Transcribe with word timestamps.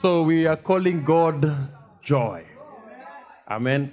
So 0.00 0.22
we 0.22 0.46
are 0.46 0.56
calling 0.56 1.04
God 1.04 1.44
joy. 2.02 2.44
Amen. 3.50 3.92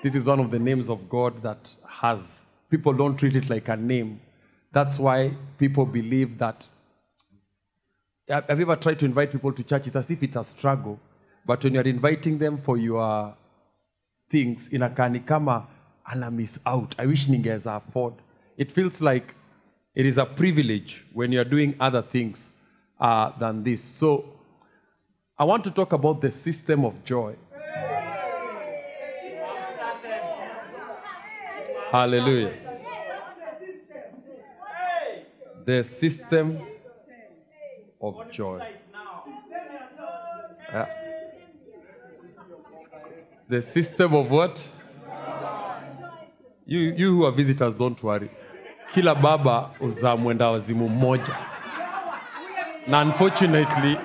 This 0.00 0.14
is 0.14 0.26
one 0.26 0.38
of 0.38 0.52
the 0.52 0.60
names 0.60 0.88
of 0.88 1.08
God 1.08 1.42
that 1.42 1.74
has, 1.88 2.46
people 2.70 2.92
don't 2.92 3.16
treat 3.16 3.34
it 3.34 3.50
like 3.50 3.66
a 3.66 3.76
name. 3.76 4.20
That's 4.70 4.96
why 4.96 5.36
people 5.58 5.86
believe 5.86 6.38
that. 6.38 6.68
Have 8.28 8.60
you 8.60 8.62
ever 8.62 8.76
tried 8.76 9.00
to 9.00 9.06
invite 9.06 9.32
people 9.32 9.52
to 9.52 9.64
church? 9.64 9.88
It's 9.88 9.96
as 9.96 10.08
if 10.12 10.22
it's 10.22 10.36
a 10.36 10.44
struggle. 10.44 11.00
But 11.44 11.64
when 11.64 11.74
you're 11.74 11.82
inviting 11.82 12.38
them 12.38 12.56
for 12.56 12.76
your 12.76 13.34
things, 14.30 14.68
inakaa 14.68 15.10
ni 15.10 15.18
kama 15.18 15.66
ana 16.06 16.30
miss 16.30 16.60
out. 16.64 16.94
I 16.96 17.06
wish 17.06 17.26
ningeweza 17.26 17.74
afford. 17.76 18.14
It 18.56 18.70
feels 18.70 19.00
like 19.00 19.34
it 19.96 20.06
is 20.06 20.16
a 20.16 20.26
privilege 20.26 21.04
when 21.12 21.32
you're 21.32 21.50
doing 21.50 21.74
other 21.80 22.02
things 22.02 22.50
uh, 23.00 23.36
than 23.40 23.64
this. 23.64 23.82
So 23.82 24.37
I 25.40 25.44
want 25.44 25.62
to 25.64 25.70
talk 25.70 25.92
about 25.92 26.20
the 26.20 26.30
system 26.30 26.84
of 26.84 27.04
joy. 27.04 27.36
Hallelujah. 31.92 32.54
The 35.64 35.84
system 35.84 36.60
of 38.00 38.30
joy. 38.32 38.66
Yeah. 40.72 40.86
The 43.48 43.62
system 43.62 44.14
of 44.14 44.30
what? 44.30 44.68
You, 46.66 46.80
you 46.80 47.16
who 47.16 47.24
are 47.24 47.32
visitors, 47.32 47.74
don't 47.74 48.02
worry. 48.02 48.30
Kila 48.92 49.14
baba 49.14 49.70
uzaa 49.80 50.16
mwenda 50.16 50.50
wazimu 50.50 50.88
mmoja, 50.88 51.36
na 52.86 53.02
unfortunately 53.02 53.96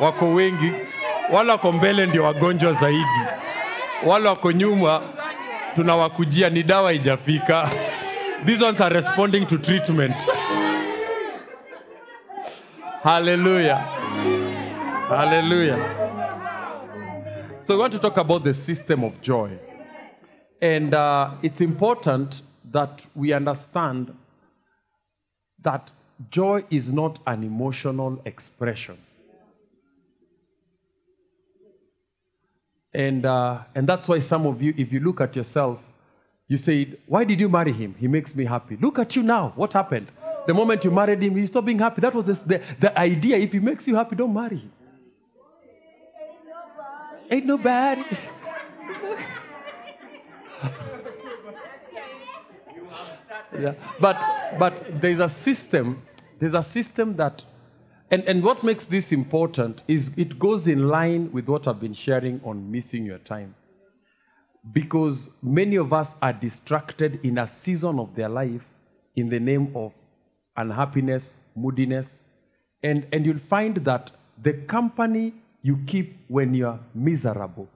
wako 0.00 0.32
wengi, 0.34 0.72
wale 1.32 1.50
wako 1.52 1.72
mbele 1.72 2.06
ndio 2.06 2.24
wagonjwa 2.24 2.72
zaidi, 2.72 3.20
wale 4.06 4.28
wako 4.28 4.52
nyuma 4.52 5.02
tunawakujia, 5.74 6.50
ni 6.50 6.62
dawa 6.62 6.92
ijafika. 6.92 7.68
These 8.46 8.64
ones 8.64 8.80
are 8.80 8.94
responding 8.94 9.46
to 9.46 9.58
treatment. 9.58 10.14
Hallelujah. 13.02 13.78
Hallelujah. 15.08 15.78
So, 17.62 17.74
we 17.76 17.80
want 17.80 17.92
to 17.92 17.98
talk 17.98 18.16
about 18.18 18.44
the 18.44 18.54
system 18.54 19.04
of 19.04 19.20
joy. 19.22 19.50
And 20.62 20.94
uh, 20.94 21.30
it's 21.42 21.60
important 21.60 22.42
that 22.72 23.00
we 23.14 23.32
understand 23.32 24.14
that 25.62 25.90
joy 26.30 26.64
is 26.70 26.92
not 26.92 27.18
an 27.26 27.42
emotional 27.44 28.20
expression. 28.24 28.96
And, 32.92 33.24
uh, 33.24 33.62
and 33.74 33.88
that's 33.88 34.08
why 34.08 34.18
some 34.18 34.46
of 34.46 34.60
you, 34.60 34.74
if 34.76 34.92
you 34.92 35.00
look 35.00 35.20
at 35.20 35.36
yourself, 35.36 35.78
you 36.48 36.56
say, 36.56 36.98
Why 37.06 37.24
did 37.24 37.38
you 37.38 37.48
marry 37.48 37.72
him? 37.72 37.94
He 37.98 38.08
makes 38.08 38.34
me 38.34 38.44
happy. 38.44 38.76
Look 38.76 38.98
at 38.98 39.14
you 39.14 39.22
now. 39.22 39.52
What 39.54 39.72
happened? 39.72 40.08
The 40.46 40.54
moment 40.54 40.84
you 40.84 40.90
married 40.90 41.22
him, 41.22 41.36
you 41.36 41.46
stopped 41.46 41.66
being 41.66 41.78
happy. 41.78 42.00
That 42.00 42.12
was 42.14 42.42
the, 42.42 42.60
the, 42.80 42.98
idea. 42.98 43.36
If 43.36 43.52
he 43.52 43.60
makes 43.60 43.86
you 43.86 43.94
happy, 43.94 44.16
don't 44.16 44.34
marry 44.34 44.56
him. 44.56 44.72
Ain't 47.30 47.46
nobody. 47.46 48.02
yeah. 53.60 53.74
But 54.00 54.24
but 54.58 55.00
there's 55.00 55.20
a 55.20 55.28
system. 55.28 56.02
There's 56.40 56.54
a 56.54 56.62
system 56.62 57.14
that 57.16 57.44
and, 58.10 58.24
and 58.24 58.42
what 58.42 58.64
makes 58.64 58.86
this 58.86 59.12
important 59.12 59.84
is 59.86 60.10
it 60.16 60.38
goes 60.38 60.66
in 60.66 60.88
line 60.88 61.30
with 61.32 61.46
what 61.46 61.68
I've 61.68 61.80
been 61.80 61.94
sharing 61.94 62.40
on 62.44 62.70
missing 62.70 63.04
your 63.04 63.18
time. 63.18 63.54
Because 64.72 65.30
many 65.42 65.76
of 65.76 65.92
us 65.92 66.16
are 66.20 66.32
distracted 66.32 67.24
in 67.24 67.38
a 67.38 67.46
season 67.46 67.98
of 67.98 68.14
their 68.14 68.28
life 68.28 68.64
in 69.14 69.28
the 69.28 69.38
name 69.38 69.72
of 69.76 69.92
unhappiness, 70.56 71.38
moodiness. 71.54 72.22
And, 72.82 73.06
and 73.12 73.24
you'll 73.24 73.38
find 73.38 73.76
that 73.76 74.10
the 74.42 74.54
company 74.54 75.32
you 75.62 75.78
keep 75.86 76.18
when 76.28 76.52
you're 76.52 76.80
miserable 76.94 77.68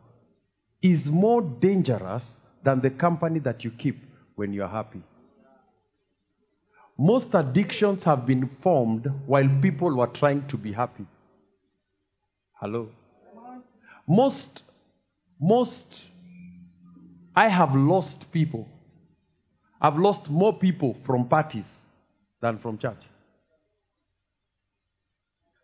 is 0.82 1.10
more 1.10 1.42
dangerous 1.42 2.40
than 2.62 2.80
the 2.80 2.90
company 2.90 3.38
that 3.38 3.64
you 3.64 3.70
keep 3.70 4.02
when 4.34 4.52
you're 4.52 4.68
happy. 4.68 5.02
Most 6.96 7.34
addictions 7.34 8.04
have 8.04 8.24
been 8.24 8.46
formed 8.60 9.10
while 9.26 9.48
people 9.60 9.96
were 9.96 10.06
trying 10.06 10.46
to 10.46 10.56
be 10.56 10.72
happy. 10.72 11.04
Hello? 12.60 12.88
Most, 14.06 14.62
most, 15.40 16.04
I 17.34 17.48
have 17.48 17.74
lost 17.74 18.30
people. 18.30 18.68
I've 19.80 19.98
lost 19.98 20.30
more 20.30 20.52
people 20.52 20.96
from 21.04 21.26
parties 21.28 21.78
than 22.40 22.58
from 22.58 22.78
church. 22.78 23.02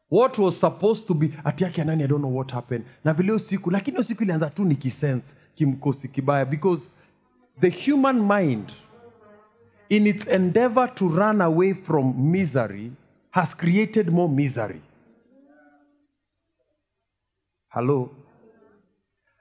What 0.08 0.36
was 0.38 0.58
supposed 0.58 1.06
to 1.06 1.14
be 1.14 1.32
ati 1.44 1.64
yake 1.64 1.84
nani, 1.86 2.02
I 2.02 2.06
don't 2.08 2.20
know 2.20 2.28
what 2.28 2.50
happened. 2.50 2.84
Na 3.04 3.12
vile 3.12 3.38
siku, 3.38 3.70
lakini 3.70 4.04
siku 4.04 4.22
ilianza 4.22 4.50
tu 4.50 4.64
nikisense 4.64 5.36
kimkosi 5.54 6.08
kibaya 6.08 6.44
because 6.44 6.88
the 7.60 7.70
human 7.70 8.20
mind 8.20 8.72
in 9.90 10.06
its 10.06 10.24
endeavor 10.26 10.86
to 10.94 11.08
run 11.08 11.40
away 11.40 11.72
from 11.72 12.32
misery 12.32 12.92
has 13.32 13.52
created 13.54 14.12
more 14.12 14.28
misery. 14.28 14.80
Hello? 17.68 18.10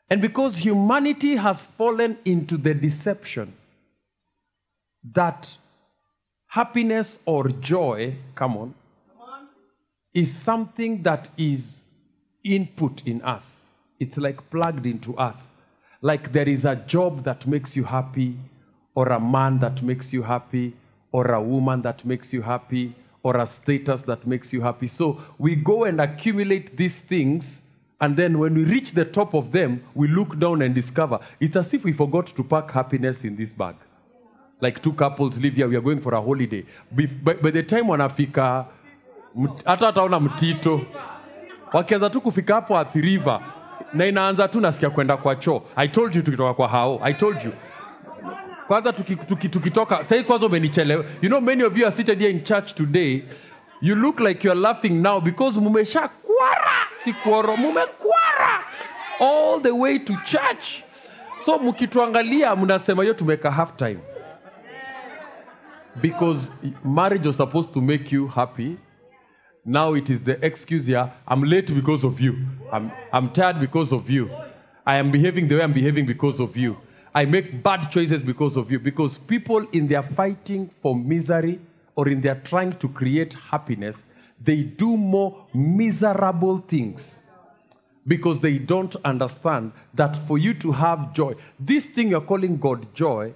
And 0.10 0.22
because 0.22 0.58
humanity 0.58 1.36
has 1.36 1.66
fallen 1.66 2.18
into 2.26 2.58
the 2.58 2.74
deception 2.74 3.54
that 5.14 5.56
happiness 6.48 7.20
or 7.26 7.50
joy, 7.50 8.16
come 8.34 8.58
on, 8.58 8.74
is 10.14 10.34
something 10.36 11.04
that 11.04 11.30
is 11.38 11.84
input 12.44 13.04
in 13.06 13.22
us. 13.22 13.66
It's 14.00 14.18
like 14.18 14.50
plugged 14.50 14.88
into 14.88 15.16
us. 15.16 15.52
Like 16.02 16.32
there 16.32 16.50
is 16.50 16.66
a 16.66 16.76
job 16.76 17.24
that 17.26 17.46
makes 17.46 17.76
you 17.76 17.84
happy, 17.84 18.36
or 19.00 19.14
a 19.14 19.20
man 19.20 19.60
that 19.60 19.82
makes 19.82 20.12
you 20.14 20.22
happy, 20.22 20.74
or 21.14 21.32
a 21.32 21.42
woman 21.42 21.82
that 21.82 22.04
makes 22.04 22.34
you 22.34 22.42
happy, 22.42 22.94
or 23.24 23.38
a 23.38 23.46
status 23.46 24.02
that 24.04 24.28
makes 24.28 24.52
you 24.54 24.60
happy. 24.62 24.88
So 24.88 25.18
we 25.38 25.56
go 25.56 25.86
and 25.86 26.02
accumulate 26.02 26.76
these 26.76 27.02
things, 27.02 27.62
and 28.02 28.18
then 28.18 28.38
when 28.40 28.54
we 28.56 28.66
reach 28.66 28.92
the 28.92 29.06
top 29.06 29.34
of 29.34 29.52
them, 29.54 29.82
we 29.96 30.08
look 30.10 30.38
down 30.38 30.62
and 30.62 30.76
discover 30.76 31.20
it's 31.40 31.56
as 31.56 31.74
if 31.74 31.86
we 31.86 31.94
forgot 31.94 32.26
to 32.28 32.44
pack 32.44 32.72
happiness 32.72 33.24
in 33.24 33.38
this 33.38 33.54
bag. 33.54 33.76
Like 34.60 34.84
two 34.84 34.92
couples 34.92 35.38
live 35.40 35.54
here, 35.54 35.70
we 35.70 35.78
are 35.78 35.82
going 35.82 36.02
for 36.02 36.14
a 36.14 36.22
holiday. 36.22 36.66
By, 36.92 37.36
by 37.36 37.52
the 37.52 37.64
time 37.64 37.88
wanafika 37.88 38.66
hata 39.66 39.86
wataona 39.86 40.20
mtito 40.20 40.82
wakianza 41.74 42.10
tu 42.10 42.22
kufika 42.22 42.56
hapo 42.56 42.84
River 42.94 43.42
na 43.94 44.06
inaanza 44.06 44.48
tu 44.48 44.62
nasikia 44.62 44.90
kwenda 44.90 45.18
kwa 45.18 45.36
choo 45.36 45.62
i 45.76 45.88
told 45.88 46.16
you 46.16 46.22
tukitoka 46.22 46.54
kwa 46.54 46.68
hao 46.68 47.00
i 47.04 47.14
told 47.14 47.44
you 47.46 47.52
kwanza 48.70 48.94
tukitoka 48.94 49.26
tuki, 49.36 49.50
tuki 49.50 50.24
kwanza 50.24 50.46
umenichelewa. 50.46 51.06
You 51.22 51.30
know 51.30 51.42
many 51.42 51.64
of 51.64 51.78
you 51.78 51.86
are 51.86 51.92
seated 51.96 52.20
here 52.20 52.30
in 52.30 52.44
church 52.44 52.76
today. 52.76 53.24
You 53.82 53.96
look 53.96 54.20
like 54.20 54.44
you 54.44 54.52
are 54.52 54.60
laughing 54.60 55.02
now 55.02 55.20
because 55.20 55.60
mumesha 55.60 56.08
kwara 56.08 56.88
si 57.00 57.14
kuoro 57.14 57.58
mumekwara. 57.58 58.64
All 59.20 59.60
the 59.62 59.72
way 59.72 60.00
to 60.00 60.14
church. 60.26 60.84
So 61.46 61.60
mkituangalia 61.60 62.56
mnasema 62.56 63.04
hiyo 63.04 63.14
tumeka 63.14 63.52
half 63.52 63.76
time. 63.76 64.00
Because 66.02 66.52
marriage 66.84 67.28
was 67.28 67.38
supposed 67.38 67.74
to 67.74 67.82
make 67.82 68.16
you 68.16 68.28
happy. 68.28 68.78
Now 69.66 69.98
it 69.98 70.10
is 70.10 70.24
the 70.24 70.38
excuse 70.46 70.92
here 70.92 71.06
i'm 71.28 71.44
late 71.44 71.74
because 71.74 72.08
of 72.08 72.22
you. 72.22 72.34
I'm, 72.72 72.92
I'm 73.14 73.30
tired 73.30 73.60
because 73.60 73.96
of 73.96 74.10
you. 74.10 74.30
I 74.86 75.00
am 75.00 75.12
behaving 75.12 75.48
the 75.48 75.56
way 75.56 75.64
i'm 75.64 75.74
behaving 75.74 76.06
because 76.06 76.44
of 76.44 76.58
you 76.58 76.78
i 77.14 77.26
make 77.26 77.64
bad 77.64 77.90
choices 77.92 78.22
because 78.22 78.56
of 78.56 78.72
you 78.72 78.80
because 78.80 79.18
people 79.18 79.66
in 79.72 79.88
their 79.88 80.04
fighting 80.04 80.70
for 80.82 80.96
misery 80.96 81.60
or 81.96 82.08
in 82.08 82.22
their 82.22 82.36
trying 82.36 82.78
to 82.78 82.88
create 82.90 83.34
happiness 83.34 84.08
they 84.42 84.64
do 84.64 84.96
more 84.96 85.46
miserable 85.54 86.60
things 86.60 87.20
because 88.08 88.40
they 88.40 88.58
don't 88.58 88.96
understand 89.06 89.72
that 89.94 90.16
for 90.28 90.38
you 90.38 90.54
to 90.56 90.72
have 90.72 91.14
joy, 91.14 91.36
this 91.60 91.88
thing 91.88 92.10
you're 92.10 92.22
calling 92.22 92.58
God 92.58 92.94
joy, 92.96 93.34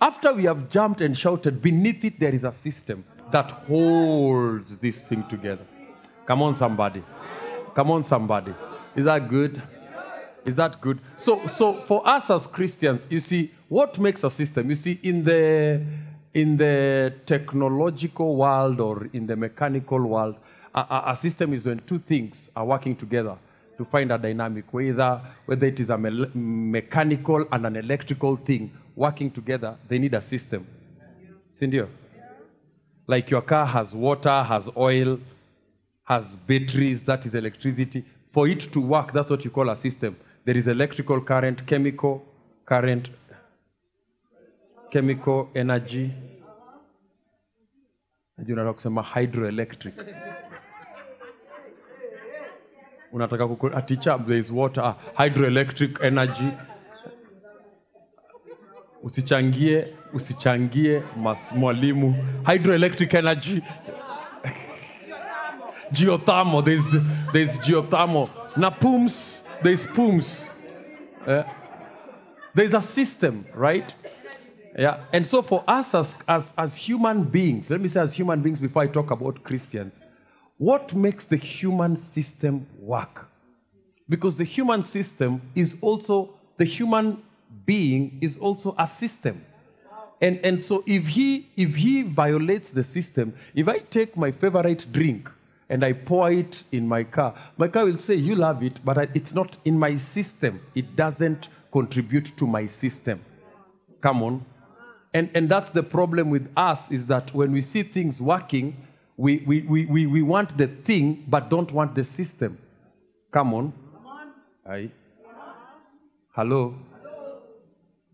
after 0.00 0.32
we 0.34 0.44
have 0.44 0.68
jumped 0.68 1.00
and 1.00 1.16
shouted, 1.16 1.62
beneath 1.62 2.04
it 2.04 2.18
there 2.18 2.34
is 2.34 2.44
a 2.44 2.52
system 2.52 3.04
that 3.30 3.50
holds 3.50 4.76
this 4.78 5.08
thing 5.08 5.26
together. 5.28 5.64
Come 6.26 6.42
on, 6.42 6.54
somebody. 6.54 7.02
Come 7.74 7.90
on, 7.90 8.02
somebody. 8.02 8.52
Is 8.94 9.04
that 9.04 9.28
good? 9.28 9.62
Is 10.46 10.56
that 10.56 10.80
good? 10.80 11.00
So, 11.16 11.46
so 11.48 11.80
for 11.82 12.06
us 12.06 12.30
as 12.30 12.46
Christians, 12.46 13.06
you 13.10 13.20
see, 13.20 13.52
what 13.68 13.98
makes 13.98 14.22
a 14.22 14.30
system? 14.30 14.68
You 14.68 14.76
see, 14.76 14.98
in 15.02 15.24
the 15.24 15.84
in 16.34 16.56
the 16.56 17.14
technological 17.24 18.36
world 18.36 18.78
or 18.78 19.08
in 19.14 19.26
the 19.26 19.34
mechanical 19.34 20.00
world, 20.00 20.36
a, 20.74 21.04
a, 21.06 21.16
system 21.16 21.54
is 21.54 21.64
when 21.64 21.78
two 21.78 21.98
things 21.98 22.50
are 22.54 22.66
working 22.66 22.94
together 22.94 23.38
to 23.78 23.86
find 23.86 24.12
a 24.12 24.18
dynamic, 24.18 24.70
whether, 24.70 25.22
whether 25.46 25.66
it 25.66 25.80
is 25.80 25.88
a 25.88 25.96
mel- 25.96 26.30
mechanical 26.34 27.46
and 27.50 27.66
an 27.66 27.76
electrical 27.76 28.36
thing 28.36 28.70
working 28.94 29.30
together, 29.30 29.78
they 29.88 29.98
need 29.98 30.12
a 30.12 30.20
system. 30.20 30.66
Sindio? 31.50 31.88
Like 33.06 33.30
your 33.30 33.40
car 33.40 33.64
has 33.64 33.94
water, 33.94 34.42
has 34.42 34.68
oil, 34.76 35.18
has 36.04 36.34
batteries, 36.34 37.02
that 37.04 37.24
is 37.24 37.34
electricity. 37.34 38.04
For 38.30 38.46
it 38.46 38.70
to 38.72 38.80
work, 38.82 39.14
that's 39.14 39.30
what 39.30 39.42
you 39.42 39.50
call 39.50 39.70
a 39.70 39.76
system. 39.76 40.16
There 40.46 40.56
is 40.56 40.68
electrical 40.68 41.20
current, 41.20 41.66
chemical 41.66 42.22
current, 42.64 43.10
chemical 44.92 45.48
energy. 45.56 46.12
Unataka 48.38 48.72
kusema 48.74 49.02
hydroelectric. 49.02 49.94
Unataka 53.12 53.46
kuku- 53.48 53.86
teacher, 53.86 54.18
there 54.26 54.38
is 54.38 54.50
water, 54.50 54.82
ah, 54.84 54.94
hydroelectric 55.18 56.00
energy. 56.04 56.52
Usichangie, 59.02 59.84
usichangie 60.12 61.02
mwalimu. 61.56 62.14
Hydroelectric 62.44 63.14
energy 63.14 63.62
geothermal. 65.92 66.62
There's 66.64 66.86
there's 67.32 67.58
geothermal. 67.58 68.28
Na 68.56 68.70
pooms. 68.70 69.42
There's 69.62 69.84
pooms. 69.84 70.50
Eh? 71.26 71.42
there's 72.56 72.72
a 72.72 72.80
system, 72.80 73.44
right? 73.54 73.94
Yeah. 74.78 75.04
And 75.12 75.26
so 75.26 75.42
for 75.42 75.62
us 75.68 75.94
as, 75.94 76.16
as 76.26 76.54
as 76.56 76.74
human 76.74 77.24
beings, 77.24 77.70
let 77.70 77.80
me 77.80 77.88
say 77.88 78.00
as 78.00 78.14
human 78.14 78.40
beings 78.42 78.58
before 78.58 78.82
I 78.82 78.86
talk 78.86 79.10
about 79.10 79.42
Christians, 79.44 80.00
what 80.56 80.94
makes 80.94 81.26
the 81.26 81.36
human 81.36 81.96
system 81.96 82.66
work? 82.78 83.28
Because 84.08 84.36
the 84.36 84.44
human 84.44 84.82
system 84.82 85.42
is 85.54 85.76
also 85.80 86.34
the 86.56 86.64
human 86.64 87.22
being 87.66 88.18
is 88.20 88.38
also 88.38 88.74
a 88.78 88.86
system. 88.86 89.44
And, 90.20 90.40
and 90.42 90.64
so 90.64 90.82
if 90.86 91.08
he 91.08 91.48
if 91.56 91.74
he 91.74 92.02
violates 92.02 92.70
the 92.70 92.82
system, 92.82 93.34
if 93.54 93.68
I 93.68 93.78
take 93.78 94.16
my 94.16 94.30
favorite 94.30 94.86
drink 94.92 95.30
and 95.68 95.84
I 95.84 95.92
pour 95.92 96.30
it 96.30 96.64
in 96.70 96.86
my 96.86 97.04
car, 97.04 97.34
my 97.56 97.68
car 97.68 97.84
will 97.84 97.98
say, 97.98 98.14
You 98.14 98.36
love 98.36 98.62
it, 98.62 98.84
but 98.84 99.10
it's 99.14 99.34
not 99.34 99.58
in 99.64 99.78
my 99.78 99.96
system. 99.96 100.60
It 100.74 100.94
doesn't 100.96 101.48
contribute 101.72 102.36
to 102.36 102.46
my 102.46 102.66
system. 102.66 103.20
Come 104.00 104.22
on. 104.22 104.44
And, 105.12 105.30
and 105.34 105.48
that's 105.48 105.72
the 105.72 105.82
problem 105.82 106.30
with 106.30 106.48
us 106.56 106.90
is 106.90 107.06
that 107.06 107.34
when 107.34 107.50
we 107.50 107.60
see 107.60 107.82
things 107.82 108.20
working, 108.20 108.76
we, 109.16 109.38
we, 109.46 109.62
we, 109.62 109.86
we, 109.86 110.06
we 110.06 110.22
want 110.22 110.56
the 110.58 110.66
thing 110.66 111.24
but 111.26 111.48
don't 111.48 111.72
want 111.72 111.94
the 111.94 112.04
system. 112.04 112.58
Come 113.32 113.54
on. 113.54 113.72
Aye. 114.68 114.90
Hello. 116.32 116.74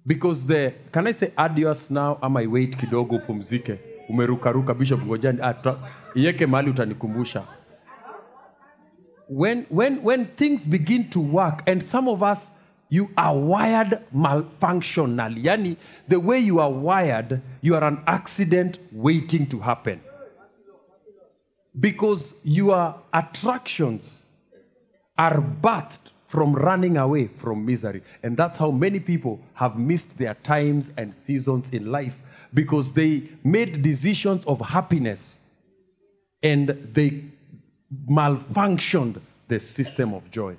Because 0.07 0.47
the 0.47 0.75
can 0.93 1.07
I 1.07 1.13
say 1.13 1.33
adios 1.37 1.91
now 1.91 2.19
Am 2.23 2.37
I 2.37 2.47
wait 2.47 2.77
kidogo 2.77 3.19
upumzike 3.19 3.92
umerukaruka 4.09 4.75
bishop 4.75 5.03
ngojani 5.03 5.39
ah, 5.43 5.55
iweke 6.15 6.47
mahali 6.47 6.71
utanikumbusha. 6.71 7.43
When, 9.29 9.67
when, 9.71 9.99
when 10.05 10.27
things 10.27 10.67
begin 10.67 11.11
to 11.11 11.21
work 11.21 11.63
and 11.67 11.83
some 11.83 12.11
of 12.11 12.23
us 12.23 12.53
you 12.91 13.09
are 13.17 13.35
wired 13.39 13.99
malfunctionally. 14.15 15.45
Yani 15.45 15.77
the 16.09 16.21
way 16.21 16.39
you 16.39 16.61
are 16.61 16.71
wired 16.71 17.41
you 17.63 17.75
are 17.75 17.85
an 17.85 18.03
accident 18.07 18.79
waiting 18.93 19.47
to 19.47 19.59
happen. 19.59 20.01
Because 21.81 22.35
your 22.45 22.95
attractions 23.15 24.27
are 25.17 25.41
birthed 25.41 26.13
from 26.29 26.55
running 26.55 26.99
away 26.99 27.29
from 27.39 27.65
misery. 27.65 28.03
And 28.23 28.37
that's 28.37 28.59
how 28.59 28.71
many 28.71 29.01
people 29.01 29.41
have 29.55 29.79
missed 29.79 30.19
their 30.19 30.35
times 30.35 30.93
and 30.99 31.15
seasons 31.15 31.71
in 31.71 31.91
life 31.91 32.19
because 32.55 32.93
they 32.93 33.29
made 33.43 33.83
decisions 33.83 34.45
of 34.47 34.61
happiness 34.61 35.41
and 36.43 36.69
they 36.93 37.25
malfunctioned 38.09 39.21
the 39.49 39.59
system 39.59 40.15
of 40.15 40.31
joy. 40.31 40.57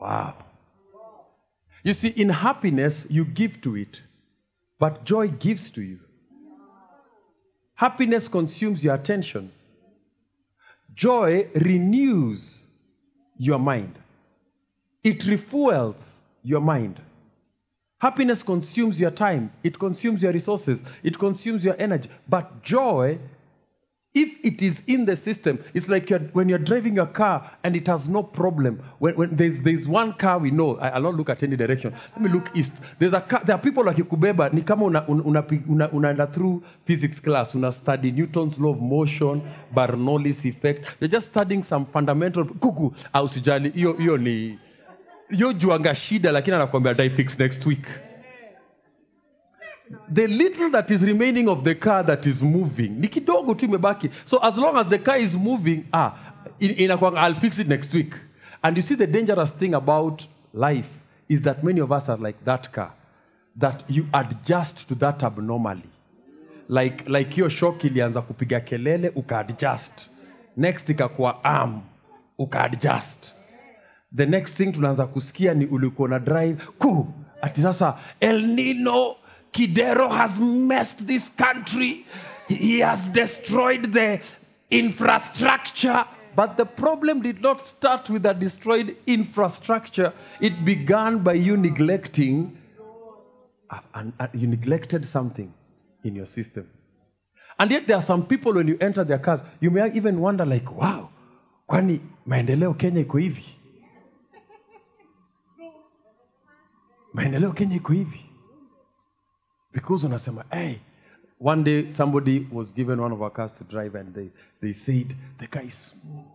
Wow. 0.00 0.34
You 1.82 1.92
see, 1.92 2.08
in 2.08 2.30
happiness, 2.30 3.06
you 3.10 3.24
give 3.24 3.60
to 3.62 3.76
it, 3.76 4.00
but 4.78 5.04
joy 5.04 5.28
gives 5.28 5.70
to 5.70 5.82
you. 5.82 6.00
Happiness 7.74 8.28
consumes 8.28 8.82
your 8.82 8.94
attention. 8.94 9.50
Joy 10.94 11.48
renews 11.54 12.62
your 13.36 13.58
mind, 13.58 13.98
it 15.02 15.20
refuels 15.20 16.20
your 16.42 16.60
mind. 16.60 17.00
Happiness 18.04 18.42
consumes 18.42 19.00
your 19.00 19.10
time, 19.10 19.50
it 19.62 19.78
consumes 19.78 20.20
your 20.20 20.30
resources, 20.30 20.84
it 21.02 21.18
consumes 21.18 21.64
your 21.64 21.74
energy. 21.78 22.10
But 22.28 22.62
joy, 22.62 23.18
if 24.14 24.44
it 24.44 24.60
is 24.60 24.82
in 24.86 25.06
the 25.06 25.16
system, 25.16 25.58
it's 25.72 25.88
like 25.88 26.10
you're, 26.10 26.18
when 26.34 26.50
you're 26.50 26.58
driving 26.58 26.96
your 26.96 27.06
car 27.06 27.50
and 27.64 27.74
it 27.74 27.86
has 27.86 28.06
no 28.06 28.22
problem. 28.22 28.82
When, 28.98 29.16
when 29.16 29.34
there's, 29.34 29.62
there's 29.62 29.88
one 29.88 30.12
car 30.12 30.38
we 30.38 30.50
know, 30.50 30.76
I, 30.76 30.90
I'll 30.90 31.00
not 31.00 31.14
look 31.14 31.30
at 31.30 31.42
any 31.42 31.56
direction. 31.56 31.94
Let 32.12 32.20
me 32.20 32.28
look 32.28 32.50
east. 32.54 32.74
There's 32.98 33.14
a 33.14 33.22
car, 33.22 33.40
there 33.42 33.56
are 33.56 33.62
people 33.62 33.82
like 33.82 33.96
Kubeba, 33.96 34.52
ni 34.52 34.60
kama 34.60 34.84
una, 34.84 35.06
una, 35.08 35.42
una, 35.66 35.88
unaenda 35.88 36.30
through 36.30 36.62
physics 36.84 37.20
class, 37.20 37.54
una 37.54 37.72
study 37.72 38.12
Newton's 38.12 38.60
law 38.60 38.72
of 38.72 38.82
motion, 38.82 39.40
Bernoulli's 39.74 40.44
effect. 40.44 40.94
You're 41.00 41.08
just 41.08 41.30
studying 41.30 41.62
some 41.62 41.86
fundamental, 41.86 42.44
kuku, 42.44 42.94
au 43.14 43.28
sijali, 43.28 44.60
hiyo 45.30 45.52
juanga 45.52 45.94
shida 45.94 46.32
lakini 46.32 46.56
anakuambia 46.56 46.94
die 46.94 47.10
fix 47.10 47.38
next 47.38 47.66
week. 47.66 47.86
The 50.12 50.26
little 50.26 50.70
that 50.70 50.90
is 50.90 51.02
remaining 51.02 51.48
of 51.48 51.62
the 51.62 51.74
car 51.74 52.06
that 52.06 52.26
is 52.26 52.42
moving 52.42 52.88
ni 53.00 53.08
kidogo 53.08 53.54
tu 53.54 53.64
imebaki. 53.66 54.10
So 54.24 54.38
as 54.42 54.56
long 54.56 54.76
as 54.76 54.86
the 54.88 54.98
car 54.98 55.20
is 55.20 55.34
moving 55.34 55.84
ah 55.92 56.12
in- 56.58 56.74
inakuwa 56.78 57.28
i'll 57.28 57.34
fix 57.40 57.58
it 57.58 57.68
next 57.68 57.94
week. 57.94 58.14
And 58.62 58.76
you 58.76 58.82
see 58.82 58.94
the 58.96 59.06
dangerous 59.06 59.52
thing 59.56 59.74
about 59.74 60.26
life 60.54 60.88
is 61.28 61.42
that 61.42 61.62
many 61.64 61.80
of 61.80 61.92
us 61.92 62.08
are 62.08 62.16
like 62.22 62.38
that 62.44 62.72
car 62.72 62.92
that 63.56 63.84
you 63.88 64.06
adjust 64.12 64.88
to 64.88 64.94
that 64.94 65.22
abnormally. 65.22 65.88
Like 66.68 67.08
like 67.08 67.30
hiyo 67.34 67.48
shock 67.48 67.84
ilianza 67.84 68.22
kupiga 68.22 68.60
kelele 68.60 69.08
ukaadjust 69.08 69.92
next 70.56 70.88
ikakuwa 70.88 71.44
arm 71.44 71.80
ukaadjust 72.38 73.32
the 74.16 74.26
next 74.26 74.56
thing 74.56 74.72
tunaanza 74.72 75.06
kusikia 75.06 75.54
ni 75.54 75.66
ulikuwa 75.66 76.08
na 76.08 76.18
drive 76.18 76.64
ku 76.78 77.08
ati 77.42 77.62
sasa 77.62 77.96
el 78.20 78.46
nino 78.46 79.16
kidero 79.52 80.08
has 80.08 80.38
messed 80.38 81.06
this 81.06 81.30
country. 81.36 82.04
He 82.48 82.80
has 82.82 83.08
destroyed 83.12 83.92
the 83.92 84.20
infrastructure. 84.70 86.04
But 86.36 86.56
the 86.56 86.64
problem 86.66 87.22
did 87.22 87.40
not 87.40 87.60
start 87.66 88.10
with 88.10 88.26
a 88.26 88.34
destroyed 88.34 88.96
infrastructure. 89.06 90.12
It 90.40 90.64
began 90.64 91.18
by 91.20 91.34
you 91.34 91.56
neglecting 91.56 92.58
uh, 93.70 93.78
and 93.94 94.12
you 94.32 94.48
neglected 94.48 95.06
something 95.06 95.52
in 96.02 96.16
your 96.16 96.26
system. 96.26 96.68
And 97.58 97.70
yet 97.70 97.86
there 97.86 97.96
are 97.96 98.02
some 98.02 98.26
people 98.26 98.52
when 98.54 98.66
you 98.66 98.76
enter 98.80 99.04
their 99.04 99.18
cars 99.18 99.40
you 99.60 99.70
may 99.70 99.88
even 99.94 100.20
wonder 100.20 100.44
like 100.44 100.68
wow 100.72 101.08
kwani 101.68 102.00
maendeleo 102.26 102.74
kenya 102.74 103.00
iko 103.00 103.18
hivi 103.18 103.44
maendeleo 107.14 107.52
kenya 107.52 107.76
iko 107.76 107.92
hivi. 107.92 108.20
Because 109.72 110.06
unasema 110.06 110.44
hey 110.50 110.76
one 111.40 111.62
day 111.62 111.90
somebody 111.90 112.46
was 112.52 112.74
given 112.74 113.00
one 113.00 113.14
of 113.14 113.20
our 113.20 113.32
cars 113.32 113.54
to 113.54 113.64
drive 113.64 113.98
and 113.98 114.14
they, 114.14 114.28
they 114.60 114.72
said 114.72 115.14
the 115.38 115.46
car 115.46 115.64
is 115.64 115.74
smooth. 115.88 116.26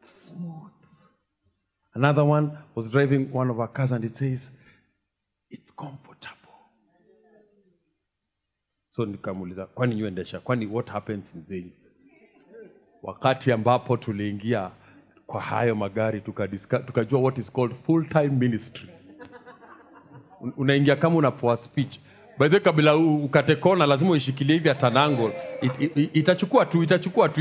Smooth. 0.00 0.70
Another 1.94 2.24
one 2.24 2.50
was 2.74 2.90
driving 2.90 3.28
one 3.32 3.50
of 3.50 3.58
our 3.60 3.72
cars 3.72 3.92
and 3.92 4.04
it 4.04 4.16
says 4.16 4.50
it's 5.50 5.70
comfortable. 5.70 6.38
So 8.90 9.04
nikamuuliza 9.06 9.66
kwani 9.66 9.94
nyuendesha 9.94 10.40
kwani 10.40 10.66
what 10.66 10.88
happens 10.90 11.34
in 11.34 11.42
zenyu 11.44 11.70
wakati 13.02 13.52
ambapo 13.52 13.96
tuliingia 13.96 14.70
kwa 15.26 15.40
hayo 15.40 15.74
magari 15.74 16.20
tukajua 16.20 17.20
what 17.20 17.38
is 17.38 17.52
called 17.52 17.74
full 17.86 18.08
time 18.08 18.28
ministry. 18.28 18.88
Unaingia 20.56 20.96
kama 20.96 21.16
unapoa 21.16 21.56
speech. 21.56 21.98
By 22.38 22.48
the 22.48 22.70
way, 22.70 23.24
ukate 23.24 23.56
kona 23.56 23.86
lazima 23.86 24.10
uishikilie 24.10 24.56
hivi 24.56 24.70
at 24.70 24.84
an 24.84 24.96
angle. 24.96 25.32
It, 25.62 25.80
it, 25.80 26.16
itachukua 26.16 26.66
tu 26.66 26.82
itachukua 26.82 27.28
tu 27.28 27.40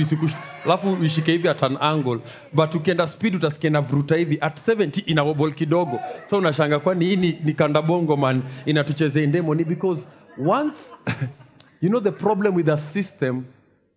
alafu 0.65 0.91
uishike 0.91 1.31
hivi 1.31 1.49
at 1.49 1.63
an 1.63 1.77
angle. 1.81 2.19
But 2.53 2.75
ukienda 2.75 3.07
speed 3.07 3.35
utasikia 3.35 3.69
inavuruta 3.69 4.15
hivi. 4.15 4.37
At 4.41 4.59
70 4.59 5.03
ina 5.05 5.23
wobble 5.23 5.51
kidogo. 5.51 5.99
So 6.29 6.37
unashanga 6.37 6.79
kwani 6.79 7.05
hii 7.05 7.15
ni, 7.15 7.39
ni 7.43 7.53
kanda 7.53 7.81
bongo 7.81 8.17
man 8.17 8.43
inatuchezea 8.65 9.23
indemoni 9.23 9.63
because 9.63 10.07
once 10.47 10.95
you 11.81 11.89
know 11.89 12.01
the 12.01 12.11
problem 12.11 12.55
with 12.55 12.69
a 12.69 12.77
system 12.77 13.43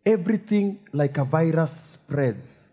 everything 0.05 0.79
like 0.93 1.21
a 1.21 1.25
virus 1.25 1.93
spreads. 1.93 2.66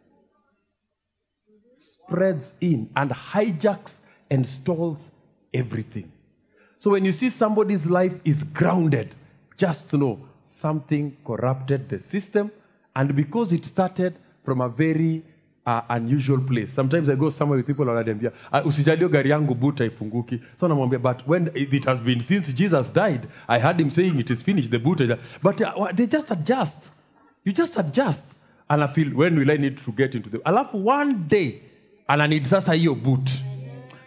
Spreads 2.13 2.53
in 2.62 2.88
and 2.96 3.10
hijacks 3.10 4.00
and 4.29 4.46
stalls 4.46 5.12
everything. 5.51 6.12
So 6.77 6.91
when 6.91 7.05
you 7.05 7.12
see 7.12 7.32
somebody's 7.32 7.89
life 7.89 8.13
is 8.24 8.43
grounded, 8.43 9.15
just 9.58 9.91
know 9.93 10.20
something 10.43 11.17
corrupted 11.25 11.89
the 11.89 11.98
system. 11.98 12.51
And 12.96 13.15
because 13.15 13.51
it 13.51 13.65
started 13.65 14.13
from 14.46 14.62
a 14.62 14.70
very 14.70 15.24
uh, 15.65 15.82
unusual 15.89 16.39
place. 16.39 16.72
Sometimes 16.72 17.10
I 17.10 17.15
go 17.15 17.29
somewhere 17.29 17.58
with 17.58 17.65
people 17.65 17.86
wananiambia 17.86 18.32
uh, 18.51 18.62
usijalio 18.65 19.10
gari 19.10 19.29
yangu 19.29 19.55
boot 19.55 19.79
haifunguki. 19.79 20.39
So 20.60 20.67
namwambia 20.67 21.01
but 21.01 21.27
when 21.27 21.50
it 21.55 21.86
has 21.86 22.00
been 22.00 22.20
since 22.20 22.53
Jesus 22.53 22.91
died, 22.91 23.27
I 23.48 23.58
heard 23.58 23.79
him 23.79 23.89
saying 23.89 24.20
it 24.20 24.29
is 24.29 24.39
finished 24.41 24.70
the 24.70 24.77
boot. 24.77 25.01
But 25.41 25.62
uh, 25.62 25.91
they 25.93 26.05
just 26.05 26.29
adjust. 26.29 26.91
You 27.43 27.53
just 27.53 27.75
adjust. 27.75 28.25
And 28.70 28.84
I 28.84 28.88
feel 28.88 29.10
when 29.15 29.36
will 29.39 29.50
I 29.50 29.58
need 29.58 29.77
to 29.77 29.91
get 29.91 30.13
into 30.13 30.29
the 30.29 30.39
alafu 30.39 30.74
one 30.74 31.27
day 31.27 31.62
ananid 32.07 32.45
sasa 32.45 32.74
hiyo 32.74 32.95
boot. 32.95 33.29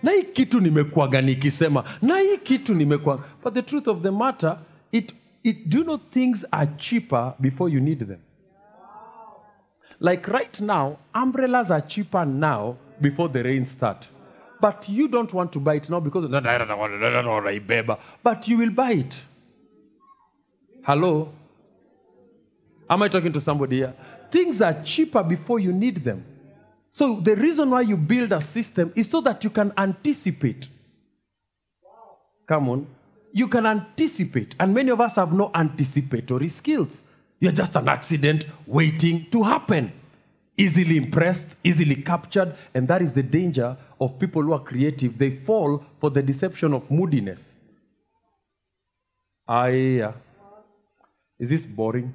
Na 0.03 0.11
hii 0.11 0.23
kitu 0.23 0.61
nimekuaga 0.61 1.23
nikisema. 1.23 1.85
Na 2.03 2.19
hii 2.19 2.39
kitu 2.39 2.75
nimekuaga. 2.75 3.23
But 3.45 3.55
the 3.55 3.63
truth 3.63 3.89
of 3.89 4.03
the 4.03 4.11
matter 4.11 4.59
it, 4.93 5.15
it, 5.43 5.69
do 5.69 5.79
you 5.79 5.85
know 5.85 5.99
things 6.11 6.47
are 6.51 6.71
cheaper 6.77 7.35
before 7.39 7.75
you 7.75 7.81
need 7.81 7.99
them? 7.99 8.19
Like 10.01 10.31
right 10.31 10.61
now 10.61 10.99
umbrellas 11.15 11.71
are 11.71 11.87
cheaper 11.87 12.27
now 12.27 12.77
before 13.01 13.33
the 13.33 13.43
rain 13.43 13.65
start. 13.67 14.09
But 14.61 14.89
you 14.89 15.09
don't 15.09 15.33
want 15.35 15.53
to 15.53 15.61
buy 15.61 15.75
it 15.77 15.91
now 15.91 16.01
because 16.01 16.29
but 18.23 18.49
you 18.49 18.57
will 18.57 18.71
buy 18.71 18.93
it. 18.93 19.23
Hello? 20.83 21.29
Am 22.89 23.03
i 23.03 23.09
talking 23.09 23.33
to 23.33 23.41
somebody 23.41 23.77
here? 23.77 23.93
Things 24.31 24.63
are 24.63 24.75
cheaper 24.85 25.23
before 25.23 25.59
you 25.59 25.73
need 25.73 26.05
them 26.05 26.25
so 26.97 27.21
the 27.21 27.37
reason 27.37 27.69
why 27.69 27.83
you 27.83 27.95
build 27.95 28.33
a 28.33 28.41
system 28.41 28.91
is 28.97 29.07
so 29.07 29.21
that 29.21 29.45
you 29.45 29.51
can 29.51 29.71
anticipate. 29.77 30.67
Come 32.49 32.71
on. 32.71 32.87
You 33.35 33.49
can 33.49 33.67
anticipate. 33.67 34.55
And 34.59 34.73
many 34.73 34.91
of 34.91 34.99
us 35.03 35.17
have 35.17 35.31
no 35.31 35.51
anticipatory 35.55 36.49
skills. 36.49 37.05
You're 37.39 37.53
just 37.53 37.77
an 37.77 37.89
accident 37.89 38.47
waiting 38.67 39.27
to 39.31 39.43
happen. 39.43 39.93
Easily 40.57 40.97
impressed, 40.97 41.57
easily 41.63 41.97
captured. 41.97 42.57
And 42.73 42.89
that 42.89 43.03
is 43.03 43.13
the 43.13 43.23
danger 43.23 43.77
of 44.01 44.19
people 44.19 44.41
who 44.41 44.55
are 44.55 44.65
creative. 44.65 45.19
They 45.19 45.33
fall 45.33 45.85
for 46.01 46.09
the 46.09 46.23
deception 46.23 46.73
of 46.73 46.91
moodiness. 46.91 47.57
I, 49.47 50.01
uh, 50.01 50.13
is 51.39 51.51
this 51.51 51.63
boring? 51.63 52.15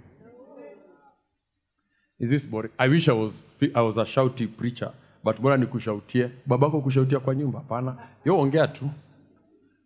Is 2.21 2.29
this 2.29 2.45
boring? 2.45 2.71
I 2.77 2.87
wish 2.87 3.09
I 3.09 3.13
was, 3.13 3.41
I 3.73 3.81
was 3.81 3.97
a 3.97 4.05
shouty 4.05 4.45
preacher, 4.45 4.91
but 5.23 5.41
bora 5.41 5.57
nikushautie. 5.57 6.29
Babako 6.47 6.81
kushautia 6.81 7.19
kwa 7.19 7.35
nyumba? 7.35 7.59
Hapana, 7.59 7.97
yo 8.25 8.39
ongea 8.39 8.67
tu, 8.67 8.89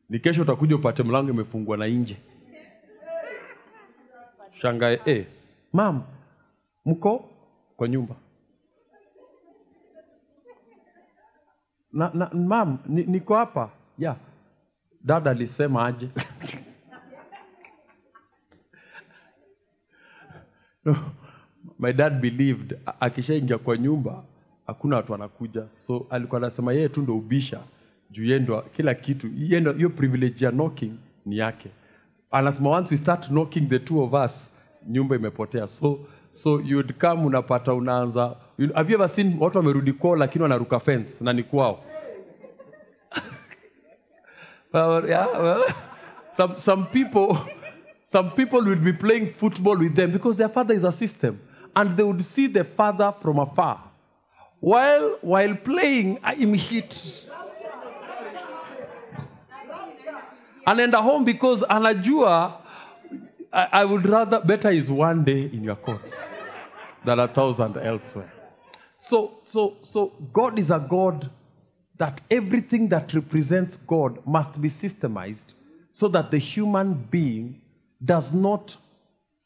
ni 0.10 0.20
kesho 0.20 0.42
utakuja 0.42 0.76
upate 0.76 1.04
mlango 1.04 1.30
imefungwa 1.32 1.78
na 1.78 1.88
nje, 1.88 2.18
shangae 4.62 5.02
eh, 5.06 5.26
mam, 5.74 6.04
mko 6.86 7.30
kwa 7.78 7.88
nyumba 7.88 8.16
na, 11.94 12.12
na, 12.14 12.30
mam, 12.34 12.78
ni, 12.86 13.04
niko 13.04 13.36
hapa 13.36 13.70
ya 14.00 14.16
dada 15.04 15.32
alisema 15.32 15.86
aje? 15.86 16.10
no 20.86 20.96
my 21.80 21.94
dad 21.94 22.22
believed 22.22 22.78
akishaingia 23.00 23.58
kwa 23.58 23.78
nyumba 23.78 24.24
hakuna 24.68 24.96
watu 24.96 25.12
wanakuja. 25.12 25.64
So 25.88 26.08
alikuwa 26.10 26.38
anasema 26.42 26.74
yeye 26.74 26.90
tu 26.90 27.02
ndo 27.02 27.18
ubisha 27.18 27.60
juu 28.12 28.24
yeye 28.26 28.62
kila 28.76 28.94
kitu. 28.94 29.28
Hiyo 29.30 29.90
privilege 29.90 30.46
ya 30.46 30.52
knocking 30.52 30.92
ni 31.26 31.38
yake. 31.38 31.70
Anasema 32.32 32.70
once 32.70 32.88
we 32.92 32.98
start 32.98 33.28
knocking 33.28 33.70
the 33.70 33.80
two 33.80 34.04
of 34.04 34.14
us 34.14 34.52
nyumba 34.88 35.16
imepotea. 35.16 35.68
So 35.68 36.00
so 36.32 36.62
you'd 36.66 36.94
come 37.00 37.26
unapata 37.26 37.74
unaanza. 37.74 38.36
You, 38.58 38.74
have 38.74 38.92
you 38.92 38.96
ever 38.98 39.10
seen 39.10 39.38
watu 39.40 39.58
wamerudi 39.58 39.94
kwao 39.94 40.16
lakini 40.16 40.44
wanaruka 40.44 40.80
fence 40.80 41.24
na 41.24 41.34
ni 41.34 41.44
kwao? 41.44 41.80
Well, 44.74 45.06
yeah, 45.08 45.28
well, 45.42 45.64
some, 46.32 46.60
some 46.60 46.84
people 46.92 47.38
some 48.04 48.30
people 48.32 48.58
will 48.58 48.80
be 48.80 48.92
playing 48.94 49.28
football 49.28 49.78
with 49.80 49.96
them 49.96 50.12
because 50.12 50.38
their 50.38 50.50
father 50.50 50.76
is 50.76 50.84
a 50.84 50.92
system 50.92 51.38
and 51.76 51.98
they 51.98 52.04
would 52.04 52.24
see 52.24 52.48
the 52.48 52.64
father 52.64 53.14
from 53.22 53.40
afar. 53.40 53.82
While 54.60 55.18
while 55.22 55.56
playing 55.56 56.20
im 56.40 56.54
hit. 56.54 57.28
Anaenda 60.68 61.02
home 61.02 61.24
because 61.26 61.64
anajua 61.64 62.62
I, 63.54 63.68
I 63.72 63.86
would 63.86 64.06
rather 64.08 64.40
better 64.40 64.70
is 64.72 64.90
one 64.90 65.24
day 65.24 65.44
in 65.44 65.64
your 65.64 65.76
courts 65.76 66.34
than 67.04 67.20
a 67.20 67.28
thousand 67.28 67.78
elsewhere. 67.78 68.32
So 68.98 69.40
so 69.44 69.78
so 69.82 70.14
god 70.34 70.58
is 70.58 70.72
a 70.72 70.80
god 70.80 71.30
that 71.98 72.22
everything 72.30 72.90
that 72.90 73.14
represents 73.14 73.78
God 73.78 74.26
must 74.26 74.62
be 74.62 74.68
systemized 74.68 75.54
so 75.94 76.08
that 76.10 76.32
the 76.32 76.38
human 76.38 76.94
being 77.10 77.62
does 78.04 78.34
not 78.34 78.76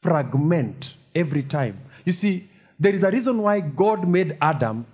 fragment 0.02 0.94
every 1.14 1.42
time. 1.42 1.78
You 2.04 2.12
see, 2.12 2.48
there 2.78 2.94
is 2.94 3.02
a 3.02 3.10
reason 3.10 3.42
why 3.42 3.60
God 3.60 4.08
made 4.08 4.36
Adam 4.40 4.86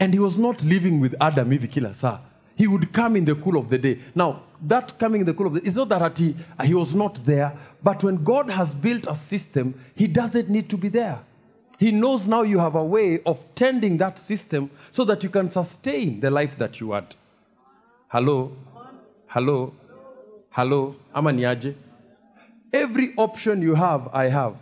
and 0.00 0.12
he 0.14 0.20
was 0.20 0.38
not 0.38 0.62
living 0.62 1.00
with 1.00 1.14
Adam 1.20 1.50
hivi 1.50 1.70
kila 1.70 1.92
saa. 1.94 2.20
He 2.56 2.66
would 2.66 2.92
come 2.92 3.16
in 3.16 3.24
the 3.24 3.34
cool 3.36 3.56
of 3.56 3.68
the 3.70 3.78
day. 3.78 4.00
Now, 4.14 4.42
that 4.62 4.98
coming 4.98 5.20
in 5.20 5.26
the 5.26 5.34
cool 5.34 5.46
of 5.46 5.54
the 5.54 5.60
day, 5.60 5.68
it's 5.68 5.76
not 5.76 5.88
that 5.90 6.18
he, 6.18 6.34
uh, 6.58 6.64
he 6.64 6.74
was 6.74 6.94
not 6.94 7.14
there, 7.24 7.56
but 7.82 8.02
when 8.02 8.24
God 8.24 8.50
has 8.50 8.74
built 8.74 9.06
a 9.06 9.14
system, 9.14 9.80
he 9.94 10.06
doesn't 10.08 10.48
need 10.48 10.68
to 10.70 10.76
be 10.76 10.88
there. 10.88 11.20
He 11.78 11.92
knows 11.92 12.26
now 12.26 12.42
you 12.42 12.58
have 12.58 12.74
a 12.74 12.84
way 12.84 13.20
of 13.24 13.38
tending 13.54 13.98
that 13.98 14.18
system 14.18 14.70
so 14.90 15.04
that 15.04 15.22
you 15.22 15.30
can 15.30 15.48
sustain 15.50 16.18
the 16.20 16.30
life 16.30 16.58
that 16.58 16.80
you 16.80 16.92
had. 16.92 17.14
Hello? 18.08 18.56
Hello? 19.28 19.72
Hello? 20.50 20.96
Ama 21.14 21.30
niaje? 21.30 21.76
Every 22.72 23.14
option 23.16 23.62
you 23.62 23.76
have, 23.76 24.08
I 24.12 24.28
have. 24.28 24.56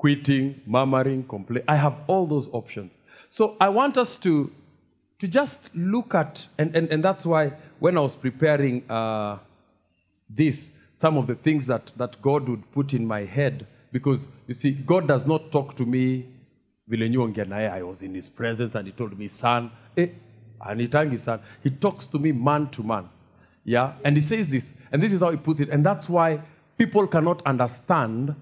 Quitting, 0.00 0.62
murmuring, 0.66 1.24
complain. 1.24 1.62
I 1.68 1.76
have 1.76 1.94
all 2.06 2.26
those 2.26 2.48
options. 2.52 2.96
So 3.28 3.56
I 3.60 3.68
want 3.68 3.98
us 3.98 4.16
to, 4.18 4.50
to 5.18 5.28
just 5.28 5.70
look 5.74 6.14
at, 6.14 6.46
and, 6.56 6.74
and, 6.74 6.88
and 6.88 7.04
that's 7.04 7.26
why 7.26 7.52
when 7.80 7.98
I 7.98 8.00
was 8.00 8.14
preparing 8.14 8.90
uh, 8.90 9.38
this, 10.28 10.70
some 10.94 11.18
of 11.18 11.26
the 11.26 11.34
things 11.34 11.66
that, 11.66 11.92
that 11.98 12.20
God 12.22 12.48
would 12.48 12.72
put 12.72 12.94
in 12.94 13.06
my 13.06 13.26
head, 13.26 13.66
because 13.92 14.26
you 14.46 14.54
see, 14.54 14.70
God 14.70 15.06
does 15.06 15.26
not 15.26 15.52
talk 15.52 15.76
to 15.76 15.84
me 15.84 16.26
I 16.92 17.82
was 17.82 18.02
in 18.02 18.14
his 18.14 18.26
presence 18.28 18.74
and 18.74 18.86
he 18.86 18.92
told 18.92 19.16
me, 19.18 19.28
son, 19.28 19.70
eh, 19.96 20.08
anitangi 20.60 21.20
son. 21.20 21.40
He 21.62 21.70
talks 21.70 22.08
to 22.08 22.18
me 22.18 22.32
man 22.32 22.68
to 22.70 22.82
man. 22.82 23.08
Yeah, 23.64 23.92
and 24.04 24.16
he 24.16 24.22
says 24.22 24.50
this, 24.50 24.72
and 24.90 25.00
this 25.00 25.12
is 25.12 25.20
how 25.20 25.30
he 25.30 25.36
puts 25.36 25.60
it, 25.60 25.68
and 25.68 25.84
that's 25.84 26.08
why 26.08 26.40
people 26.78 27.06
cannot 27.06 27.46
understand 27.46 28.34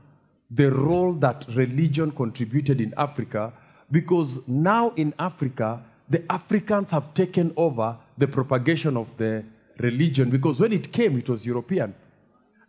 the 0.51 0.71
role 0.71 1.13
that 1.15 1.45
religion 1.55 2.11
contributed 2.11 2.81
in 2.81 2.95
Africa, 2.97 3.53
because 3.91 4.41
now 4.47 4.93
in 4.97 5.13
Africa, 5.19 5.83
the 6.09 6.25
Africans 6.33 6.91
have 6.91 7.13
taken 7.15 7.53
over 7.57 7.97
the 8.17 8.27
propagation 8.27 8.97
of 8.97 9.09
the 9.19 9.45
religion, 9.79 10.31
because 10.31 10.59
when 10.59 10.73
it 10.73 10.93
came, 10.93 11.19
it 11.19 11.29
was 11.29 11.45
European. 11.45 11.95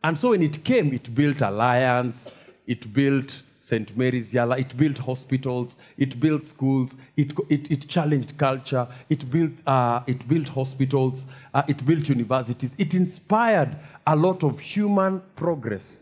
And 0.04 0.18
so 0.18 0.32
when 0.32 0.42
it 0.42 0.64
came, 0.64 0.94
it 0.94 1.14
built 1.14 1.42
alliance, 1.42 2.32
it 2.68 2.92
built 2.94 3.44
St. 3.62 3.96
Mary's 3.96 4.34
Yala, 4.34 4.60
it 4.60 4.76
built 4.76 4.98
hospitals, 4.98 5.76
it 5.98 6.20
built 6.20 6.44
schools, 6.44 6.96
it, 7.18 7.34
it, 7.50 7.70
it 7.72 7.88
challenged 7.88 8.38
culture, 8.38 8.88
it 9.10 9.30
built, 9.30 9.52
uh, 9.68 10.02
it 10.08 10.28
built 10.28 10.48
hospitals, 10.48 11.26
uh, 11.54 11.62
it 11.68 11.86
built 11.86 12.10
universities, 12.10 12.76
it 12.80 12.94
inspired 12.94 13.78
a 14.08 14.16
lot 14.16 14.44
of 14.44 14.60
human 14.60 15.22
progress. 15.36 16.02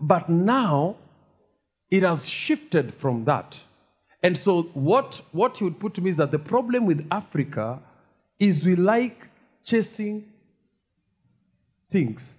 But 0.00 0.28
now, 0.28 0.96
it 1.90 2.02
has 2.02 2.28
shifted 2.28 2.94
from 2.94 3.24
that. 3.24 3.58
And 4.22 4.36
so, 4.36 4.62
what, 4.74 5.20
what 5.32 5.58
he 5.58 5.64
would 5.64 5.78
put 5.78 5.94
to 5.94 6.00
me 6.00 6.10
is 6.10 6.16
that 6.16 6.30
the 6.30 6.38
problem 6.38 6.86
with 6.86 7.06
Africa 7.10 7.80
is 8.38 8.64
we 8.64 8.74
like 8.74 9.28
chasing 9.64 10.24
things. 11.90 12.34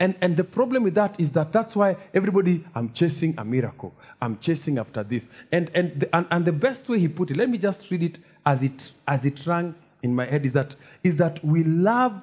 And, 0.00 0.14
and 0.20 0.36
the 0.36 0.44
problem 0.44 0.84
with 0.84 0.94
that 0.94 1.18
is 1.18 1.32
that 1.32 1.52
that's 1.52 1.74
why 1.74 1.96
everybody, 2.14 2.64
I'm 2.74 2.92
chasing 2.92 3.34
a 3.36 3.44
miracle. 3.44 3.92
I'm 4.22 4.38
chasing 4.38 4.78
after 4.78 5.02
this. 5.02 5.28
And, 5.50 5.70
and, 5.74 5.98
the, 5.98 6.14
and, 6.14 6.26
and 6.30 6.44
the 6.44 6.52
best 6.52 6.88
way 6.88 7.00
he 7.00 7.08
put 7.08 7.30
it, 7.30 7.36
let 7.36 7.48
me 7.48 7.58
just 7.58 7.90
read 7.90 8.04
it 8.04 8.18
as 8.46 8.62
it, 8.62 8.92
as 9.08 9.26
it 9.26 9.44
rang 9.44 9.74
in 10.02 10.14
my 10.14 10.24
head, 10.24 10.46
is 10.46 10.52
that, 10.52 10.76
is 11.02 11.16
that 11.16 11.44
we 11.44 11.64
love 11.64 12.22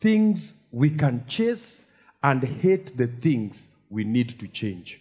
things 0.00 0.54
we 0.72 0.88
can 0.88 1.24
chase 1.26 1.82
and 2.22 2.42
hate 2.42 2.96
the 2.96 3.06
things 3.06 3.68
we 3.94 4.02
need 4.02 4.40
to 4.40 4.48
change. 4.48 5.00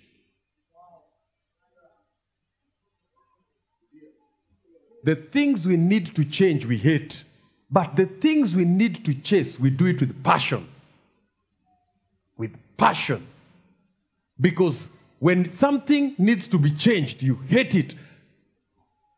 The 5.04 5.16
things 5.16 5.66
we 5.66 5.76
need 5.76 6.16
to 6.16 6.24
change, 6.24 6.66
we 6.66 6.78
hate. 6.78 7.24
But 7.70 7.96
the 7.96 8.06
things 8.06 8.56
we 8.56 8.64
need 8.64 9.04
to 9.04 9.16
chase, 9.16 9.60
we 9.60 9.72
do 9.72 9.88
it 9.88 10.00
with 10.00 10.24
passion. 10.24 10.70
With 12.38 12.56
passion. 12.78 13.28
Because 14.40 14.88
when 15.20 15.50
something 15.50 16.16
needs 16.20 16.48
to 16.50 16.60
be 16.60 16.70
changed, 16.72 17.24
you 17.24 17.40
hate 17.48 17.76
it. 17.76 17.96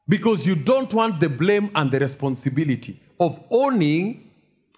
Because 0.07 0.47
you 0.47 0.55
don't 0.55 0.91
want 0.93 1.19
the 1.19 1.29
blame 1.29 1.69
and 1.75 1.91
the 1.91 1.99
responsibility 1.99 2.99
of 3.19 3.43
owning 3.51 4.24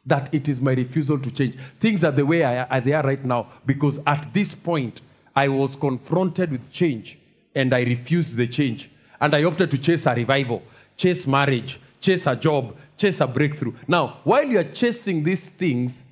that 0.07 0.33
it 0.33 0.47
is 0.47 0.61
my 0.61 0.73
refusal 0.73 1.19
to 1.19 1.29
change. 1.29 1.55
Things 1.79 2.03
are 2.03 2.11
the 2.11 2.25
way 2.25 2.43
I, 2.43 2.63
are 2.63 2.81
they 2.81 2.93
are 2.93 3.03
right 3.03 3.23
now. 3.23 3.47
Because 3.65 3.99
at 4.07 4.33
this 4.33 4.53
point, 4.53 5.01
I 5.35 5.47
was 5.49 5.75
confronted 5.75 6.51
with 6.51 6.71
change 6.71 7.17
and 7.53 7.73
I 7.73 7.83
refused 7.83 8.35
the 8.37 8.47
change. 8.47 8.89
And 9.19 9.35
I 9.35 9.43
opted 9.43 9.69
to 9.71 9.77
chase 9.77 10.05
a 10.05 10.15
revival, 10.15 10.63
chase 10.95 11.27
marriage, 11.27 11.79
chase 11.99 12.25
a 12.25 12.35
job, 12.35 12.75
chase 12.97 13.19
a 13.21 13.27
breakthrough. 13.27 13.73
Now, 13.87 14.19
while 14.23 14.45
you 14.45 14.59
are 14.59 14.63
chasing 14.63 15.23
these 15.23 15.49
things, 15.49 16.03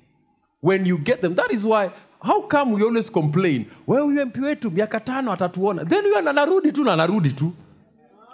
when 0.60 0.84
you 0.84 0.98
get 0.98 1.22
them, 1.22 1.34
that 1.34 1.50
is 1.50 1.64
why 1.64 1.92
how 2.22 2.42
come 2.42 2.72
we 2.72 2.82
always 2.82 3.10
complain 3.10 3.66
wewe 3.86 4.02
huyo 4.02 4.26
mp 4.26 4.40
wetu 4.40 4.70
miaka 4.70 5.00
tano 5.00 5.32
atatuona 5.32 5.84
then 5.84 6.02
huyo 6.04 6.18
anarudi 6.18 6.72
tu 6.72 6.84
na 6.84 6.92
anarudi 6.92 7.30
tu 7.30 7.52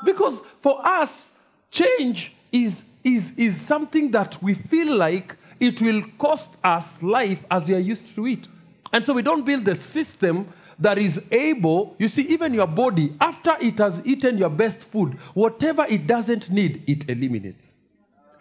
because 0.05 0.43
for 0.63 0.83
us 1.03 1.33
change 1.71 2.33
is, 2.53 2.85
is, 3.05 3.35
is 3.37 3.69
something 3.69 4.11
that 4.11 4.39
we 4.43 4.55
feel 4.55 4.99
like 5.09 5.35
it 5.63 5.81
will 5.81 6.03
cost 6.19 6.57
us 6.65 7.01
life 7.05 7.45
as 7.49 7.69
we 7.69 7.75
are 7.77 7.79
used 7.79 8.15
to 8.17 8.27
it. 8.27 8.49
And 8.93 9.07
so 9.07 9.15
we 9.15 9.23
don't 9.23 9.47
build 9.47 9.65
the 9.65 9.77
system 9.77 10.53
that 10.81 10.99
is 10.99 11.23
able 11.31 11.95
you 11.99 12.09
see 12.09 12.23
even 12.23 12.53
your 12.53 12.67
body 12.67 13.15
after 13.21 13.55
it 13.61 13.79
has 13.79 14.05
eaten 14.05 14.37
your 14.37 14.49
best 14.49 14.89
food 14.89 15.13
whatever 15.35 15.87
it 15.89 16.09
doesn't 16.09 16.51
need 16.51 16.83
it 16.89 17.09
eliminates. 17.09 17.77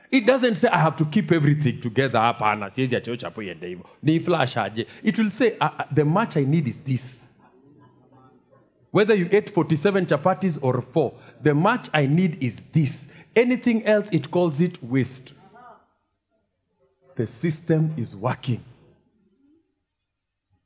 It 0.09 0.25
doesn't 0.25 0.55
say 0.55 0.67
i 0.69 0.79
have 0.79 0.95
to 0.97 1.05
keep 1.05 1.31
everything 1.31 1.79
together. 1.79 2.35
It 4.03 5.17
will 5.17 5.29
say 5.29 5.57
uh, 5.59 5.69
uh, 5.77 5.83
the 5.91 6.05
much 6.05 6.37
i 6.37 6.43
need 6.43 6.67
is 6.67 6.79
this. 6.79 7.25
Whether 8.89 9.13
you 9.13 9.29
ate 9.31 9.51
47 9.51 10.07
chapatis 10.07 10.57
or 10.63 10.81
4 10.81 11.13
the 11.43 11.53
much 11.53 11.89
i 11.93 12.07
need 12.07 12.41
is 12.41 12.63
this. 12.71 13.05
Anything 13.35 13.85
else 13.85 14.09
it 14.11 14.31
calls 14.31 14.61
it 14.61 14.81
waste 14.83 15.33
the 17.21 17.27
system 17.27 17.93
is 17.97 18.15
working. 18.15 18.63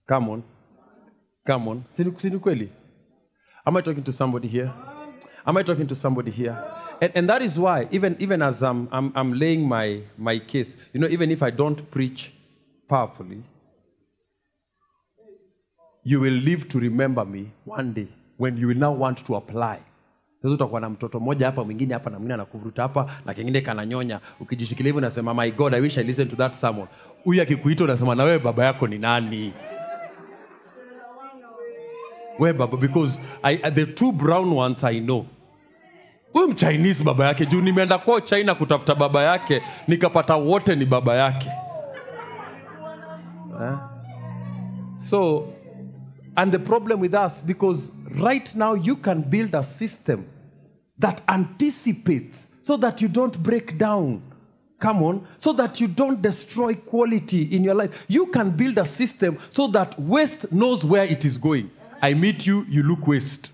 Come 0.08 0.30
on. 0.30 0.44
Come 1.46 1.68
on. 1.68 1.84
Sini 1.92 2.40
kweli? 2.40 2.70
Am 3.68 3.76
i 3.76 3.82
talking 3.82 4.04
to 4.04 4.14
somebody 4.14 4.48
here? 4.48 4.72
Am 5.46 5.58
i 5.58 5.64
talking 5.64 5.88
to 5.88 5.96
somebody 5.96 6.32
here? 6.32 6.58
And, 7.02 7.12
and 7.14 7.30
that 7.30 7.42
is 7.42 7.60
why 7.60 7.90
even 7.92 8.16
even 8.20 8.42
as 8.42 8.64
I'm, 8.64 8.88
I'm 8.90 9.12
i'm 9.16 9.34
laying 9.34 9.68
my 9.68 10.02
my 10.18 10.40
case 10.40 10.78
you 10.94 11.00
know 11.02 11.10
even 11.10 11.30
if 11.30 11.44
i 11.44 11.50
don't 11.50 11.82
preach 11.92 12.32
powerfully 12.88 13.44
you 16.04 16.22
will 16.22 16.40
live 16.50 16.70
to 16.70 16.80
remember 16.80 17.26
me 17.26 17.52
one 17.66 17.92
day 17.92 18.08
when 18.38 18.56
you 18.56 18.68
will 18.68 18.82
now 18.88 18.94
want 18.94 19.26
to 19.26 19.36
apply 19.36 19.80
sasa 20.46 20.56
utakuwa 20.56 20.82
na 20.82 20.90
mtoto 20.90 21.20
mmoja 21.20 21.46
hapa 21.46 21.64
mwingine 21.64 21.94
hapa 21.94 22.10
na 22.10 22.18
mwingine 22.18 22.34
anakuvuruta 22.34 22.82
hapa 22.82 23.12
na 23.26 23.34
kingine 23.34 23.62
kananyonya. 23.62 24.20
Ukijishikilia 24.40 24.88
hivi 24.90 24.98
unasema 24.98 25.34
my 25.34 25.52
god 25.52 25.74
i 25.74 25.82
wish 25.82 25.98
i 25.98 26.04
listen 26.04 26.28
to 26.28 26.36
that 26.36 26.54
someone 26.54 26.88
huyu 27.24 27.42
akikuita 27.42 27.84
unasema 27.84 28.16
na 28.16 28.24
wewe 28.24 28.40
baba 28.40 28.66
yako 28.66 28.88
ni 28.88 28.98
nani? 28.98 29.54
We 32.40 32.54
baba 32.54 32.78
because 32.78 33.22
I, 33.44 33.58
the 33.58 33.86
two 33.86 34.12
brown 34.12 34.54
ones 34.54 34.84
i 34.84 35.00
know. 35.02 35.26
Huyu 36.34 36.48
mchinese 36.48 37.04
baba 37.04 37.26
yake 37.26 37.46
juu 37.46 37.62
nimeenda 37.62 37.98
kwao 37.98 38.20
china 38.22 38.56
kutafuta 38.56 38.96
baba 38.96 39.24
yake 39.24 39.62
nikapata 39.88 40.36
wote 40.36 40.76
ni 40.76 40.86
baba 40.86 41.16
yake. 41.16 41.50
Eh? 43.64 43.74
so 44.96 45.48
and 46.36 46.52
the 46.52 46.60
problem 46.60 47.00
with 47.02 47.14
us 47.14 47.42
because 47.46 47.92
right 48.24 48.56
now 48.56 48.76
you 48.76 48.96
can 48.96 49.22
build 49.22 49.56
a 49.56 49.64
system 49.64 50.24
that 50.98 51.22
anticipates 51.28 52.50
so 52.62 52.78
that 52.78 53.02
you 53.02 53.08
don't 53.08 53.42
break 53.42 53.78
down. 53.78 54.22
Come 54.80 55.04
on. 55.04 55.28
So 55.38 55.54
that 55.54 55.80
you 55.80 55.88
don't 55.88 56.22
destroy 56.22 56.76
quality 56.76 57.44
in 57.56 57.64
your 57.64 57.76
life. 57.76 58.06
You 58.08 58.28
can 58.28 58.52
build 58.52 58.78
a 58.78 58.86
system 58.86 59.38
so 59.50 59.68
that 59.68 60.00
waste 60.00 60.52
knows 60.52 60.84
where 60.84 61.06
it 61.06 61.26
is 61.26 61.38
going. 61.38 61.72
I 62.02 62.14
meet 62.14 62.46
you 62.46 62.66
you 62.70 62.84
look 62.84 63.08
waste. 63.08 63.52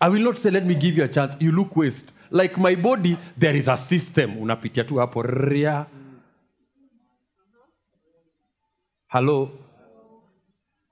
I 0.00 0.08
will 0.08 0.20
not 0.20 0.38
say 0.38 0.50
let 0.50 0.64
me 0.66 0.74
give 0.74 0.96
you 0.96 1.04
a 1.04 1.08
chance. 1.08 1.34
You 1.40 1.52
look 1.52 1.74
waste. 1.76 2.12
Like 2.30 2.58
my 2.58 2.74
body 2.74 3.18
there 3.36 3.54
is 3.54 3.68
a 3.68 3.76
system. 3.76 4.36
Unapitia 4.38 4.84
tu 4.86 4.98
hello? 9.08 9.50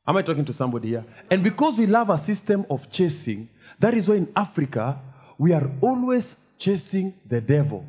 Am 0.08 0.16
I 0.16 0.22
talking 0.22 0.44
to 0.44 0.52
somebody 0.52 0.88
here? 0.88 1.04
And 1.30 1.42
because 1.42 1.78
we 1.78 1.86
love 1.86 2.10
a 2.10 2.18
system 2.18 2.64
of 2.70 2.90
chasing, 2.90 3.48
that 3.80 3.92
is 3.92 4.08
why 4.08 4.16
in 4.16 4.32
Africa, 4.36 5.00
we 5.38 5.52
are 5.52 5.70
always 5.80 6.36
chasing 6.58 7.14
the 7.26 7.40
devil, 7.40 7.84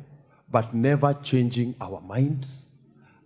but 0.50 0.74
never 0.74 1.14
changing 1.22 1.74
our 1.80 2.00
minds, 2.00 2.68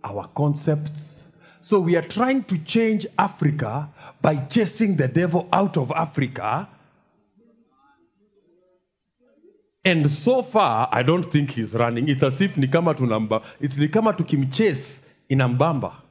our 0.03 0.27
concepts. 0.35 1.29
So 1.61 1.79
we 1.79 1.95
are 1.95 2.01
trying 2.01 2.43
to 2.45 2.57
change 2.57 3.07
Africa 3.17 3.89
by 4.21 4.35
chasing 4.35 4.95
the 4.95 5.07
devil 5.07 5.47
out 5.51 5.77
of 5.77 5.91
Africa. 5.91 6.67
And 9.85 10.09
so 10.09 10.41
far, 10.41 10.87
I 10.91 11.03
don't 11.03 11.23
think 11.23 11.51
he's 11.51 11.73
running. 11.73 12.07
It's 12.07 12.23
as 12.23 12.39
if 12.39 12.57
ni 12.57 12.67
kama 12.67 12.93
tunamba, 12.93 13.43
it's 13.59 13.77
ni 13.77 13.87
kama 13.87 14.13
tukimchase 14.13 15.01
inambamba 15.29 16.03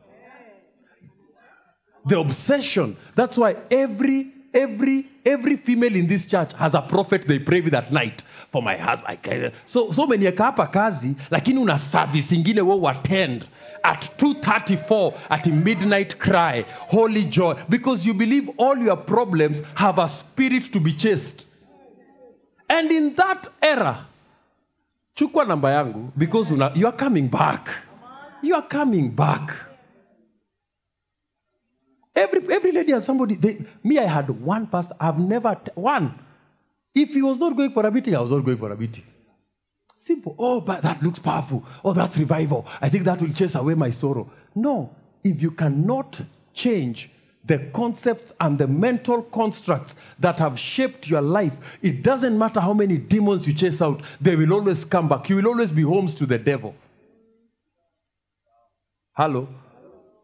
the 2.05 2.19
obsession 2.19 2.97
that's 3.15 3.39
why 3.39 3.57
every 3.71 4.33
every 4.55 5.07
every 5.25 5.57
female 5.57 5.95
in 5.95 6.07
this 6.07 6.27
church 6.27 6.53
has 6.55 6.75
a 6.75 6.83
prophet 6.83 7.27
they 7.27 7.39
pray 7.39 7.61
with 7.61 7.75
at 7.75 7.93
night. 7.93 8.23
For 8.51 8.63
my 8.63 8.77
husband 8.77 9.53
so 9.65 9.93
so 9.93 10.07
many 10.07 10.27
akapa 10.27 10.71
kazi 10.73 11.15
lakini 11.31 11.59
una 11.59 11.79
service 11.79 12.33
ingine 12.33 12.61
wewe 12.61 12.91
attend 12.91 13.47
at 13.85 14.11
234 14.19 15.15
at 15.31 15.47
midnight 15.47 16.19
cry 16.19 16.65
holy 16.69 17.25
joy. 17.25 17.55
Because 17.69 18.07
you 18.07 18.15
believe 18.15 18.51
all 18.59 18.77
your 18.79 18.97
problems 18.97 19.63
have 19.75 19.99
a 19.99 20.09
spirit 20.09 20.73
to 20.73 20.81
be 20.81 20.93
chased. 20.93 21.47
And 22.69 22.91
in 22.91 23.15
that 23.15 23.49
era 23.61 24.07
chukua 25.15 25.45
namba 25.45 25.71
yangu 25.71 26.13
because 26.17 26.51
una, 26.51 26.73
you 26.75 26.87
are 26.87 26.97
coming 26.97 27.29
back. 27.29 27.69
You 28.43 28.57
are 28.57 28.67
coming 28.69 29.11
back 29.11 29.72
Every, 32.15 32.55
every 32.55 32.73
lady 32.73 32.93
has 32.93 33.05
somebody. 33.05 33.37
They, 33.37 33.65
me, 33.83 33.99
I 33.99 34.05
had 34.05 34.29
one 34.29 34.67
pastor. 34.67 34.95
I've 35.01 35.19
never, 35.19 35.55
t- 35.55 35.71
one. 35.75 36.19
If 36.95 37.15
he 37.15 37.23
was 37.23 37.39
not 37.39 37.57
going 37.57 37.73
for 37.73 37.87
a 37.87 37.91
meeting, 37.91 38.15
I 38.15 38.21
was 38.21 38.31
not 38.31 38.45
going 38.45 38.59
for 38.59 38.71
a 38.71 38.77
meeting. 38.77 39.05
Simple. 39.97 40.35
Oh, 40.39 40.61
but 40.61 40.83
that 40.83 41.03
looks 41.03 41.21
powerful. 41.21 41.65
Oh, 41.85 41.93
that's 41.93 42.19
revival. 42.19 42.67
I 42.81 42.89
think 42.89 43.05
that 43.05 43.23
will 43.23 43.33
chase 43.33 43.55
away 43.55 43.75
my 43.75 43.91
sorrow. 43.91 44.31
No. 44.55 44.95
If 45.25 45.41
you 45.41 45.53
cannot 45.53 46.21
change 46.53 47.11
the 47.45 47.59
concepts 47.73 48.33
and 48.41 48.59
the 48.59 48.67
mental 48.67 49.23
constructs 49.23 49.95
that 50.19 50.39
have 50.39 50.59
shaped 50.59 51.09
your 51.09 51.23
life, 51.23 51.57
it 51.81 52.03
doesn't 52.03 52.37
matter 52.37 52.61
how 52.61 52.75
many 52.75 52.99
demons 52.99 53.47
you 53.47 53.55
chase 53.55 53.81
out, 53.81 54.03
they 54.21 54.37
will 54.37 54.53
always 54.53 54.85
come 54.85 55.09
back. 55.09 55.29
You 55.29 55.37
will 55.37 55.49
always 55.49 55.71
be 55.71 55.83
homes 55.83 56.15
to 56.17 56.27
the 56.27 56.39
devil. 56.39 56.75
Hello? 59.13 59.49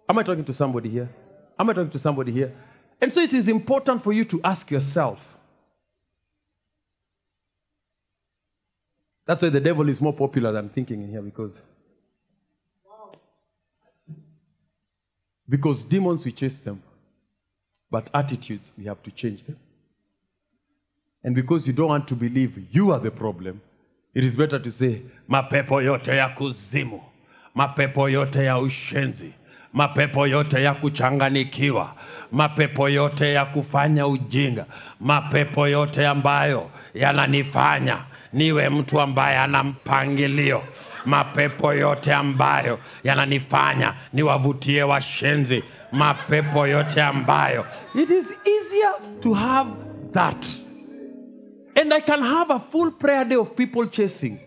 Am 0.08 0.18
I 0.18 0.22
talking 0.22 0.44
to 0.44 0.52
somebody 0.52 0.90
here? 0.90 1.08
Am 1.58 1.68
I 1.70 1.72
talking 1.72 1.90
to 1.90 1.98
somebody 1.98 2.32
here? 2.32 2.54
And 3.00 3.12
so 3.12 3.20
it 3.20 3.32
is 3.32 3.48
important 3.48 4.02
for 4.02 4.12
you 4.12 4.24
to 4.26 4.40
ask 4.44 4.70
yourself. 4.70 5.36
That's 9.26 9.42
why 9.42 9.50
the 9.50 9.60
devil 9.60 9.88
is 9.88 10.00
more 10.00 10.12
popular 10.12 10.52
than 10.52 10.70
thinking 10.70 11.02
in 11.02 11.10
here 11.10 11.20
because 11.22 11.60
because 15.48 15.84
demons 15.84 16.24
we 16.24 16.32
chase 16.32 16.58
them, 16.58 16.82
but 17.90 18.10
attitudes 18.14 18.72
we 18.76 18.84
have 18.84 19.02
to 19.02 19.10
change 19.10 19.44
them. 19.44 19.58
And 21.24 21.34
because 21.34 21.66
you 21.66 21.72
don't 21.72 21.88
want 21.88 22.08
to 22.08 22.14
believe 22.14 22.58
you 22.74 22.90
are 22.92 22.98
the 22.98 23.10
problem, 23.10 23.60
it 24.14 24.24
is 24.24 24.34
better 24.34 24.58
to 24.58 24.70
say 24.70 25.02
mapepo 25.28 25.82
yote 25.82 26.16
ya 26.16 26.28
kuzimu, 26.34 27.00
mapepo 27.54 28.08
yote 28.10 28.44
ya 28.44 28.58
ushenzi, 28.58 29.32
mapepo 29.72 30.26
yote 30.26 30.62
ya 30.62 30.74
kuchanganikiwa, 30.74 31.92
mapepo 32.32 32.88
yote 32.88 33.32
ya 33.32 33.44
kufanya 33.44 34.06
ujinga, 34.06 34.66
mapepo 35.00 35.68
yote 35.68 36.06
ambayo 36.06 36.70
yananifanya 36.94 37.98
niwe 38.32 38.68
mtu 38.68 39.00
ambaye 39.00 39.38
ana 39.38 39.64
mpangilio 39.64 40.62
mapepo 41.06 41.72
yote 41.72 42.14
ambayo 42.14 42.78
yananifanya 43.04 43.94
niwavutie 44.12 44.82
washenzi 44.82 45.62
mapepo 45.92 46.66
yote 46.66 47.02
ambayo. 47.02 47.66
It 47.94 48.10
is 48.10 48.36
easier 48.46 48.92
to 49.20 49.34
have 49.34 49.70
that. 50.12 50.46
And 51.80 51.92
i 51.94 52.00
can 52.00 52.22
have 52.22 52.50
a 52.54 52.58
full 52.58 52.90
prayer 52.90 53.24
day 53.24 53.36
of 53.36 53.54
people 53.56 53.86
chasing 53.86 54.38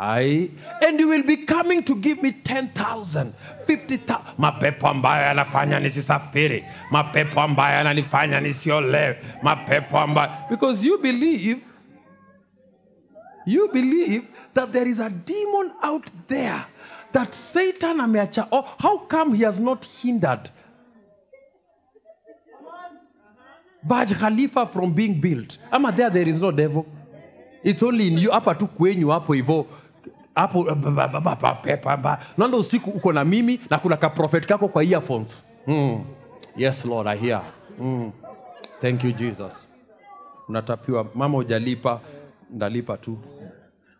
I, 0.00 0.48
and 0.80 1.00
you 1.00 1.08
will 1.08 1.24
be 1.24 1.38
coming 1.38 1.82
to 1.82 1.96
give 1.96 2.22
me 2.22 2.30
10,000, 2.30 3.34
50,000. 3.66 4.34
Mapepo 4.38 4.88
ambayo 4.88 5.26
yanafanya 5.26 5.80
nisisafiri, 5.80 6.64
mapepo 6.90 7.40
ambayo 7.40 7.76
yananifanya 7.76 8.40
nisiolewe, 8.40 9.18
mapepo 9.42 9.98
ambayo 9.98 10.30
because 10.50 10.86
you 10.86 10.98
believe 10.98 11.60
you 13.46 13.68
believe 13.72 14.22
that 14.54 14.70
there 14.72 14.86
is 14.90 15.00
a 15.00 15.10
demon 15.10 15.72
out 15.82 16.06
there 16.28 16.64
that 17.12 17.34
Satan 17.34 17.98
ameacha. 18.00 18.46
Oh, 18.52 18.64
how 18.78 18.98
come 18.98 19.34
he 19.34 19.42
has 19.44 19.58
not 19.58 19.84
hindered 20.02 20.50
Burj 23.82 24.12
Khalifa 24.14 24.66
from 24.66 24.92
being 24.92 25.20
built? 25.20 25.58
Ama 25.72 25.90
there 25.92 26.10
there 26.10 26.28
is 26.28 26.40
no 26.40 26.50
devil. 26.52 26.86
It's 27.64 27.82
only 27.82 28.06
in 28.08 28.18
you 28.18 28.30
hapa 28.30 28.54
tu 28.54 28.66
kwenyu 28.68 29.08
hapo 29.08 29.32
hivyo 29.32 29.66
hapo 30.38 30.64
ba- 31.96 32.18
naenda 32.38 32.56
usiku 32.56 32.90
uko 32.90 33.12
na 33.12 33.24
mimi 33.24 33.60
na 33.70 33.78
kuna 33.78 33.96
kaprofet 33.96 34.46
kako 34.46 34.68
kwa 34.68 34.84
earphones. 34.84 35.42
Mm. 35.66 36.04
yes 36.56 36.84
lord 36.84 37.06
i 37.08 37.16
hear. 37.18 37.42
Mm. 37.80 38.12
thank 38.80 39.04
you 39.04 39.12
jesus. 39.12 39.52
Unatapiwa. 40.48 41.06
Mama 41.14 41.38
ujalipa 41.38 42.00
ndalipa 42.50 42.96
tu. 42.96 43.18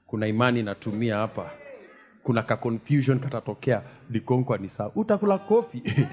Kuna 0.07 0.27
imani 0.27 0.62
natumia 0.62 1.16
hapa. 1.16 1.51
Kuna 2.22 2.42
ka 2.42 2.57
confusion 2.57 3.18
katatokea. 3.20 3.83
Likonkwa 4.11 4.59
ni 4.59 4.68
saa 4.68 4.90
utakula 4.94 5.38
kofi 5.38 5.83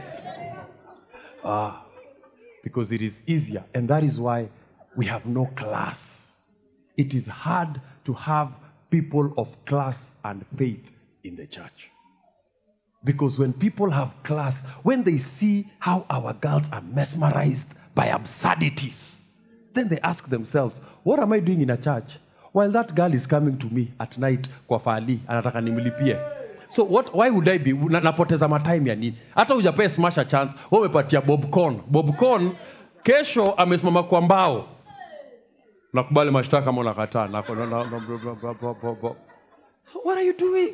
ah, 1.46 1.72
because 2.64 2.96
it 2.96 3.02
is 3.02 3.24
easier. 3.28 3.64
And 3.74 3.88
that 3.90 4.04
is 4.04 4.20
why 4.20 4.48
we 4.98 5.06
have 5.06 5.30
no 5.30 5.46
class. 5.46 6.32
It 6.98 7.14
is 7.14 7.30
hard 7.30 7.80
to 8.04 8.14
have 8.14 8.52
people 8.90 9.34
of 9.38 9.48
class 9.66 10.12
and 10.24 10.46
faith 10.58 10.92
in 11.24 11.36
the 11.36 11.48
church. 11.48 11.92
Because 13.04 13.38
when 13.38 13.54
people 13.54 13.90
have 13.92 14.16
class, 14.24 14.64
when 14.84 15.04
they 15.04 15.18
see 15.18 15.68
how 15.80 16.06
our 16.10 16.34
girls 16.34 16.70
are 16.72 16.82
mesmerized 16.82 17.76
by 17.94 18.08
absurdities, 18.08 19.22
then 19.74 19.88
they 19.90 20.00
ask 20.00 20.28
themselves, 20.30 20.82
What 21.04 21.20
am 21.20 21.32
I 21.34 21.40
doing 21.40 21.62
in 21.62 21.70
a 21.70 21.78
church? 21.78 22.18
While 22.52 22.72
that 22.72 22.96
girl 22.96 23.14
is 23.14 23.28
coming 23.28 23.58
to 23.60 23.68
me 23.68 23.92
at 24.00 24.18
night 24.18 24.48
kwa 24.68 24.80
fali, 24.80 25.20
anataka 25.28 25.62
nimlipie. 25.62 26.18
So 26.70 26.84
what, 26.84 27.14
why 27.14 27.30
would 27.30 27.48
I 27.48 27.58
be 27.58 27.74
napoteza 27.74 28.48
matime 28.48 28.90
ya 28.90 28.96
nini? 28.96 29.18
Hata 29.36 29.54
hujapea 29.54 29.90
smash 29.90 30.18
a 30.18 30.26
chance, 30.26 30.56
wewe 30.72 30.88
umepatia 30.88 31.22
Bobcon. 31.22 31.82
Bobcon 31.88 32.56
kesho 33.04 33.52
amesimama 33.52 34.04
kwa 34.04 34.22
mbao 34.22 34.68
nakubali 35.96 36.32
mashtaka 36.32 36.70
ama 36.70 36.82
unakataa? 36.82 37.44
So 39.82 40.00
what 40.06 40.18
are 40.18 40.26
you 40.28 40.34
doing? 40.38 40.74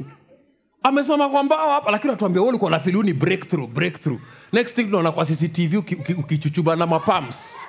Amesimama 0.84 1.30
kwa 1.30 1.44
mbao 1.44 1.70
hapa 1.70 1.92
lakini 1.92 2.14
atuambia 2.14 2.42
ulikuwa 2.42 2.72
na 2.72 2.80
filuni 2.80 3.14
breakthrough 3.14 3.70
breakthrough. 3.70 4.20
Next 4.54 4.76
thing 4.76 4.84
tunaona 4.84 5.12
kwa 5.12 5.26
cctv 5.26 5.78
uki- 5.78 5.96
uki- 5.96 6.14
ukichuchuba 6.14 6.76
na 6.76 6.86
mapams. 6.88 7.60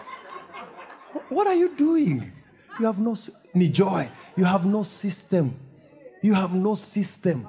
What 1.30 1.48
are 1.48 1.58
you 1.58 1.70
doing? 1.78 2.22
You 2.80 2.86
have 2.86 3.02
no 3.02 3.16
ni 3.54 3.68
joy. 3.68 4.04
You 4.36 4.44
have 4.44 4.68
no 4.68 4.84
system. 4.84 5.50
You 6.22 6.34
have 6.34 6.58
no 6.58 6.76
system 6.76 7.44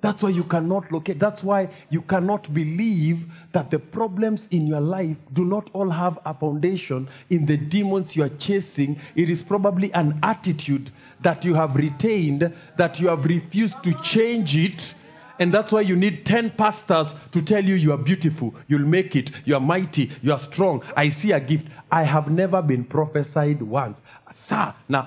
that's 0.00 0.22
why 0.22 0.28
you 0.28 0.44
cannot 0.44 0.90
locate 0.92 1.18
that's 1.18 1.42
why 1.42 1.68
you 1.90 2.00
cannot 2.02 2.52
believe 2.54 3.26
that 3.52 3.70
the 3.70 3.78
problems 3.78 4.48
in 4.50 4.66
your 4.66 4.80
life 4.80 5.16
do 5.32 5.44
not 5.44 5.68
all 5.72 5.90
have 5.90 6.18
a 6.24 6.34
foundation 6.34 7.08
in 7.30 7.44
the 7.46 7.56
demons 7.56 8.14
you 8.16 8.22
are 8.22 8.28
chasing 8.38 8.98
it 9.16 9.28
is 9.28 9.42
probably 9.42 9.92
an 9.94 10.18
attitude 10.22 10.90
that 11.20 11.44
you 11.44 11.54
have 11.54 11.74
retained 11.76 12.52
that 12.76 13.00
you 13.00 13.08
have 13.08 13.24
refused 13.24 13.82
to 13.82 13.92
change 14.02 14.56
it 14.56 14.94
and 15.40 15.54
that's 15.54 15.72
why 15.72 15.80
you 15.80 15.96
need 15.96 16.26
10 16.26 16.50
pastors 16.50 17.14
to 17.30 17.40
tell 17.40 17.64
you 17.64 17.76
you 17.76 17.92
are 17.92 17.96
beautiful, 17.96 18.52
you'll 18.66 18.80
make 18.80 19.14
it, 19.14 19.30
you 19.44 19.54
are 19.54 19.60
mighty, 19.60 20.10
you 20.20 20.32
are 20.32 20.38
strong. 20.38 20.82
I 20.96 21.08
see 21.10 21.30
a 21.30 21.38
gift. 21.38 21.68
I 21.92 22.02
have 22.02 22.28
never 22.28 22.60
been 22.60 22.82
prophesied 22.84 23.62
once. 23.62 24.02
Sir, 24.32 24.74
na 24.88 25.06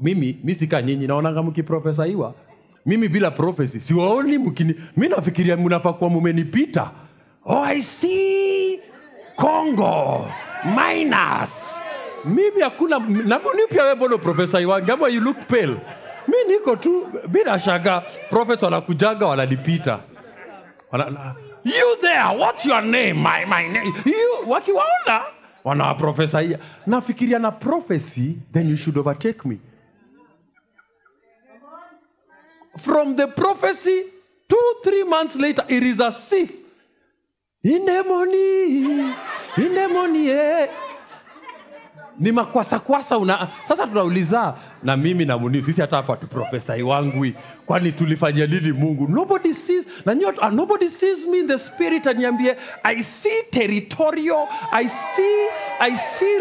mimi 0.00 0.38
mi 0.44 0.54
sika 0.54 0.82
nyinyi 0.82 1.06
naonanga 1.06 1.42
mkiprofesaiwa 1.42 2.34
mimi 2.86 3.08
bila 3.08 3.30
prophecy 3.30 3.80
siwaoni 3.80 4.38
mkini. 4.38 4.74
Mi 4.96 5.08
nafikiria 5.08 5.56
mnafaa 5.56 5.92
kuwa 5.92 6.10
mumenipita 6.10 6.90
oh, 7.44 7.64
I 7.64 7.80
see. 7.82 8.80
Congo. 9.36 10.30
Minus. 10.64 11.80
Mimi 12.24 12.60
hakuna 12.62 12.98
na 12.98 13.38
mimi 13.38 13.66
pia 13.70 13.82
wewe 13.82 13.94
mbona 13.94 14.18
profesa 14.18 14.58
wangu 14.68 14.92
ama 14.92 15.08
you 15.08 15.20
look 15.20 15.36
pale. 15.48 15.76
Mi 16.28 16.34
niko 16.54 16.76
tu 16.76 17.06
bila 17.28 17.58
shaka 17.60 18.02
prophet 18.30 18.62
wanakujaga 18.62 19.26
wananipita. 19.26 19.98
Wana, 20.92 21.34
you 21.64 21.96
there 22.00 22.38
what's 22.38 22.66
your 22.66 22.82
name? 22.82 23.12
My, 23.12 23.44
my 23.44 23.68
name. 23.68 23.92
You 24.04 24.50
wakiwaona 24.50 25.22
nafikiria 26.86 27.38
na 27.38 27.50
prophecy 27.50 28.38
then 28.52 28.68
you 28.68 28.76
should 28.76 28.98
overtake 28.98 29.44
me 29.48 29.58
from 32.78 33.16
the 33.16 33.26
prophecy 33.26 34.04
two 34.48 34.74
three 34.84 35.04
months 35.04 35.36
later 35.36 35.64
it 35.68 35.82
is 35.82 36.00
as 36.00 36.32
if 36.32 36.50
in 37.62 37.84
the 37.86 38.02
morning 38.02 39.14
in 39.56 39.74
the 39.74 39.88
morning 39.88 40.28
eh. 40.28 40.68
ni 42.18 42.32
makwasakwasa 42.32 43.18
una 43.18 43.48
sasa 43.68 43.86
tunauliza 43.86 44.54
na 44.82 44.96
mimi 44.96 45.24
na 45.24 45.38
muniu 45.38 45.62
sisi 45.62 45.80
hata 45.80 45.96
hapa 45.96 46.16
tuprofesai 46.16 46.82
wangwi 46.82 47.34
kwani 47.66 47.92
tulifanya 47.92 48.46
nini 48.46 48.72
mungu? 48.72 49.08
Nobody 49.08 49.52
sees 49.54 49.86
na 50.06 50.14
nyot, 50.14 50.38
uh, 50.38 50.48
nobody 50.50 50.88
sees 50.90 51.26
me 51.26 51.38
in 51.40 51.46
the 51.46 51.58
spirit 51.58 52.06
aniambie 52.06 52.56
i 52.84 53.02
see 53.02 53.42
territorial 53.50 54.48
i 54.72 54.88
see 54.88 55.48
i 55.80 55.96
see 55.96 56.38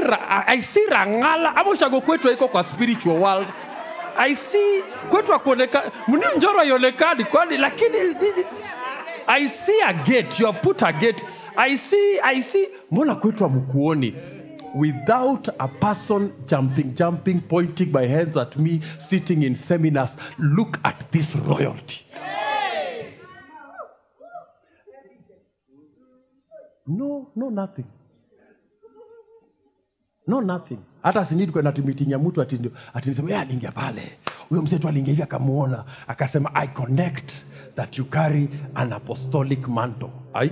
i 0.48 0.62
see 0.62 0.86
rangala. 0.90 1.56
Ama 1.56 1.70
ushago 1.70 2.02
kwetu 2.02 2.28
haiko 2.28 2.48
kwa 2.48 2.64
spiritual 2.64 3.18
world 3.20 3.48
i 4.18 4.36
see 4.36 4.82
kwetu 5.10 5.34
akuonekana 5.34 5.92
mni 6.08 6.26
njoro 6.38 6.60
haionekani 6.60 7.24
kwani 7.24 7.58
lakini 7.58 7.98
I 9.28 9.48
see 9.50 9.82
a 9.82 9.92
gate. 9.94 10.40
You 10.40 10.46
have 10.46 10.62
put 10.62 10.84
a 10.84 10.92
gate. 10.94 11.24
I 11.58 11.78
see, 11.78 12.20
I 12.24 12.42
see. 12.42 12.68
Mbona 12.92 13.16
kwetu 13.16 13.46
amkuoni? 13.46 14.16
Without 14.76 15.50
a 15.60 15.68
person 15.68 16.32
jumping, 16.46 16.94
jumping, 16.96 17.42
pointing 17.42 17.92
my 17.92 18.06
hands 18.08 18.38
at 18.38 18.58
me, 18.58 18.82
sitting 19.00 19.44
in 19.44 19.56
seminars, 19.56 20.18
look 20.38 20.80
at 20.84 21.12
this 21.12 21.36
royalty. 21.36 22.06
No, 26.88 27.30
no, 27.36 27.50
nothing. 27.50 27.86
No, 30.28 30.40
nothing. 30.42 30.84
Hata 31.06 31.26
sindi 31.26 31.48
kwenda 31.48 31.74
ya 32.08 32.20
mtu 32.20 32.42
ati 32.42 32.60
nisema 33.06 33.30
yeye 33.30 33.42
aliingia 33.42 33.72
pale. 33.72 34.18
Huyo 34.50 34.62
mzee 34.62 34.78
tu 34.80 34.88
aliingia 34.88 35.12
hivi 35.12 35.24
akamuona, 35.24 35.84
akasema 36.08 36.56
I 36.56 36.68
connect 36.68 37.32
that 37.76 37.98
you 37.98 38.06
carry 38.06 38.50
an 38.76 38.94
apostolic 38.94 39.68
mantle. 39.68 40.10
Ai? 40.34 40.52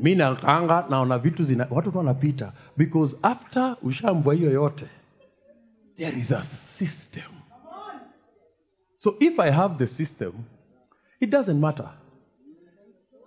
Mi 0.00 0.14
nakaanga 0.14 0.84
naona 0.90 1.18
vitu 1.18 1.44
zina 1.44 1.66
watu 1.70 1.90
tu 1.92 1.98
wanapita 1.98 2.52
because 2.76 3.16
after 3.22 3.76
ushambwa 3.82 4.34
hiyo 4.34 4.50
yote 4.50 4.86
there 5.96 6.18
is 6.18 6.32
a 6.32 6.42
system. 6.42 7.32
So 8.98 9.14
if 9.20 9.40
I 9.40 9.50
have 9.50 9.78
the 9.78 9.86
system, 9.86 10.32
it 11.20 11.30
doesn't 11.30 11.60
matter. 11.60 11.88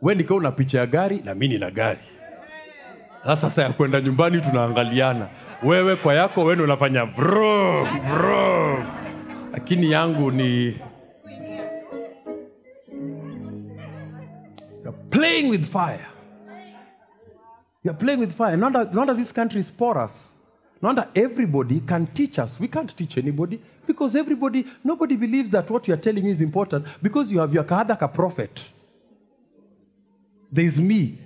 Wewe 0.01 0.15
nikiwa 0.15 0.37
una 0.39 0.51
picha 0.51 0.79
ya 0.79 0.85
gari 0.85 1.21
na 1.25 1.33
mimi 1.33 1.47
nina 1.53 1.71
gari. 1.71 1.99
Sasa 3.23 3.35
sasa 3.41 3.63
ya 3.63 3.73
kwenda 3.73 4.01
nyumbani 4.01 4.41
tunaangaliana, 4.41 5.29
wewe 5.63 5.95
kwa 5.95 6.13
yako 6.13 6.43
wenu 6.43 6.63
unafanya 6.63 7.05
vroom, 7.05 7.87
vroom. 7.99 8.85
lakini 9.51 9.91
yangu 9.91 10.31
ni 10.31 10.75
You're 14.83 14.97
playing 15.09 15.49
with 15.49 15.65
fire. 15.65 16.07
You're 17.83 17.99
playing 17.99 18.19
with 18.19 18.31
fire. 18.31 18.57
Not 18.57 18.73
that, 18.73 19.17
this 19.17 19.31
country 19.33 19.59
is 19.59 19.71
porous. 19.71 20.35
Not 20.81 20.95
that 20.95 21.09
everybody 21.15 21.79
can 21.79 22.07
teach 22.07 22.39
us. 22.39 22.59
We 22.59 22.67
can't 22.67 22.95
teach 22.97 23.17
anybody 23.17 23.59
because 23.87 24.15
everybody, 24.15 24.65
nobody 24.83 25.15
believes 25.15 25.49
that 25.51 25.69
what 25.69 25.87
you 25.87 25.93
are 25.93 26.01
telling 26.01 26.25
is 26.25 26.41
important 26.41 26.85
because 27.03 27.31
you 27.31 27.39
have 27.39 27.53
your 27.53 27.63
kahadaka 27.63 28.11
prophet. 28.13 28.61
There's 30.51 30.79
me. 30.79 31.17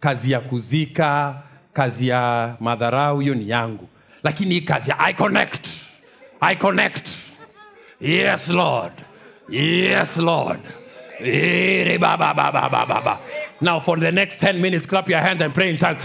Kazi 0.00 0.32
ya 0.32 0.40
kuzika, 0.40 1.42
kazi 1.72 2.08
ya 2.08 2.54
madharau 2.60 3.20
hiyo 3.20 3.34
ni 3.34 3.48
yangu 3.48 3.88
lakini 4.24 4.54
hii 4.54 4.60
kazi 4.60 4.90
ya 4.90 4.98
i 4.98 5.14
connect 5.14 5.66
i 6.40 6.56
connect 6.56 7.08
yes 8.00 8.48
lord 8.48 8.92
yes 9.48 10.16
lord 10.16 10.60
Now, 13.60 13.78
for 13.78 13.96
the 14.00 14.10
next 14.10 14.40
10 14.40 14.60
minutes, 14.60 14.86
clap 14.86 15.08
your 15.08 15.20
hands 15.20 15.40
and 15.40 15.54
pray 15.54 15.70
in 15.70 15.76
tongues. 15.78 16.02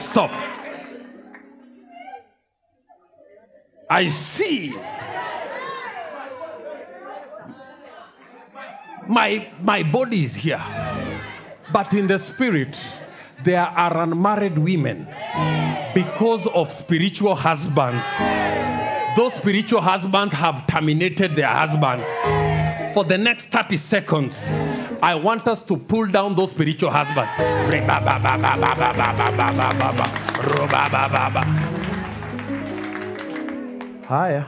Stop. 0.00 0.30
I 3.90 4.06
see 4.08 4.74
My, 9.08 9.50
my 9.62 9.82
body 9.82 10.24
is 10.24 10.34
here. 10.34 10.62
But 11.72 11.94
in 11.94 12.06
the 12.06 12.18
spirit, 12.18 12.78
there 13.42 13.62
are 13.62 14.02
unmarried 14.02 14.58
women 14.58 15.08
because 15.94 16.46
of 16.48 16.70
spiritual 16.70 17.34
husbands. 17.34 18.04
Those 19.16 19.34
spiritual 19.34 19.80
husbands 19.80 20.34
have 20.34 20.66
terminated 20.66 21.34
their 21.34 21.48
husbands. 21.48 22.06
For 22.94 23.04
the 23.04 23.16
next 23.18 23.46
30 23.50 23.76
seconds, 23.76 24.48
I 25.02 25.14
want 25.14 25.48
us 25.48 25.62
to 25.64 25.76
pull 25.76 26.06
down 26.06 26.34
those 26.34 26.50
spiritual 26.50 26.90
husbands. 26.90 27.32
Haya, 34.08 34.46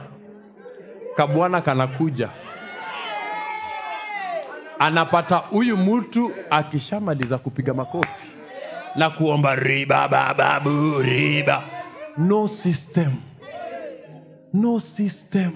kabwana 1.17 1.61
kanakuja, 1.61 2.29
anapata 4.81 5.35
huyu 5.35 5.77
mtu 5.77 6.31
akishamaliza 6.49 7.37
kupiga 7.37 7.73
makofi. 7.73 8.09
Na 8.95 9.09
kuomba 9.09 9.55
riba 9.55 10.07
bababu 10.07 10.99
riba. 11.01 11.63
No 12.17 12.47
system, 12.47 13.11
no 14.53 14.79
system. 14.79 15.51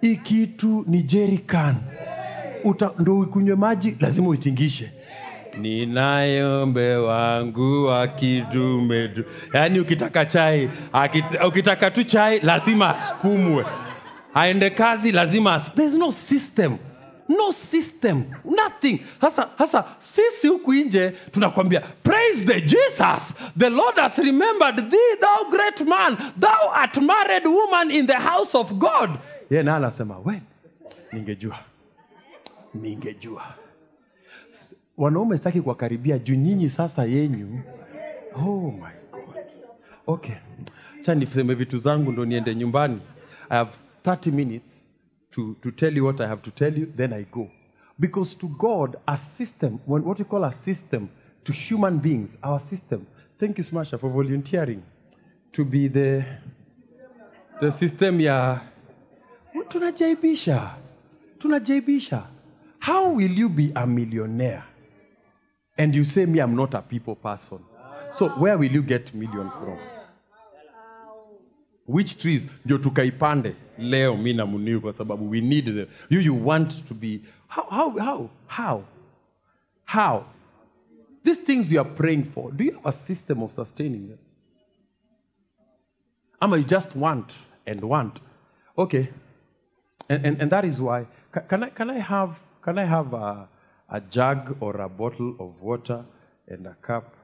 Hii 0.00 0.16
kitu 0.16 0.84
ni 0.88 1.02
jerican 1.02 1.74
ndo 2.98 3.18
ukunywe 3.18 3.56
maji 3.56 3.96
lazima 4.00 4.28
uitingishe. 4.28 4.92
Ninayombe 5.60 6.96
wangu 6.96 7.84
wa 7.84 8.08
kidume 8.08 9.10
yaani 9.54 9.80
ukitaka 9.80 10.24
chai 10.26 10.70
akit, 10.92 11.24
ukitaka 11.48 11.90
tu 11.90 12.04
chai 12.04 12.40
lazima 12.40 12.96
asukumwe 12.96 13.64
aende 14.34 14.70
kazi 14.70 15.12
lazima 15.12 15.54
asu- 15.56 15.82
is 15.86 15.94
no 15.94 16.12
system 16.12 16.76
no 17.28 17.52
system. 17.52 18.24
Nothing. 18.44 19.00
Hasa 19.20 19.50
hasa 19.58 19.84
sisi 19.98 20.48
huku 20.48 20.74
nje 20.74 21.10
tunakwambia 21.10 21.80
praise 21.80 22.44
the 22.44 22.60
jesus. 22.60 23.34
The 23.58 23.70
lord 23.70 23.96
has 23.96 24.18
remembered 24.18 24.90
thee 24.90 25.16
thou 25.20 25.50
great 25.50 25.80
man. 25.80 26.16
Thou 26.40 26.70
art 26.74 26.96
married 26.96 27.46
woman 27.46 27.90
in 27.90 28.06
the 28.06 28.16
house 28.18 28.58
of 28.58 28.72
god. 28.72 29.10
Ye 29.50 29.62
na 29.62 29.76
anasema 29.76 30.18
we 30.24 30.42
ningejua. 31.12 31.58
Ningejua. 32.74 33.42
Wanaume 34.98 35.36
sitaki 35.36 35.60
kuwakaribia 35.60 36.18
juu 36.18 36.34
nyinyi 36.34 36.68
sasa 36.68 37.04
yenyu 37.04 37.60
oh 38.36 38.70
my 38.70 38.92
god. 39.12 39.44
Okay. 40.06 40.34
Cha 41.02 41.14
niseme 41.14 41.54
vitu 41.54 41.78
zangu 41.78 42.12
ndo 42.12 42.24
niende 42.24 42.54
nyumbani. 42.54 43.00
I 43.50 43.56
have 43.56 43.70
30 44.04 44.32
minutes 44.32 44.88
to, 45.32 45.56
to 45.62 45.70
tell 45.70 45.92
you 45.92 46.04
what 46.04 46.20
i 46.20 46.26
have 46.26 46.42
to 46.42 46.50
tell 46.50 46.78
you 46.78 46.86
then 46.96 47.12
i 47.12 47.22
go. 47.32 47.50
Because 48.00 48.34
to 48.38 48.48
god 48.48 48.96
a 49.06 49.16
system 49.16 49.80
what 49.86 50.18
we 50.18 50.24
call 50.24 50.44
a 50.44 50.50
system 50.52 51.08
to 51.44 51.52
human 51.52 51.98
beings 51.98 52.36
our 52.42 52.60
system 52.60 53.06
thank 53.38 53.58
you 53.58 53.64
smasha 53.64 53.98
for 53.98 54.10
volunteering 54.10 54.82
to 55.52 55.64
be 55.64 55.88
the 55.88 56.24
the 57.60 57.70
system 57.70 58.20
ya. 58.20 58.60
Tunajaibisha 59.68 60.74
tunajaibisha 61.38 62.22
how 62.78 63.10
will 63.10 63.30
you 63.30 63.48
be 63.48 63.70
a 63.76 63.86
millionaire? 63.86 64.64
And 65.78 65.94
you 65.94 66.02
say 66.04 66.26
me 66.26 66.40
i'm 66.40 66.56
not 66.56 66.74
a 66.74 66.82
people 66.82 67.14
person. 67.14 67.60
So 68.12 68.28
where 68.30 68.58
will 68.58 68.72
you 68.72 68.82
get 68.82 69.14
million 69.14 69.50
from? 69.50 69.78
Which 71.86 72.18
trees? 72.18 72.46
Ndio 72.64 72.78
tukaipande 72.78 73.56
leo 73.82 74.16
mi 74.16 74.80
kwa 74.80 74.92
sababu 74.92 75.30
we 75.30 75.40
need 75.40 75.64
them. 75.64 75.86
you 76.10 76.20
you 76.20 76.46
want 76.48 76.84
to 76.88 76.94
be 76.94 77.20
how 77.48 77.64
how 77.70 77.98
how 77.98 78.30
how 78.46 78.84
how 79.84 80.24
these 81.24 81.42
things 81.42 81.72
you 81.72 81.80
are 81.80 81.90
praying 81.90 82.24
for 82.34 82.52
do 82.52 82.64
you 82.64 82.72
have 82.72 82.88
a 82.88 82.92
system 82.92 83.42
of 83.42 83.52
sustaining 83.52 84.08
them 84.08 84.18
ama 86.40 86.56
you 86.56 86.64
just 86.64 86.96
want 86.96 87.32
and 87.66 87.82
want 87.84 88.20
okay 88.76 89.08
and, 90.08 90.26
and, 90.26 90.42
and 90.42 90.50
that 90.50 90.64
is 90.64 90.80
why 90.80 91.06
can 91.48 91.62
I, 91.62 91.70
can 91.70 91.90
I 91.90 91.98
have 91.98 92.36
can 92.64 92.78
I 92.78 92.84
have 92.84 93.12
a, 93.14 93.48
a 93.88 94.00
jug 94.00 94.56
or 94.60 94.80
a 94.80 94.88
bottle 94.88 95.34
of 95.38 95.60
water 95.62 96.04
and 96.48 96.66
a 96.66 96.74
cup 96.82 97.14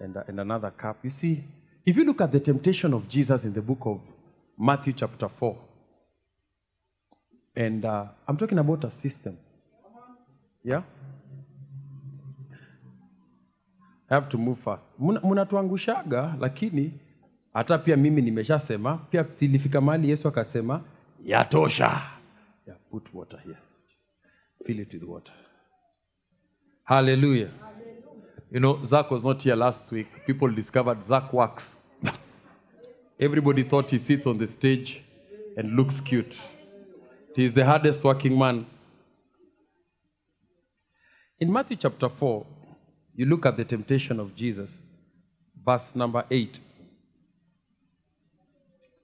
and, 0.00 0.16
a- 0.16 0.24
and 0.28 0.38
another 0.40 0.70
cup? 0.70 0.98
You 1.02 1.10
see, 1.10 1.44
if 1.86 1.96
you 1.96 2.04
look 2.04 2.20
at 2.20 2.30
the 2.32 2.40
temptation 2.40 2.92
of 2.94 3.08
Jesus 3.08 3.44
in 3.44 3.52
the 3.52 3.62
book 3.62 3.80
of 3.86 4.00
Matthew 4.58 4.92
chapter 4.92 5.28
4, 5.28 5.56
and 7.56 7.84
uh, 7.84 8.04
I'm 8.28 8.36
talking 8.36 8.58
about 8.58 8.84
a 8.84 8.90
system. 8.90 9.36
Yeah? 10.64 10.82
I 14.10 14.14
have 14.14 14.28
to 14.28 14.38
move 14.38 14.58
fast. 14.60 14.88
Muna- 15.00 15.20
Mnatuangushaga, 15.20 16.36
lakini 16.40 16.92
hata 17.52 17.78
pia 17.78 17.96
mimi 17.96 18.22
nimeshasema, 18.22 18.96
pia 18.98 19.24
tilifika 19.24 19.80
mahali 19.80 20.10
Yesu 20.10 20.28
akasema 20.28 20.80
yatosha. 21.24 22.00
Yeah, 22.66 22.78
put 22.90 23.14
water 23.14 23.40
here. 23.40 23.58
Fill 24.66 24.80
it 24.80 24.92
with 24.94 25.02
water. 25.02 25.34
Hallelujah. 26.84 27.50
You 28.50 28.60
know, 28.60 28.84
Zach 28.84 29.10
was 29.10 29.24
not 29.24 29.42
here 29.42 29.56
last 29.56 29.92
week. 29.92 30.06
People 30.26 30.48
discovered 30.54 31.02
Zach 31.04 31.32
works. 31.32 31.78
Everybody 33.18 33.62
thought 33.62 33.90
he 33.90 33.98
sits 33.98 34.26
on 34.26 34.38
the 34.38 34.46
stage 34.46 35.02
and 35.56 35.76
looks 35.76 36.00
cute. 36.00 36.38
He 37.36 37.44
is 37.44 37.52
the 37.52 37.64
hardest 37.64 38.02
working 38.02 38.36
man. 38.36 38.66
In 41.38 41.52
Matthew 41.52 41.76
chapter 41.76 42.08
4, 42.08 42.46
you 43.14 43.26
look 43.26 43.46
at 43.46 43.56
the 43.56 43.64
temptation 43.64 44.18
of 44.18 44.34
Jesus, 44.34 44.80
verse 45.64 45.94
number 45.94 46.24
8. 46.28 46.58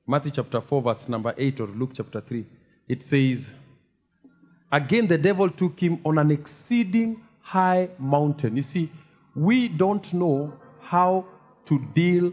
Matthew 0.07 0.33
chapter 0.33 0.61
4, 0.61 0.83
verse 0.83 1.09
number 1.09 1.33
8, 1.37 1.61
or 1.61 1.67
Luke 1.69 1.91
chapter 1.95 2.21
3. 2.21 2.45
It 2.89 3.05
says, 3.05 3.49
Again, 4.73 5.07
the 5.07 5.19
devil 5.19 5.49
took 5.49 5.79
him 5.79 6.01
on 6.05 6.19
an 6.19 6.33
exceeding 6.33 7.23
high 7.41 7.91
mountain. 7.99 8.57
You 8.57 8.63
see, 8.63 8.91
we 9.37 9.69
don't 9.69 10.13
know 10.13 10.53
how 10.81 11.27
to 11.67 11.79
deal 11.95 12.33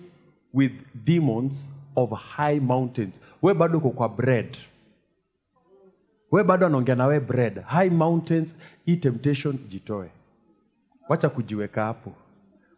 with 0.57 0.71
demons 1.05 1.69
of 1.95 2.11
high 2.11 2.59
mountains. 2.59 3.21
We 3.41 3.53
bado 3.53 3.77
uko 3.77 3.89
kwa 3.89 4.09
bread. 4.09 4.57
We 6.31 6.43
bado 6.43 6.65
anaongea 6.65 6.95
nawe 6.95 7.19
bread. 7.19 7.61
High 7.61 7.89
mountains, 7.89 8.55
hii 8.85 8.97
temptation 8.97 9.57
jitoe. 9.69 10.09
Wacha 11.09 11.29
kujiweka 11.29 11.83
hapo. 11.83 12.13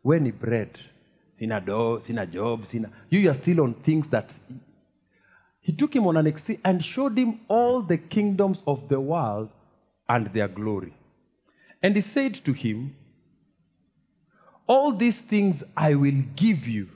We 0.04 0.20
ni 0.20 0.32
bread. 0.32 0.70
Sina 1.32 1.60
do, 1.60 2.00
sina 2.02 2.26
job, 2.26 2.64
sina. 2.64 2.90
You 3.10 3.30
are 3.30 3.34
still 3.34 3.60
on 3.60 3.74
things 3.74 4.10
that 4.10 4.34
he 5.62 5.72
took 5.72 5.94
him 5.96 6.08
on 6.08 6.18
an 6.18 6.28
exceed 6.28 6.60
and 6.64 6.82
showed 6.82 7.18
him 7.18 7.34
all 7.48 7.82
the 7.88 7.98
kingdoms 7.98 8.64
of 8.66 8.88
the 8.90 9.00
world 9.00 9.50
and 10.08 10.28
their 10.34 10.48
glory. 10.48 10.94
And 11.82 11.96
he 11.96 12.02
said 12.02 12.34
to 12.46 12.54
him, 12.54 12.96
All 14.68 14.92
these 14.92 15.22
things 15.22 15.64
I 15.78 15.96
will 15.96 16.24
give 16.36 16.68
you 16.68 16.88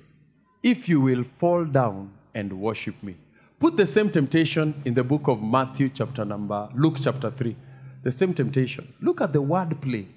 if 0.63 0.88
you 0.88 1.02
will 1.02 1.23
fall 1.38 1.65
down 1.65 2.12
and 2.34 2.52
worship 2.60 2.95
me. 3.04 3.15
Put 3.60 3.78
the 3.78 3.86
same 3.86 4.10
temptation 4.10 4.82
in 4.86 4.93
the 4.93 5.04
book 5.04 5.28
of 5.28 5.41
Matthew, 5.43 5.89
chapter 5.89 6.26
number, 6.26 6.69
Luke, 6.73 6.97
chapter 7.02 7.30
3. 7.30 7.56
The 8.04 8.12
same 8.12 8.34
temptation. 8.34 8.93
Look 9.02 9.21
at 9.21 9.32
the 9.32 9.41
word 9.41 9.80
play. 9.82 10.08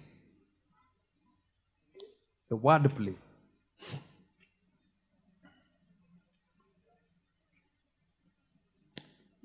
The 2.49 2.57
word 2.57 2.95
play. 2.97 3.15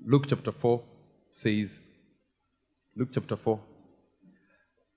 Luke 0.04 0.24
chapter 0.28 0.50
4 0.50 0.82
says, 1.30 1.78
Luke 2.96 3.10
chapter 3.12 3.36
4, 3.36 3.60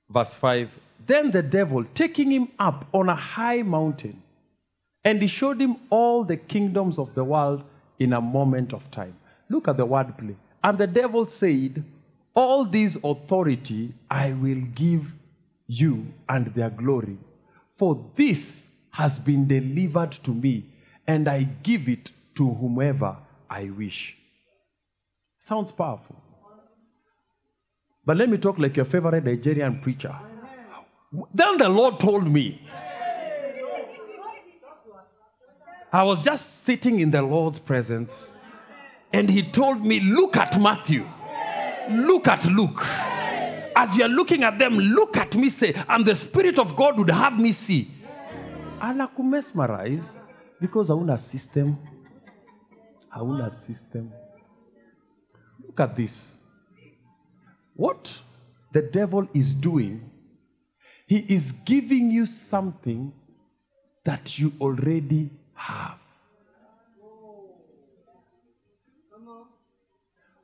verse 0.09 0.33
5 0.33 0.69
Then 1.05 1.29
the 1.29 1.43
devil, 1.43 1.85
taking 1.93 2.31
him 2.31 2.47
up 2.57 2.87
on 2.91 3.09
a 3.09 3.15
high 3.15 3.61
mountain, 3.61 4.23
and 5.05 5.21
he 5.21 5.27
showed 5.27 5.61
him 5.61 5.77
all 5.91 6.23
the 6.23 6.35
kingdoms 6.35 6.97
of 6.97 7.13
the 7.13 7.23
world 7.23 7.63
in 7.99 8.11
a 8.13 8.19
moment 8.19 8.73
of 8.73 8.89
time. 8.89 9.15
Look 9.49 9.67
at 9.67 9.77
the 9.77 9.85
wordplay. 9.85 10.35
And 10.63 10.77
the 10.79 10.87
devil 10.87 11.27
said, 11.27 11.83
All 12.33 12.65
this 12.65 12.97
authority 13.03 13.93
I 14.09 14.33
will 14.33 14.61
give 14.73 15.05
you 15.67 16.07
and 16.27 16.47
their 16.47 16.71
glory. 16.71 17.17
For 17.77 18.03
this 18.15 18.67
has 18.89 19.19
been 19.19 19.47
delivered 19.47 20.13
to 20.23 20.31
me, 20.31 20.65
and 21.05 21.27
I 21.27 21.43
give 21.61 21.87
it 21.87 22.11
to 22.35 22.53
whomever 22.53 23.15
I 23.49 23.65
wish. 23.65 24.17
Sounds 25.39 25.71
powerful. 25.71 26.15
But 28.03 28.17
let 28.17 28.29
me 28.29 28.37
talk 28.37 28.57
like 28.57 28.75
your 28.75 28.85
favorite 28.85 29.23
Nigerian 29.23 29.79
preacher. 29.81 30.15
Then 31.33 31.57
the 31.57 31.69
Lord 31.69 31.99
told 31.99 32.31
me. 32.31 32.61
I 35.95 36.03
was 36.03 36.25
just 36.25 36.65
sitting 36.65 36.99
in 36.99 37.09
the 37.09 37.21
Lord's 37.21 37.59
presence, 37.59 38.33
and 39.13 39.29
He 39.29 39.41
told 39.41 39.85
me, 39.85 40.01
Look 40.01 40.35
at 40.35 40.59
Matthew, 40.59 41.07
look 41.89 42.27
at 42.27 42.45
Luke. 42.47 42.85
As 43.77 43.95
you're 43.95 44.09
looking 44.09 44.43
at 44.43 44.59
them, 44.59 44.77
look 44.77 45.15
at 45.15 45.37
me, 45.37 45.47
say, 45.47 45.73
and 45.87 46.05
the 46.05 46.13
Spirit 46.13 46.59
of 46.59 46.75
God 46.75 46.97
would 46.97 47.09
have 47.09 47.39
me 47.39 47.53
see. 47.53 47.89
Anakumesmerize 48.81 50.03
because 50.59 50.89
hauna 50.89 51.17
system. 51.17 51.77
Hauna 53.15 53.49
system. 53.49 54.11
Look 55.65 55.79
at 55.79 55.95
this. 55.95 56.37
What 57.73 58.19
the 58.73 58.81
devil 58.81 59.29
is 59.33 59.53
doing, 59.53 60.11
he 61.07 61.19
is 61.19 61.53
giving 61.53 62.11
you 62.11 62.25
something 62.25 63.13
that 64.03 64.37
you 64.37 64.51
already 64.59 65.29
have. 65.55 65.97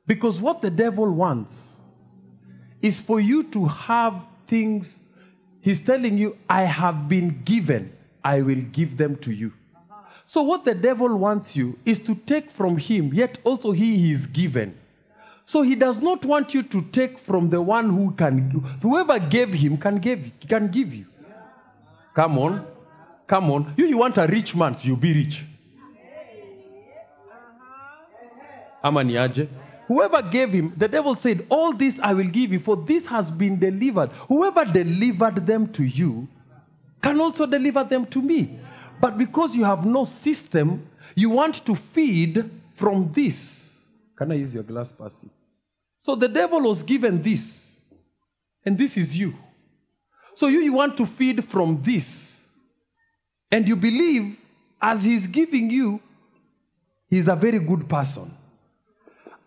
Because 0.06 0.40
what 0.40 0.60
the 0.60 0.70
devil 0.70 1.10
wants 1.10 1.76
is 2.80 3.00
for 3.00 3.20
you 3.20 3.44
to 3.44 3.66
have 3.66 4.20
things. 4.46 5.00
He's 5.60 5.80
telling 5.80 6.18
you, 6.18 6.36
I 6.48 6.62
have 6.64 7.08
been 7.08 7.40
given, 7.44 7.92
I 8.24 8.42
will 8.42 8.60
give 8.72 8.96
them 8.96 9.16
to 9.18 9.32
you. 9.32 9.52
So, 10.26 10.42
what 10.42 10.64
the 10.64 10.74
devil 10.74 11.14
wants 11.16 11.54
you 11.54 11.78
is 11.84 11.98
to 12.00 12.14
take 12.14 12.50
from 12.50 12.76
him, 12.78 13.12
yet 13.12 13.38
also 13.44 13.70
he 13.72 14.12
is 14.12 14.26
given. 14.26 14.76
So, 15.46 15.62
he 15.62 15.74
does 15.74 16.00
not 16.00 16.24
want 16.24 16.54
you 16.54 16.62
to 16.62 16.82
take 16.90 17.18
from 17.18 17.50
the 17.50 17.60
one 17.60 17.90
who 17.90 18.12
can, 18.12 18.50
whoever 18.80 19.18
gave 19.18 19.52
him 19.52 19.76
can 19.76 19.98
give, 19.98 20.30
can 20.48 20.68
give 20.68 20.94
you. 20.94 21.06
Come 22.14 22.38
on. 22.38 22.66
Come 23.32 23.50
on. 23.50 23.72
You, 23.78 23.86
you 23.86 23.96
want 23.96 24.18
a 24.18 24.26
rich 24.26 24.54
man, 24.54 24.76
you 24.82 24.94
be 24.94 25.14
rich. 25.14 25.42
Ama 28.84 29.02
ni 29.02 29.14
aje? 29.14 29.48
Whoever 29.88 30.20
gave 30.20 30.50
him, 30.52 30.74
the 30.76 30.86
devil 30.86 31.16
said, 31.16 31.46
All 31.48 31.72
this 31.72 31.98
I 31.98 32.12
will 32.12 32.28
give 32.28 32.52
you, 32.52 32.58
for 32.58 32.76
this 32.76 33.06
has 33.06 33.30
been 33.30 33.58
delivered. 33.58 34.10
Whoever 34.28 34.66
delivered 34.66 35.46
them 35.46 35.72
to 35.72 35.82
you 35.82 36.28
can 37.00 37.18
also 37.22 37.46
deliver 37.46 37.82
them 37.84 38.04
to 38.08 38.20
me. 38.20 38.58
But 39.00 39.16
because 39.16 39.56
you 39.56 39.64
have 39.64 39.86
no 39.86 40.04
system, 40.04 40.86
you 41.14 41.30
want 41.30 41.64
to 41.64 41.74
feed 41.74 42.50
from 42.74 43.12
this. 43.14 43.80
Can 44.14 44.30
I 44.32 44.34
use 44.34 44.52
your 44.52 44.62
glass, 44.62 44.92
Percy? 44.92 45.30
So 46.02 46.16
the 46.16 46.28
devil 46.28 46.60
was 46.60 46.82
given 46.82 47.22
this, 47.22 47.80
and 48.62 48.76
this 48.76 48.98
is 48.98 49.16
you. 49.16 49.32
So 50.34 50.48
you, 50.48 50.60
you 50.60 50.74
want 50.74 50.98
to 50.98 51.06
feed 51.06 51.42
from 51.46 51.82
this. 51.82 52.31
And 53.52 53.68
you 53.68 53.76
believe, 53.76 54.38
as 54.80 55.04
he's 55.04 55.26
giving 55.26 55.70
you, 55.70 56.00
he's 57.10 57.28
a 57.28 57.36
very 57.36 57.58
good 57.58 57.88
person. 57.88 58.34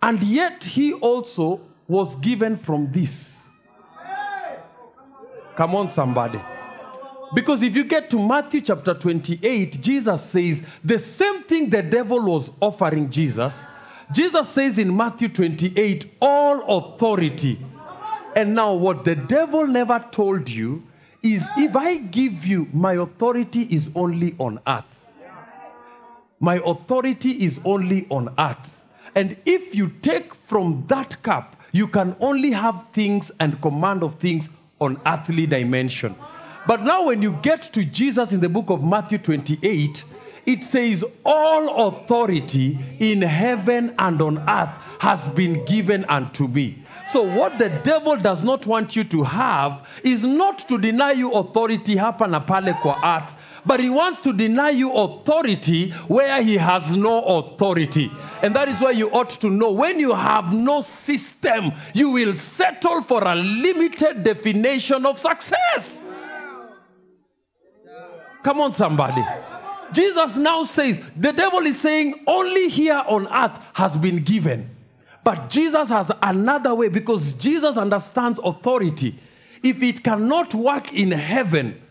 And 0.01 0.21
yet 0.21 0.63
he 0.63 0.93
also 0.93 1.59
was 1.87 2.15
given 2.17 2.55
from 2.55 2.91
this. 2.91 3.49
Come 5.55 5.73
on, 5.73 5.89
somebody. 5.89 6.39
Because 7.33 7.63
if 7.63 7.75
you 7.75 7.83
get 7.83 8.09
to 8.11 8.19
Matthew 8.19 8.61
chapter 8.61 8.93
28, 8.93 9.81
Jesus 9.81 10.23
says 10.23 10.63
the 10.83 10.99
same 10.99 11.43
thing 11.43 11.69
the 11.71 11.81
devil 11.81 12.21
was 12.21 12.51
offering 12.61 13.09
Jesus. 13.09 13.65
Jesus 14.13 14.47
says 14.49 14.77
in 14.77 14.95
Matthew 14.95 15.29
28, 15.29 16.17
all 16.21 16.77
authority. 16.77 17.59
And 18.35 18.53
now, 18.53 18.73
what 18.73 19.03
the 19.03 19.15
devil 19.15 19.65
never 19.65 20.05
told 20.11 20.49
you 20.49 20.83
is 21.25 21.47
if 21.57 21.75
I 21.75 21.97
give 21.97 22.45
you, 22.45 22.69
my 22.71 22.93
authority 22.93 23.63
is 23.63 23.89
only 23.95 24.35
on 24.37 24.59
earth. 24.67 24.83
My 26.39 26.61
authority 26.63 27.31
is 27.43 27.59
only 27.65 28.05
on 28.09 28.33
earth. 28.37 28.81
And 29.15 29.35
if 29.45 29.73
you 29.73 29.89
take 30.01 30.35
from 30.35 30.85
that 30.87 31.21
cup, 31.23 31.55
you 31.71 31.87
can 31.87 32.15
only 32.19 32.51
have 32.51 32.85
things 32.93 33.31
and 33.39 33.59
command 33.61 34.03
of 34.03 34.15
things 34.15 34.49
on 34.79 35.01
earthly 35.05 35.47
dimension. 35.47 36.15
But 36.67 36.83
now, 36.83 37.05
when 37.05 37.21
you 37.21 37.37
get 37.41 37.73
to 37.73 37.83
Jesus 37.83 38.31
in 38.31 38.39
the 38.39 38.49
book 38.49 38.69
of 38.69 38.83
Matthew 38.83 39.17
28, 39.17 40.03
it 40.45 40.63
says, 40.63 41.03
All 41.25 41.87
authority 41.87 42.77
in 42.99 43.21
heaven 43.21 43.93
and 43.97 44.21
on 44.21 44.37
earth 44.49 44.69
has 44.99 45.27
been 45.29 45.63
given 45.65 46.05
unto 46.05 46.47
me. 46.47 46.83
So, 47.07 47.21
what 47.21 47.59
the 47.59 47.69
devil 47.83 48.17
does 48.17 48.43
not 48.43 48.65
want 48.65 48.95
you 48.95 49.03
to 49.05 49.23
have 49.23 49.87
is 50.03 50.23
not 50.23 50.59
to 50.67 50.77
deny 50.77 51.11
you 51.11 51.31
authority 51.33 51.95
hapa 51.95 52.27
na 52.29 52.39
pale 52.39 52.69
earth, 53.03 53.35
but 53.65 53.79
he 53.79 53.89
wants 53.89 54.19
to 54.21 54.33
deny 54.33 54.71
you 54.71 54.91
authority 54.91 55.91
where 56.07 56.41
he 56.41 56.57
has 56.57 56.95
no 56.95 57.21
authority. 57.23 58.11
And 58.41 58.55
that 58.55 58.69
is 58.69 58.79
why 58.79 58.91
you 58.91 59.09
ought 59.11 59.29
to 59.41 59.49
know 59.49 59.71
when 59.71 59.99
you 59.99 60.13
have 60.13 60.53
no 60.53 60.81
system, 60.81 61.71
you 61.93 62.09
will 62.11 62.33
settle 62.35 63.01
for 63.01 63.23
a 63.23 63.35
limited 63.35 64.23
definition 64.23 65.05
of 65.05 65.19
success. 65.19 66.01
Come 68.43 68.61
on, 68.61 68.73
somebody. 68.73 69.23
Jesus 69.93 70.37
now 70.37 70.63
says, 70.63 71.01
the 71.15 71.31
devil 71.31 71.59
is 71.59 71.79
saying, 71.79 72.23
only 72.27 72.69
here 72.69 73.03
on 73.07 73.27
earth 73.27 73.59
has 73.73 73.97
been 73.97 74.23
given. 74.23 74.69
But 75.23 75.49
Jesus 75.49 75.89
has 75.89 76.11
another 76.21 76.75
way 76.75 76.89
because 76.89 77.33
Jesus 77.33 77.77
understands 77.77 78.39
authority. 78.43 79.17
If 79.63 79.81
it 79.81 80.03
cannot 80.03 80.53
work 80.53 80.93
in 80.93 81.11
heaven, 81.11 81.81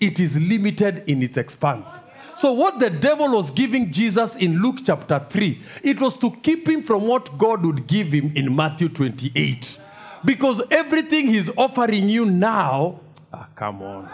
it 0.00 0.20
is 0.20 0.40
limited 0.40 1.02
in 1.08 1.22
its 1.22 1.36
expanse. 1.36 2.00
So, 2.36 2.52
what 2.52 2.78
the 2.78 2.90
devil 2.90 3.30
was 3.30 3.50
giving 3.50 3.92
Jesus 3.92 4.36
in 4.36 4.60
Luke 4.60 4.78
chapter 4.84 5.24
3, 5.30 5.60
it 5.82 6.00
was 6.00 6.16
to 6.18 6.30
keep 6.42 6.68
him 6.68 6.82
from 6.82 7.02
what 7.02 7.36
God 7.38 7.64
would 7.64 7.86
give 7.86 8.08
him 8.12 8.32
in 8.34 8.54
Matthew 8.54 8.88
28. 8.88 9.78
Because 10.24 10.62
everything 10.70 11.28
he's 11.28 11.50
offering 11.56 12.08
you 12.08 12.24
now, 12.24 13.00
ah, 13.32 13.46
come 13.54 13.82
on. 13.82 14.10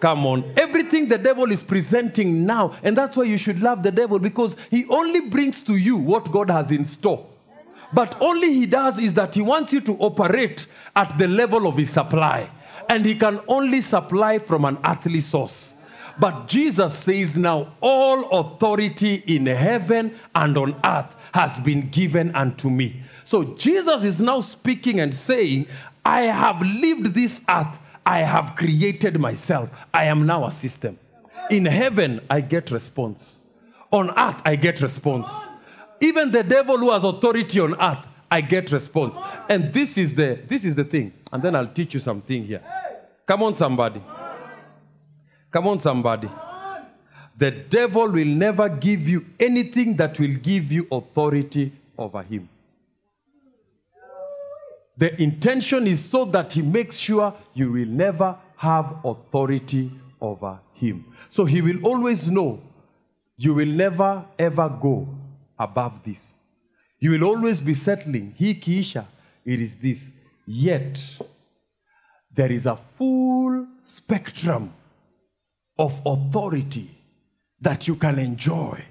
Come 0.00 0.26
on. 0.26 0.52
Everything 0.56 1.08
the 1.08 1.18
devil 1.18 1.50
is 1.50 1.62
presenting 1.62 2.44
now, 2.44 2.72
and 2.82 2.96
that's 2.96 3.16
why 3.16 3.24
you 3.24 3.38
should 3.38 3.60
love 3.60 3.82
the 3.82 3.92
devil 3.92 4.18
because 4.18 4.56
he 4.70 4.86
only 4.86 5.28
brings 5.28 5.62
to 5.62 5.76
you 5.76 5.96
what 5.96 6.30
God 6.30 6.50
has 6.50 6.72
in 6.72 6.84
store. 6.84 7.26
But 7.92 8.20
only 8.20 8.52
he 8.52 8.66
does 8.66 8.98
is 8.98 9.14
that 9.14 9.34
he 9.34 9.40
wants 9.40 9.72
you 9.72 9.80
to 9.82 9.96
operate 9.98 10.66
at 10.96 11.16
the 11.16 11.28
level 11.28 11.66
of 11.66 11.76
his 11.76 11.90
supply. 11.90 12.50
And 12.88 13.06
he 13.06 13.14
can 13.14 13.40
only 13.46 13.80
supply 13.80 14.38
from 14.40 14.64
an 14.64 14.78
earthly 14.84 15.20
source. 15.20 15.74
But 16.18 16.48
Jesus 16.48 16.96
says 16.96 17.36
now, 17.36 17.74
all 17.80 18.28
authority 18.30 19.22
in 19.26 19.46
heaven 19.46 20.16
and 20.34 20.56
on 20.56 20.80
earth 20.84 21.14
has 21.32 21.58
been 21.58 21.88
given 21.90 22.34
unto 22.34 22.70
me. 22.70 23.02
So 23.24 23.44
Jesus 23.44 24.04
is 24.04 24.20
now 24.20 24.40
speaking 24.40 25.00
and 25.00 25.14
saying, 25.14 25.66
I 26.04 26.22
have 26.22 26.60
lived 26.60 27.14
this 27.14 27.40
earth, 27.48 27.78
I 28.06 28.20
have 28.20 28.54
created 28.56 29.18
myself, 29.18 29.70
I 29.92 30.04
am 30.04 30.26
now 30.26 30.46
a 30.46 30.50
system. 30.50 30.98
In 31.50 31.64
heaven, 31.64 32.20
I 32.28 32.40
get 32.40 32.70
response. 32.70 33.40
On 33.90 34.10
earth, 34.18 34.40
I 34.44 34.56
get 34.56 34.80
response. 34.80 35.30
Even 36.00 36.30
the 36.30 36.42
devil 36.42 36.78
who 36.78 36.90
has 36.90 37.04
authority 37.04 37.60
on 37.60 37.80
earth, 37.80 38.06
I 38.30 38.40
get 38.40 38.72
response. 38.72 39.18
And 39.48 39.72
this 39.72 39.96
is 39.96 40.14
the 40.16 40.40
this 40.46 40.64
is 40.64 40.74
the 40.74 40.84
thing. 40.84 41.12
And 41.32 41.42
then 41.42 41.54
I'll 41.54 41.72
teach 41.72 41.94
you 41.94 42.00
something 42.00 42.44
here. 42.44 42.62
Come 43.26 43.42
on, 43.42 43.54
somebody. 43.54 44.02
Come 45.50 45.68
on, 45.68 45.80
somebody. 45.80 46.28
The 47.36 47.50
devil 47.50 48.08
will 48.08 48.24
never 48.24 48.68
give 48.68 49.08
you 49.08 49.24
anything 49.38 49.96
that 49.96 50.18
will 50.18 50.34
give 50.34 50.70
you 50.70 50.86
authority 50.90 51.72
over 51.96 52.22
him. 52.22 52.48
The 54.96 55.20
intention 55.20 55.86
is 55.86 56.08
so 56.08 56.24
that 56.26 56.52
he 56.52 56.62
makes 56.62 56.96
sure 56.96 57.34
you 57.52 57.72
will 57.72 57.88
never 57.88 58.36
have 58.56 58.96
authority 59.04 59.90
over 60.20 60.60
him. 60.74 61.04
So 61.28 61.44
he 61.44 61.60
will 61.60 61.84
always 61.84 62.30
know 62.30 62.60
you 63.36 63.54
will 63.54 63.68
never 63.68 64.24
ever 64.38 64.68
go 64.68 65.08
above 65.58 65.92
this. 66.04 66.36
You 67.00 67.10
will 67.10 67.24
always 67.24 67.60
be 67.60 67.74
settling. 67.74 68.34
He 68.36 68.54
kiisha, 68.54 69.04
it 69.44 69.60
is 69.60 69.76
this. 69.78 70.10
Yet, 70.46 71.18
there 72.34 72.52
is 72.52 72.66
a 72.66 72.76
full 72.96 73.66
spectrum 73.84 74.72
of 75.78 76.00
authority 76.06 76.90
that 77.60 77.88
you 77.88 77.96
can 77.96 78.18
enjoy. 78.18 78.84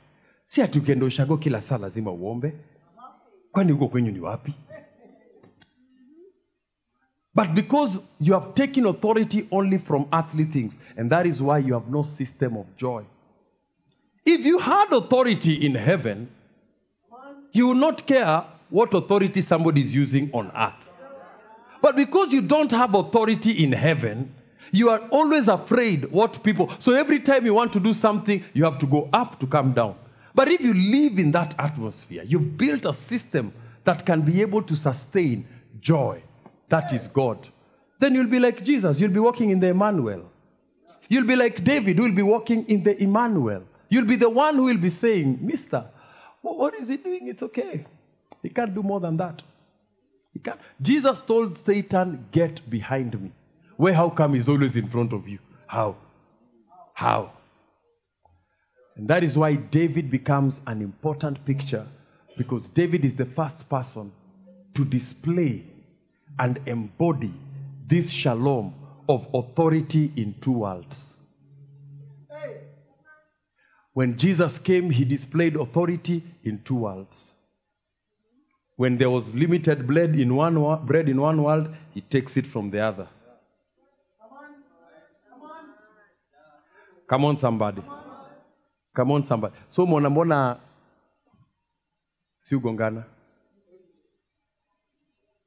Si 0.46 0.62
ati 0.62 0.80
ukienda 0.80 1.06
ushago 1.06 1.38
kila 1.38 1.62
saa 1.62 1.78
lazima 1.78 2.12
uombe. 2.12 2.54
Kwani 3.52 3.72
huko 3.72 3.88
kwenyu 3.88 4.12
ni 4.12 4.20
wapi? 4.20 4.54
But 7.36 7.56
because 7.56 8.00
you 8.20 8.34
have 8.34 8.54
taken 8.54 8.86
authority 8.86 9.48
only 9.52 9.80
from 9.80 10.08
earthly 10.14 10.46
things, 10.46 10.78
and 10.96 11.10
that 11.10 11.26
is 11.26 11.42
why 11.42 11.58
you 11.58 11.74
have 11.74 11.90
no 11.90 12.04
system 12.04 12.58
of 12.58 12.66
joy. 12.78 13.04
If 14.26 14.46
you 14.46 14.60
had 14.60 14.94
authority 14.94 15.66
in 15.66 15.76
heaven, 15.76 16.30
you 17.52 17.68
will 17.68 17.76
not 17.76 18.06
care 18.06 18.44
what 18.70 18.94
authority 18.94 19.42
somebody 19.42 19.82
is 19.82 19.94
using 19.94 20.30
on 20.32 20.52
earth. 20.56 20.90
But 21.82 21.96
because 21.96 22.32
you 22.32 22.42
don't 22.42 22.72
have 22.72 22.96
authority 22.96 23.64
in 23.64 23.72
heaven, 23.72 24.34
you 24.72 24.90
are 24.90 25.00
always 25.10 25.48
afraid 25.48 26.10
what 26.12 26.44
people. 26.44 26.72
So 26.80 26.94
every 26.94 27.20
time 27.20 27.46
you 27.46 27.54
want 27.54 27.74
to 27.74 27.80
do 27.80 27.94
something, 27.94 28.44
you 28.54 28.64
have 28.64 28.80
to 28.80 28.88
go 28.88 29.10
up 29.12 29.40
to 29.40 29.48
come 29.48 29.74
down. 29.74 29.96
But 30.34 30.48
if 30.48 30.62
you 30.62 30.74
live 30.74 31.20
in 31.20 31.32
that 31.34 31.54
atmosphere, 31.60 32.24
you've 32.26 32.58
built 32.58 32.86
a 32.86 32.94
system 32.94 33.54
that 33.84 34.06
can 34.06 34.22
be 34.22 34.42
able 34.42 34.64
to 34.64 34.76
sustain 34.76 35.46
joy. 35.82 36.24
That 36.74 36.92
is 36.92 37.08
God. 37.08 37.48
Then 38.00 38.16
you'll 38.16 38.34
be 38.36 38.40
like 38.40 38.64
Jesus. 38.64 39.00
You'll 39.00 39.12
be 39.12 39.20
walking 39.20 39.52
in 39.52 39.60
the 39.60 39.68
Emmanuel. 39.68 40.24
You'll 41.08 41.28
be 41.28 41.36
like 41.36 41.64
David, 41.64 41.98
who 41.98 42.06
will 42.06 42.16
be 42.16 42.24
walking 42.24 42.66
in 42.68 42.82
the 42.82 42.96
Emmanuel. 43.00 43.62
You'll 43.90 44.08
be 44.08 44.16
the 44.16 44.30
one 44.30 44.56
who 44.56 44.64
will 44.64 44.78
be 44.78 44.90
saying, 44.90 45.38
Mister, 45.40 45.86
what 46.42 46.74
is 46.74 46.88
he 46.88 46.98
doing? 46.98 47.28
It's 47.28 47.44
okay. 47.44 47.86
He 48.42 48.50
can't 48.50 48.74
do 48.74 48.82
more 48.82 49.00
than 49.00 49.18
that. 49.18 49.44
He 50.34 50.40
can't. 50.40 50.60
Jesus 50.82 51.20
told 51.20 51.60
Satan, 51.60 52.26
Get 52.32 52.68
behind 52.68 53.22
me. 53.22 53.32
Where 53.78 53.94
how 53.94 54.10
come 54.10 54.34
he's 54.34 54.50
always 54.50 54.76
in 54.76 54.88
front 54.88 55.14
of 55.14 55.28
you? 55.28 55.38
How? 55.68 55.96
How? 56.96 57.34
And 58.96 59.08
that 59.10 59.24
is 59.24 59.38
why 59.38 59.54
David 59.54 60.10
becomes 60.10 60.60
an 60.66 60.82
important 60.82 61.46
picture 61.46 61.86
because 62.36 62.68
David 62.68 63.06
is 63.06 63.16
the 63.16 63.26
first 63.26 63.70
person 63.70 64.12
to 64.74 64.84
display 64.84 65.68
and 66.40 66.60
embody 66.66 67.34
this 67.88 68.10
shalom 68.12 68.74
of 69.08 69.28
authority 69.34 70.12
in 70.16 70.34
two 70.42 70.52
worlds. 70.52 71.18
When 73.94 74.18
Jesus 74.18 74.58
came, 74.58 74.90
he 74.90 75.06
displayed 75.06 75.56
authority 75.56 76.24
in 76.44 76.62
two 76.64 76.76
worlds. 76.76 77.36
When 78.76 78.98
there 78.98 79.10
was 79.10 79.34
limited 79.36 79.86
bread 79.86 80.16
in 80.16 80.36
one, 80.36 80.86
bread 80.86 81.08
in 81.08 81.22
one 81.22 81.44
world, 81.44 81.70
he 81.94 82.02
takes 82.02 82.36
it 82.38 82.48
from 82.48 82.70
the 82.70 82.80
other. 82.80 83.08
Come 87.08 87.26
on, 87.26 87.38
somebody. 87.38 87.84
Come 88.96 89.12
on, 89.12 89.24
somebody. 89.24 89.54
So 89.70 89.86
mbona 89.86 90.10
mbona 90.10 90.60
si 92.40 92.56
ugongana? 92.56 93.04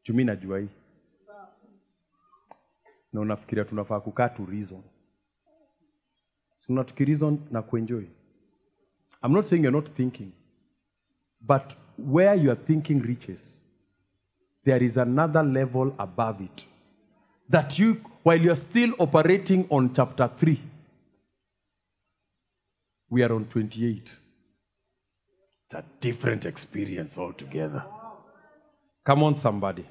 Chumi 0.06 0.24
najua 0.24 0.58
hii. 0.58 0.68
Na 3.12 3.20
unafikiria 3.20 3.64
tunafaa 3.64 4.00
kukaa 4.00 4.28
tu 4.28 4.46
reason. 4.46 4.82
Si 6.60 6.72
unatukireason 6.72 7.38
na 7.50 7.62
kuenjoy. 7.62 8.04
I'm 9.24 9.32
not 9.32 9.46
saying 9.46 9.64
you're 9.64 9.80
not 9.80 9.96
thinking. 9.96 10.32
But 11.40 11.62
where 11.98 12.42
your 12.42 12.64
thinking 12.64 13.02
reaches, 13.02 13.68
there 14.64 14.86
is 14.86 14.98
another 14.98 15.44
level 15.44 15.92
above 15.98 16.44
it. 16.44 16.66
That 17.50 17.78
you, 17.78 17.96
while 18.24 18.42
you're 18.44 18.60
still 18.60 18.94
operating 18.98 19.66
on 19.70 19.94
chapter 19.94 20.30
3, 20.38 20.58
we 23.10 23.24
are 23.24 23.34
on 23.34 23.44
28. 23.44 24.12
It's 25.66 25.74
a 25.74 25.84
different 26.00 26.44
experience 26.44 27.18
altogether. 27.18 27.84
Come 29.04 29.24
on, 29.24 29.34
somebody. 29.36 29.84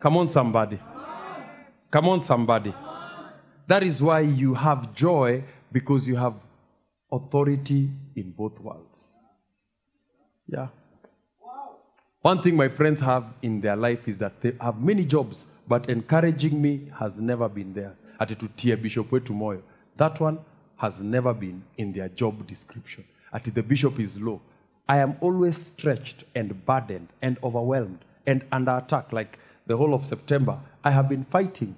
Come 0.00 0.16
on, 0.16 0.28
somebody. 0.28 0.80
Come 1.90 2.08
on, 2.08 2.22
somebody. 2.22 2.74
That 3.66 3.82
is 3.82 4.02
why 4.02 4.20
you 4.20 4.54
have 4.54 4.94
joy 4.94 5.44
because 5.70 6.08
you 6.08 6.16
have 6.16 6.34
authority 7.12 7.90
in 8.16 8.30
both 8.30 8.58
worlds. 8.60 9.16
Yeah. 10.48 10.68
One 12.22 12.42
thing 12.42 12.56
my 12.56 12.68
friends 12.68 13.00
have 13.00 13.24
in 13.42 13.60
their 13.60 13.76
life 13.76 14.08
is 14.08 14.18
that 14.18 14.40
they 14.40 14.52
have 14.60 14.80
many 14.80 15.04
jobs, 15.04 15.46
but 15.68 15.88
encouraging 15.88 16.60
me 16.60 16.90
has 16.98 17.20
never 17.20 17.48
been 17.48 17.72
there. 17.72 17.94
Ati 18.18 18.34
tutie 18.34 18.80
bishop 18.80 19.10
wetu 19.10 19.30
moyo. 19.30 19.62
That 19.96 20.18
one 20.20 20.38
has 20.76 21.02
never 21.02 21.32
been 21.34 21.62
in 21.76 21.92
their 21.92 22.08
job 22.08 22.46
description. 22.46 23.04
Ati 23.32 23.50
the 23.50 23.62
bishop 23.62 24.00
is 24.00 24.16
low. 24.18 24.40
I 24.88 24.98
am 24.98 25.16
always 25.20 25.56
stretched 25.56 26.24
and 26.34 26.64
burdened 26.66 27.08
and 27.22 27.38
overwhelmed 27.42 28.04
and 28.26 28.44
under 28.50 28.76
attack. 28.76 29.12
Like 29.12 29.38
the 29.70 29.76
whole 29.76 29.94
of 29.94 30.04
September, 30.04 30.58
I 30.84 30.90
have 30.90 31.08
been 31.08 31.24
fighting 31.24 31.74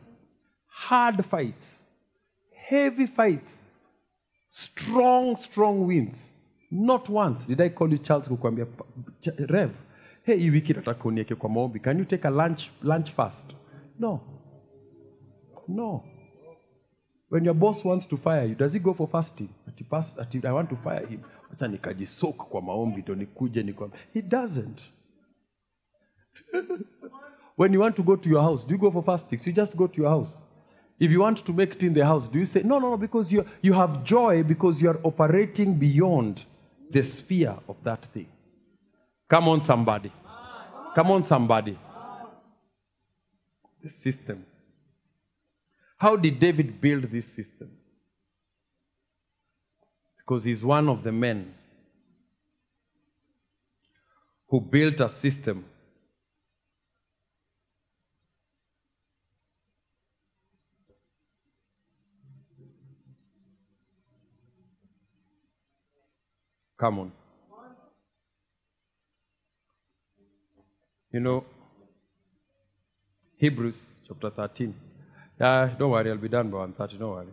hard 0.66 1.24
fights, 1.24 1.82
heavy 2.68 3.06
fights, 3.06 3.68
strong, 4.48 5.36
strong 5.36 5.86
winds. 5.86 6.32
Not 6.70 7.08
once 7.08 7.46
did 7.46 7.60
I 7.60 7.68
call 7.68 7.90
you 7.92 7.98
Charles 7.98 8.28
kukwambia 8.28 8.66
"Ch- 9.20 9.50
Rev, 9.50 9.70
hey, 10.24 10.36
hii 10.38 10.50
wiki 10.50 10.74
nataka 10.74 11.04
unieke. 11.04 11.34
Can 11.82 11.98
you 11.98 12.04
take 12.04 12.28
a 12.28 12.30
lunch, 12.30 12.70
lunch 12.82 13.10
fast? 13.10 13.54
No. 13.98 14.20
No. 15.68 16.04
When 17.30 17.44
your 17.44 17.54
boss 17.54 17.84
wants 17.84 18.06
to 18.06 18.16
fire 18.16 18.46
you, 18.48 18.54
does 18.54 18.72
he 18.72 18.78
go 18.78 18.94
for 18.94 19.08
fasting? 19.08 19.48
I 20.44 20.52
want 20.52 20.70
to 20.70 20.76
fire 20.76 21.06
him. 21.06 21.20
He 24.14 24.22
doesn't. 24.22 24.90
when 27.56 27.72
you 27.72 27.80
want 27.80 27.96
to 27.96 28.02
go 28.02 28.16
to 28.16 28.28
your 28.28 28.42
house, 28.42 28.64
do 28.64 28.74
you 28.74 28.78
go 28.78 28.90
for 28.90 29.02
fastings? 29.02 29.46
You 29.46 29.52
just 29.52 29.76
go 29.76 29.86
to 29.86 30.00
your 30.00 30.10
house. 30.10 30.36
If 30.98 31.10
you 31.10 31.20
want 31.20 31.44
to 31.44 31.52
make 31.52 31.72
it 31.72 31.82
in 31.82 31.94
the 31.94 32.04
house, 32.06 32.28
do 32.28 32.38
you 32.38 32.46
say, 32.46 32.62
no, 32.62 32.78
no, 32.78 32.90
no, 32.90 32.96
because 32.96 33.32
you, 33.32 33.44
you 33.60 33.72
have 33.72 34.04
joy 34.04 34.42
because 34.42 34.80
you 34.80 34.88
are 34.88 35.00
operating 35.02 35.74
beyond 35.74 36.44
the 36.90 37.02
sphere 37.02 37.56
of 37.68 37.76
that 37.82 38.04
thing. 38.06 38.28
Come 39.28 39.48
on, 39.48 39.62
somebody. 39.62 40.12
Come 40.94 41.10
on, 41.10 41.22
somebody. 41.22 41.78
The 43.82 43.90
system. 43.90 44.46
How 45.96 46.16
did 46.16 46.38
David 46.38 46.80
build 46.80 47.04
this 47.04 47.26
system? 47.26 47.70
Because 50.18 50.44
he's 50.44 50.64
one 50.64 50.88
of 50.88 51.02
the 51.02 51.12
men 51.12 51.54
who 54.48 54.60
built 54.60 55.00
a 55.00 55.08
system 55.08 55.64
Come 66.82 66.98
on. 66.98 67.12
You 71.12 71.20
know, 71.20 71.44
Hebrews 73.36 73.92
chapter 74.08 74.30
13. 74.30 74.74
Yeah, 75.40 75.70
don't 75.78 75.92
worry, 75.92 76.10
I'll 76.10 76.16
be 76.16 76.28
done 76.28 76.50
by 76.50 76.58
130, 76.58 76.98
don't 76.98 77.10
worry. 77.10 77.26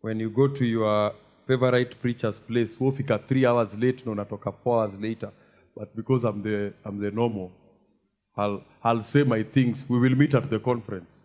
When 0.00 0.18
you 0.18 0.28
go 0.28 0.48
to 0.48 0.64
your 0.64 1.14
favorite 1.46 2.00
preacher's 2.02 2.40
place, 2.40 2.74
wofika 2.74 3.24
three 3.28 3.46
hours 3.46 3.78
late, 3.78 4.04
no 4.04 4.12
unatoka 4.12 4.52
four 4.64 4.82
hours 4.82 4.98
later. 4.98 5.30
But 5.76 5.94
because 5.94 6.24
I'm 6.24 6.42
the, 6.42 6.74
I'm 6.84 6.98
the 6.98 7.12
normal, 7.12 7.52
I'll, 8.36 8.64
I'll 8.82 9.02
say 9.02 9.22
my 9.22 9.44
things. 9.44 9.84
We 9.88 10.00
will 10.00 10.16
meet 10.16 10.34
at 10.34 10.50
the 10.50 10.58
conference. 10.58 11.21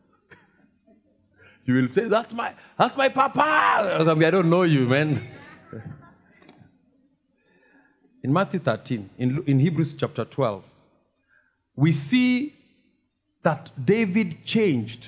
You 1.67 1.73
will 1.73 1.89
say, 1.89 2.05
That's 2.07 2.33
my 2.33 2.53
that's 2.79 2.95
my 2.95 3.09
papa. 3.09 3.99
I 3.99 4.31
don't 4.31 4.49
know 4.49 4.63
you, 4.63 4.87
man. 4.87 5.27
In 8.23 8.33
Matthew 8.33 8.59
13, 8.59 9.09
in, 9.19 9.43
in 9.45 9.59
Hebrews 9.59 9.93
chapter 9.93 10.25
12, 10.25 10.63
we 11.75 11.91
see 11.91 12.55
that 13.43 13.69
David 13.85 14.43
changed 14.43 15.07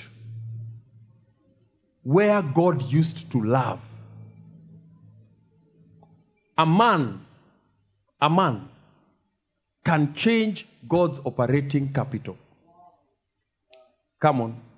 where 2.04 2.42
God 2.42 2.84
used 2.84 3.30
to 3.32 3.42
love. 3.42 3.82
A 6.58 6.66
man, 6.66 7.26
a 8.22 8.30
man 8.30 8.70
can 9.84 10.14
change 10.14 10.68
God's 10.88 11.20
operating 11.26 11.92
capital. 11.92 12.38
Come 14.20 14.42
on. 14.42 14.69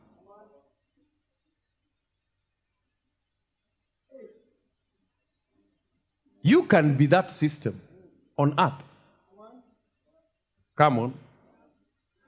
You 6.41 6.63
can 6.63 6.95
be 6.97 7.05
that 7.07 7.31
system 7.31 7.79
on 8.37 8.55
earth. 8.59 8.83
Come 10.77 10.99
on. 10.99 11.13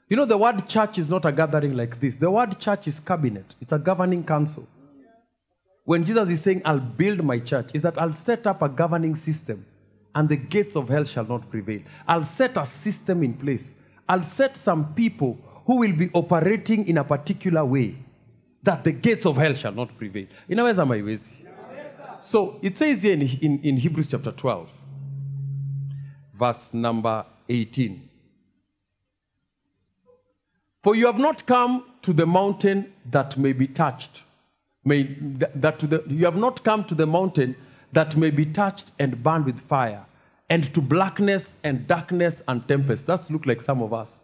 You 0.10 0.18
know, 0.18 0.26
the 0.26 0.38
word 0.38 0.68
church 0.68 1.00
is 1.00 1.10
not 1.10 1.26
a 1.26 1.32
gathering 1.32 1.76
like 1.76 2.00
this. 2.00 2.16
The 2.18 2.30
word 2.30 2.60
church 2.60 2.88
is 2.88 3.00
cabinet, 3.00 3.56
it's 3.62 3.74
a 3.74 3.80
governing 3.80 4.24
council. 4.24 4.68
When 5.86 6.04
Jesus 6.04 6.30
is 6.30 6.42
saying, 6.42 6.62
I'll 6.64 6.80
build 6.80 7.24
my 7.24 7.40
church, 7.40 7.72
is 7.74 7.82
that 7.82 7.98
I'll 7.98 8.14
set 8.14 8.48
up 8.48 8.62
a 8.62 8.70
governing 8.70 9.16
system, 9.16 9.66
and 10.16 10.30
the 10.30 10.38
gates 10.38 10.76
of 10.76 10.88
hell 10.88 11.04
shall 11.04 11.26
not 11.26 11.50
prevail. 11.50 11.82
I'll 12.08 12.24
set 12.24 12.56
a 12.58 12.66
system 12.66 13.24
in 13.24 13.34
place. 13.34 13.76
I'll 14.08 14.24
set 14.24 14.56
some 14.56 14.94
people 14.94 15.38
who 15.66 15.80
will 15.80 15.94
be 15.94 16.10
operating 16.14 16.88
in 16.88 16.98
a 17.00 17.04
particular 17.04 17.66
way 17.66 17.96
that 18.62 18.84
the 18.84 18.92
gates 18.92 19.26
of 19.26 19.36
hell 19.38 19.54
shall 19.54 19.74
not 19.74 19.98
prevail. 19.98 20.28
Inaweza 20.50 20.86
maiwezi. 20.86 21.43
So 22.24 22.58
it 22.62 22.78
says 22.78 23.04
here 23.04 23.14
in, 23.14 23.22
in, 23.22 23.60
in 23.64 23.78
Hebrews 23.78 24.08
chapter 24.08 24.32
12, 24.32 24.70
verse 26.40 26.74
number 26.74 27.26
18. 27.50 28.10
For 30.82 30.96
you 30.96 31.06
have 31.06 31.18
not 31.18 31.46
come 31.46 31.84
to 32.02 32.14
the 32.14 32.26
mountain 32.26 32.94
that 33.12 33.38
may 33.38 33.52
be 33.52 33.68
touched. 33.68 34.24
May, 34.86 35.18
that, 35.20 35.62
that 35.62 35.80
the, 35.80 36.04
you 36.08 36.24
have 36.24 36.38
not 36.38 36.64
come 36.64 36.86
to 36.86 36.96
the 36.96 37.06
mountain 37.06 37.58
that 37.92 38.16
may 38.16 38.32
be 38.32 38.46
touched 38.46 38.94
and 39.00 39.22
burned 39.22 39.46
with 39.46 39.60
fire, 39.60 40.06
and 40.50 40.74
to 40.74 40.82
blackness 40.82 41.58
and 41.66 41.86
darkness 41.88 42.42
and 42.48 42.66
tempest. 42.70 43.06
That 43.06 43.30
look 43.30 43.46
like 43.46 43.62
some 43.62 43.82
of 43.82 43.94
us. 43.94 44.20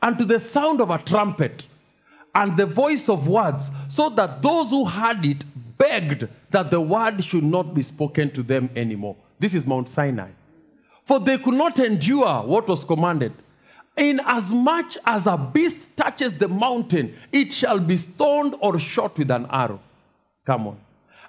And 0.00 0.16
to 0.16 0.24
the 0.24 0.40
sound 0.40 0.80
of 0.80 0.88
a 0.88 0.98
trumpet 0.98 1.66
and 2.34 2.56
the 2.56 2.66
voice 2.66 3.10
of 3.10 3.28
words, 3.28 3.70
so 3.88 4.08
that 4.10 4.40
those 4.40 4.70
who 4.70 4.86
heard 4.86 5.26
it 5.26 5.44
begged 5.78 6.28
that 6.50 6.70
the 6.70 6.80
word 6.80 7.24
should 7.24 7.44
not 7.44 7.72
be 7.74 7.82
spoken 7.82 8.30
to 8.32 8.42
them 8.42 8.68
anymore. 8.76 9.16
This 9.38 9.54
is 9.54 9.64
Mount 9.64 9.88
Sinai. 9.88 10.30
For 11.04 11.18
they 11.20 11.38
could 11.38 11.54
not 11.54 11.78
endure 11.78 12.42
what 12.42 12.68
was 12.68 12.84
commanded. 12.84 13.32
In 13.96 14.20
as 14.26 14.52
much 14.52 14.98
as 15.06 15.26
a 15.26 15.36
beast 15.36 15.96
touches 15.96 16.34
the 16.34 16.48
mountain, 16.48 17.14
it 17.32 17.52
shall 17.52 17.80
be 17.80 17.96
stoned 17.96 18.54
or 18.60 18.78
shot 18.78 19.16
with 19.16 19.30
an 19.30 19.46
arrow. 19.50 19.80
Come 20.44 20.66
on. 20.68 20.80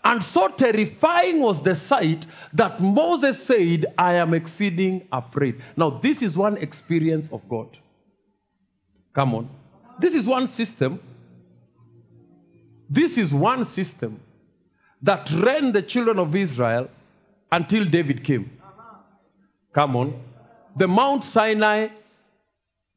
And 0.04 0.24
so 0.24 0.48
terrifying 0.48 1.40
was 1.40 1.62
the 1.62 1.76
sight 1.76 2.26
that 2.54 2.80
Moses 2.80 3.44
said, 3.44 3.86
I 3.98 4.14
am 4.14 4.34
exceeding 4.34 5.08
afraid. 5.12 5.62
Now, 5.76 5.90
this 5.90 6.22
is 6.22 6.38
one 6.38 6.58
experience 6.58 7.30
of 7.30 7.48
God. 7.50 7.78
Come 9.14 9.36
on. 9.36 9.50
This 10.00 10.14
is 10.14 10.26
one 10.26 10.48
system. 10.48 11.00
This 12.90 13.18
is 13.18 13.34
one 13.34 13.66
system 13.66 14.20
that 15.02 15.30
ran 15.32 15.72
the 15.72 15.82
children 15.82 16.20
of 16.20 16.36
Israel 16.36 16.90
until 17.52 17.86
David 17.86 18.24
came. 18.24 18.52
Come 19.74 19.96
on. 19.96 20.22
The 20.76 20.88
Mount 20.88 21.24
Sinai, 21.24 21.90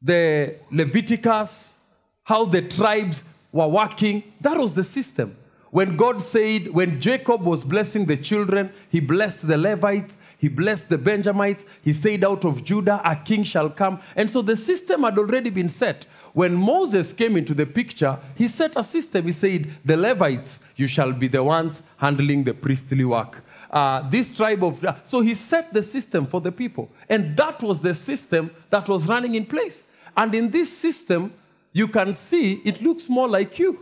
the 0.01 0.55
Leviticus, 0.71 1.77
how 2.23 2.45
the 2.45 2.61
tribes 2.61 3.23
were 3.51 3.67
working, 3.67 4.23
that 4.41 4.57
was 4.57 4.75
the 4.75 4.83
system. 4.83 5.37
When 5.73 5.97
God 5.97 6.21
said, 6.21 6.67
when 6.71 7.01
Jacob 7.01 7.41
was 7.41 7.63
blessing 7.63 8.05
the 8.05 8.15
children, 8.15 8.71
he 8.89 8.99
blessed 8.99 9.47
the 9.47 9.57
Levites, 9.57 10.19
he 10.37 10.47
blessed 10.47 10.87
the 10.87 10.99
Benjamites, 10.99 11.65
he 11.81 11.93
said, 11.93 12.23
Out 12.23 12.45
of 12.45 12.63
Judah 12.63 13.01
a 13.03 13.15
king 13.15 13.43
shall 13.43 13.71
come. 13.71 13.99
And 14.15 14.29
so 14.29 14.43
the 14.43 14.55
system 14.55 15.01
had 15.01 15.17
already 15.17 15.49
been 15.49 15.69
set. 15.69 16.05
When 16.33 16.55
Moses 16.55 17.13
came 17.13 17.37
into 17.37 17.53
the 17.53 17.65
picture, 17.65 18.19
he 18.35 18.47
set 18.47 18.75
a 18.75 18.83
system. 18.83 19.25
He 19.25 19.31
said, 19.31 19.69
The 19.85 19.95
Levites, 19.95 20.59
you 20.75 20.87
shall 20.87 21.13
be 21.13 21.27
the 21.27 21.43
ones 21.43 21.83
handling 21.97 22.43
the 22.43 22.55
priestly 22.55 23.05
work. 23.05 23.43
Uh, 23.69 24.07
this 24.09 24.31
tribe 24.31 24.63
of. 24.63 24.83
So 25.05 25.21
he 25.21 25.35
set 25.35 25.73
the 25.73 25.81
system 25.81 26.25
for 26.25 26.41
the 26.41 26.51
people. 26.51 26.91
And 27.07 27.37
that 27.37 27.61
was 27.61 27.81
the 27.81 27.93
system 27.93 28.51
that 28.71 28.87
was 28.87 29.07
running 29.07 29.35
in 29.35 29.45
place. 29.45 29.85
And 30.17 30.33
in 30.33 30.49
this 30.49 30.75
system, 30.75 31.33
you 31.71 31.87
can 31.87 32.13
see 32.13 32.61
it 32.65 32.81
looks 32.81 33.09
more 33.09 33.27
like 33.27 33.57
you. 33.59 33.79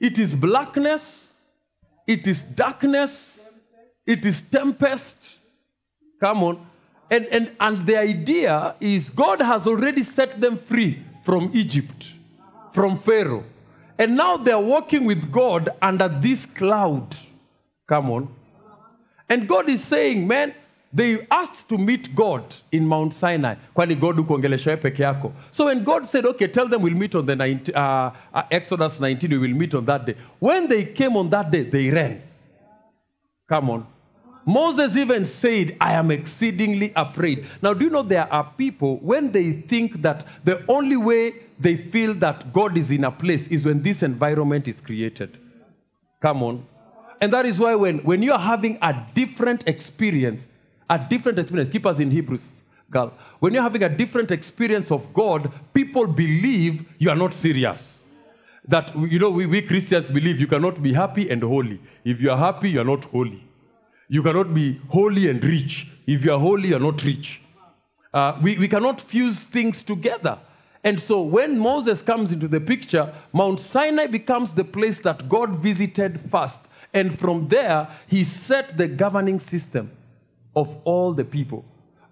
It 0.00 0.18
is 0.18 0.34
blackness, 0.34 1.34
it 2.06 2.26
is 2.26 2.42
darkness, 2.42 3.40
it 4.06 4.24
is 4.24 4.42
tempest. 4.42 5.38
Come 6.20 6.42
on. 6.42 6.66
And, 7.10 7.26
and, 7.26 7.54
and 7.60 7.86
the 7.86 7.96
idea 7.98 8.74
is 8.80 9.10
God 9.10 9.40
has 9.40 9.66
already 9.66 10.02
set 10.02 10.40
them 10.40 10.56
free 10.56 11.02
from 11.24 11.50
Egypt, 11.52 12.12
from 12.72 12.98
Pharaoh. 12.98 13.44
And 13.98 14.16
now 14.16 14.36
they're 14.36 14.58
walking 14.58 15.04
with 15.04 15.30
God 15.30 15.70
under 15.80 16.08
this 16.08 16.46
cloud. 16.46 17.16
Come 17.86 18.10
on. 18.10 18.28
And 19.28 19.48
God 19.48 19.70
is 19.70 19.82
saying, 19.82 20.26
man, 20.26 20.54
they 20.92 21.26
asked 21.30 21.68
to 21.68 21.78
meet 21.78 22.14
God 22.14 22.54
in 22.70 22.86
Mount 22.86 23.14
Sinai. 23.14 23.56
So 25.50 25.66
when 25.66 25.84
God 25.84 26.08
said, 26.08 26.24
okay, 26.26 26.46
tell 26.46 26.68
them 26.68 26.82
we'll 26.82 26.94
meet 26.94 27.14
on 27.16 27.26
the 27.26 27.34
19, 27.34 27.74
uh, 27.74 28.14
uh, 28.32 28.42
Exodus 28.50 29.00
19, 29.00 29.30
we 29.30 29.38
will 29.38 29.48
meet 29.48 29.74
on 29.74 29.84
that 29.86 30.06
day. 30.06 30.16
When 30.38 30.68
they 30.68 30.84
came 30.84 31.16
on 31.16 31.30
that 31.30 31.50
day, 31.50 31.62
they 31.62 31.90
ran. 31.90 32.22
Come 33.48 33.70
on. 33.70 33.93
Moses 34.46 34.96
even 34.96 35.24
said, 35.24 35.76
I 35.80 35.92
am 35.92 36.10
exceedingly 36.10 36.92
afraid. 36.96 37.46
Now, 37.62 37.72
do 37.72 37.84
you 37.84 37.90
know 37.90 38.02
there 38.02 38.30
are 38.32 38.52
people, 38.56 38.98
when 38.98 39.32
they 39.32 39.52
think 39.52 40.02
that 40.02 40.24
the 40.44 40.64
only 40.68 40.96
way 40.96 41.34
they 41.58 41.76
feel 41.76 42.14
that 42.14 42.52
God 42.52 42.76
is 42.76 42.90
in 42.90 43.04
a 43.04 43.10
place 43.10 43.48
is 43.48 43.64
when 43.64 43.82
this 43.82 44.02
environment 44.02 44.68
is 44.68 44.80
created? 44.80 45.38
Come 46.20 46.42
on. 46.42 46.66
And 47.20 47.32
that 47.32 47.46
is 47.46 47.58
why 47.58 47.74
when, 47.74 47.98
when 47.98 48.22
you 48.22 48.32
are 48.32 48.38
having 48.38 48.78
a 48.82 49.06
different 49.14 49.66
experience, 49.66 50.48
a 50.90 50.98
different 50.98 51.38
experience, 51.38 51.70
keep 51.70 51.86
us 51.86 52.00
in 52.00 52.10
Hebrews, 52.10 52.62
girl. 52.90 53.14
When 53.40 53.54
you're 53.54 53.62
having 53.62 53.82
a 53.82 53.88
different 53.88 54.30
experience 54.30 54.90
of 54.90 55.14
God, 55.14 55.50
people 55.72 56.06
believe 56.06 56.84
you 56.98 57.08
are 57.08 57.16
not 57.16 57.32
serious. 57.32 57.98
That, 58.66 58.94
you 58.98 59.18
know, 59.18 59.30
we, 59.30 59.46
we 59.46 59.62
Christians 59.62 60.10
believe 60.10 60.40
you 60.40 60.46
cannot 60.46 60.82
be 60.82 60.92
happy 60.92 61.30
and 61.30 61.42
holy. 61.42 61.80
If 62.04 62.20
you 62.20 62.30
are 62.30 62.38
happy, 62.38 62.70
you 62.70 62.80
are 62.80 62.84
not 62.84 63.04
holy. 63.06 63.42
You 64.08 64.22
cannot 64.22 64.52
be 64.54 64.80
holy 64.88 65.28
and 65.28 65.42
rich. 65.44 65.88
If 66.06 66.24
you 66.24 66.32
are 66.32 66.38
holy, 66.38 66.68
you 66.68 66.76
are 66.76 66.80
not 66.80 67.02
rich. 67.04 67.40
Uh, 68.12 68.38
we, 68.42 68.58
we 68.58 68.68
cannot 68.68 69.00
fuse 69.00 69.44
things 69.44 69.82
together. 69.82 70.38
And 70.84 71.00
so 71.00 71.22
when 71.22 71.58
Moses 71.58 72.02
comes 72.02 72.30
into 72.30 72.46
the 72.46 72.60
picture, 72.60 73.12
Mount 73.32 73.58
Sinai 73.58 74.06
becomes 74.06 74.54
the 74.54 74.64
place 74.64 75.00
that 75.00 75.28
God 75.28 75.58
visited 75.58 76.20
first. 76.30 76.66
And 76.92 77.18
from 77.18 77.48
there, 77.48 77.88
he 78.06 78.22
set 78.22 78.76
the 78.76 78.86
governing 78.86 79.40
system 79.40 79.90
of 80.54 80.76
all 80.84 81.12
the 81.14 81.24
people. 81.24 81.64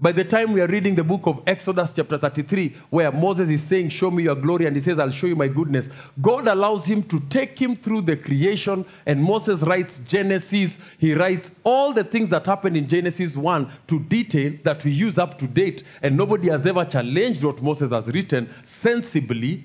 By 0.03 0.11
the 0.11 0.25
time 0.25 0.53
we 0.53 0.61
are 0.61 0.67
reading 0.67 0.97
the 0.97 1.05
book 1.05 1.27
of 1.27 1.43
Exodus, 1.47 1.93
chapter 1.93 2.19
33, 2.19 2.75
where 2.91 3.13
Moses 3.13 3.49
is 3.51 3.63
saying, 3.63 3.91
Show 3.91 4.11
me 4.11 4.25
your 4.25 4.35
glory, 4.35 4.67
and 4.67 4.75
he 4.75 4.83
says, 4.83 4.99
I'll 4.99 5.13
show 5.13 5.29
you 5.29 5.37
my 5.37 5.47
goodness, 5.47 5.89
God 6.21 6.49
allows 6.49 6.87
him 6.87 7.05
to 7.05 7.21
take 7.21 7.57
him 7.57 7.77
through 7.77 8.01
the 8.01 8.17
creation, 8.17 8.85
and 9.07 9.23
Moses 9.23 9.63
writes 9.63 10.01
Genesis. 10.01 10.77
He 10.99 11.15
writes 11.15 11.53
all 11.63 11.93
the 11.93 12.03
things 12.03 12.31
that 12.31 12.47
happened 12.47 12.77
in 12.77 12.89
Genesis 12.89 13.37
1 13.37 13.71
to 13.87 14.01
detail 14.01 14.55
that 14.65 14.83
we 14.83 14.91
use 14.91 15.19
up 15.19 15.39
to 15.39 15.47
date, 15.47 15.85
and 16.03 16.17
nobody 16.17 16.51
has 16.51 16.67
ever 16.67 16.85
challenged 16.85 17.45
what 17.45 17.63
Moses 17.63 17.93
has 17.93 18.09
written 18.09 18.51
sensibly. 18.65 19.65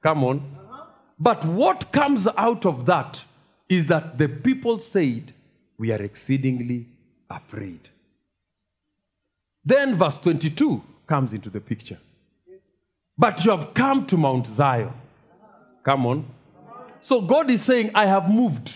Come 0.00 0.22
on. 0.22 0.58
But 1.18 1.44
what 1.44 1.90
comes 1.90 2.28
out 2.36 2.64
of 2.64 2.86
that 2.86 3.24
is 3.68 3.86
that 3.86 4.16
the 4.16 4.28
people 4.28 4.78
said, 4.78 5.34
We 5.76 5.90
are 5.90 6.00
exceedingly 6.00 6.86
afraid. 7.28 7.90
Then 9.64 9.96
verse 9.96 10.18
22 10.18 10.82
comes 11.06 11.32
into 11.32 11.50
the 11.50 11.60
picture. 11.60 11.98
But 13.16 13.44
you 13.44 13.50
have 13.50 13.74
come 13.74 14.06
to 14.06 14.16
Mount 14.16 14.46
Zion. 14.46 14.92
Come 15.84 16.06
on. 16.06 16.26
So 17.00 17.20
God 17.20 17.50
is 17.50 17.62
saying, 17.62 17.90
I 17.94 18.06
have 18.06 18.30
moved. 18.30 18.74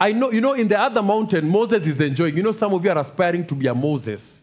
I 0.00 0.12
know, 0.12 0.30
you 0.30 0.40
know, 0.40 0.54
in 0.54 0.66
the 0.66 0.80
other 0.80 1.02
mountain, 1.02 1.48
Moses 1.48 1.86
is 1.86 2.00
enjoying. 2.00 2.36
You 2.36 2.42
know, 2.42 2.52
some 2.52 2.72
of 2.72 2.82
you 2.82 2.90
are 2.90 2.98
aspiring 2.98 3.46
to 3.46 3.54
be 3.54 3.66
a 3.66 3.74
Moses. 3.74 4.40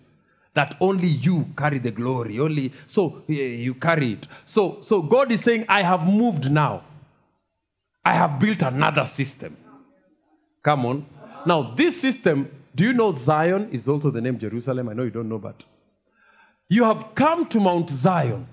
That 0.54 0.76
only 0.80 1.08
you 1.08 1.48
carry 1.58 1.80
the 1.80 1.92
glory. 1.92 2.40
Only 2.40 2.72
so 2.88 3.24
you 3.28 3.74
carry 3.76 4.14
it. 4.14 4.28
So, 4.46 4.80
so 4.82 5.02
God 5.02 5.32
is 5.32 5.42
saying, 5.42 5.66
I 5.68 5.82
have 5.82 6.06
moved 6.08 6.50
now. 6.52 6.84
I 8.06 8.14
have 8.14 8.40
built 8.40 8.62
another 8.62 9.06
system. 9.06 9.58
Come 10.64 10.86
on. 10.86 11.06
Now, 11.46 11.74
this 11.76 12.00
system 12.00 12.50
do 12.78 12.84
you 12.84 12.94
know 12.94 13.12
Zion 13.12 13.70
is 13.72 13.88
also 13.88 14.12
the 14.12 14.22
name 14.22 14.38
Jerusalem? 14.38 14.88
I 14.88 14.94
know 14.94 15.02
you 15.02 15.10
don't 15.10 15.28
know, 15.28 15.40
but 15.40 15.64
you 16.70 16.84
have 16.84 17.16
come 17.16 17.48
to 17.48 17.60
Mount 17.60 17.90
Zion. 17.90 18.46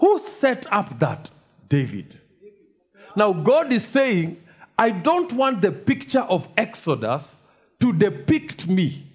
Who 0.00 0.18
set 0.18 0.70
up 0.70 0.98
that? 0.98 1.30
David. 1.66 2.20
Now, 3.16 3.32
God 3.32 3.72
is 3.72 3.82
saying, 3.82 4.36
I 4.78 4.90
don't 4.90 5.32
want 5.32 5.62
the 5.62 5.72
picture 5.72 6.20
of 6.20 6.46
Exodus 6.58 7.38
to 7.80 7.94
depict 7.94 8.68
me. 8.68 9.06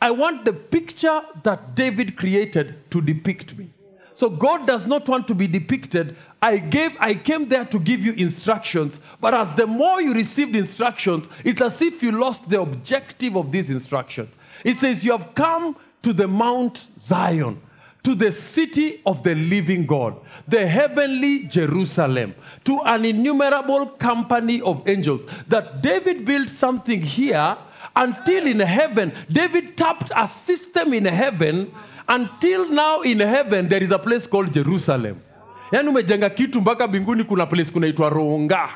I 0.00 0.12
want 0.12 0.44
the 0.44 0.52
picture 0.52 1.20
that 1.42 1.74
David 1.74 2.16
created 2.16 2.88
to 2.92 3.00
depict 3.00 3.58
me. 3.58 3.71
So 4.14 4.28
God 4.28 4.66
does 4.66 4.86
not 4.86 5.08
want 5.08 5.26
to 5.28 5.34
be 5.34 5.46
depicted. 5.46 6.16
I 6.40 6.58
gave 6.58 6.96
I 7.00 7.14
came 7.14 7.48
there 7.48 7.64
to 7.66 7.78
give 7.78 8.04
you 8.04 8.12
instructions, 8.12 9.00
but 9.20 9.34
as 9.34 9.54
the 9.54 9.66
more 9.66 10.00
you 10.00 10.12
received 10.12 10.54
instructions, 10.56 11.28
it's 11.44 11.60
as 11.60 11.80
if 11.80 12.02
you 12.02 12.12
lost 12.12 12.48
the 12.48 12.60
objective 12.60 13.36
of 13.36 13.52
these 13.52 13.70
instructions. 13.70 14.34
It 14.64 14.78
says 14.80 15.04
you 15.04 15.12
have 15.12 15.34
come 15.34 15.76
to 16.02 16.12
the 16.12 16.28
Mount 16.28 16.88
Zion, 16.98 17.60
to 18.02 18.14
the 18.14 18.32
city 18.32 19.00
of 19.06 19.22
the 19.22 19.34
living 19.34 19.86
God, 19.86 20.20
the 20.48 20.66
heavenly 20.66 21.44
Jerusalem, 21.44 22.34
to 22.64 22.80
an 22.84 23.04
innumerable 23.04 23.86
company 23.86 24.60
of 24.60 24.86
angels. 24.88 25.24
That 25.48 25.82
David 25.82 26.24
built 26.24 26.48
something 26.48 27.00
here 27.00 27.56
until 27.94 28.46
in 28.46 28.60
heaven, 28.60 29.12
David 29.30 29.76
tapped 29.76 30.10
a 30.14 30.26
system 30.26 30.92
in 30.92 31.04
heaven. 31.04 31.72
Until 32.08 32.68
now 32.68 33.02
in 33.02 33.20
heaven, 33.20 33.68
there 33.68 33.82
is 33.82 33.90
a 33.92 33.98
place 33.98 34.26
called 34.26 34.52
Jerusalem. 34.52 35.16
Yaani 35.72 35.88
umejenga 35.88 36.30
kitu 36.30 36.60
mpaka 36.60 36.88
mbinguni 36.88 37.24
kuna 37.24 37.46
place 37.46 37.72
kunaitwa 37.72 38.08
Ronga. 38.08 38.68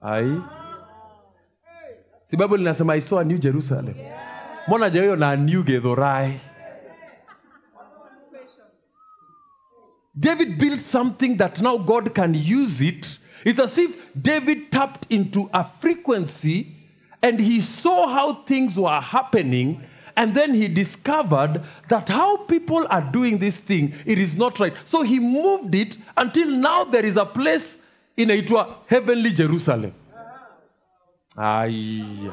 Ai. 0.00 0.40
Si 2.24 2.36
Bible 2.36 2.72
saw 3.00 3.18
a 3.18 3.24
new 3.24 3.38
Jerusalem. 3.38 3.94
Mbona 4.66 4.84
hajawahi 4.84 5.20
na 5.20 5.36
new 5.36 5.62
Githurai? 5.62 6.40
David 10.18 10.58
built 10.58 10.80
something 10.80 11.36
that 11.36 11.60
now 11.60 11.76
God 11.76 12.14
can 12.14 12.34
use 12.34 12.80
it. 12.80 13.18
It's 13.44 13.60
as 13.60 13.78
if 13.78 13.90
David 14.14 14.72
tapped 14.72 15.06
into 15.10 15.48
a 15.52 15.64
frequency 15.80 16.66
and 17.22 17.38
he 17.38 17.60
saw 17.60 18.08
how 18.08 18.34
things 18.44 18.78
were 18.78 19.00
happening. 19.00 19.82
And 20.16 20.34
then 20.34 20.54
he 20.54 20.66
discovered 20.66 21.62
that 21.88 22.08
how 22.08 22.38
people 22.38 22.86
are 22.88 23.02
doing 23.02 23.38
this 23.38 23.60
thing, 23.60 23.94
it 24.06 24.18
is 24.18 24.34
not 24.36 24.58
right. 24.58 24.74
So 24.86 25.02
he 25.02 25.18
moved 25.18 25.74
it 25.74 25.98
until 26.16 26.50
now 26.50 26.84
there 26.84 27.04
is 27.04 27.16
a 27.18 27.26
place 27.26 27.78
in 28.16 28.30
Aitwa, 28.30 28.76
heavenly 28.86 29.30
Jerusalem. 29.30 29.92
Aye. 31.36 32.32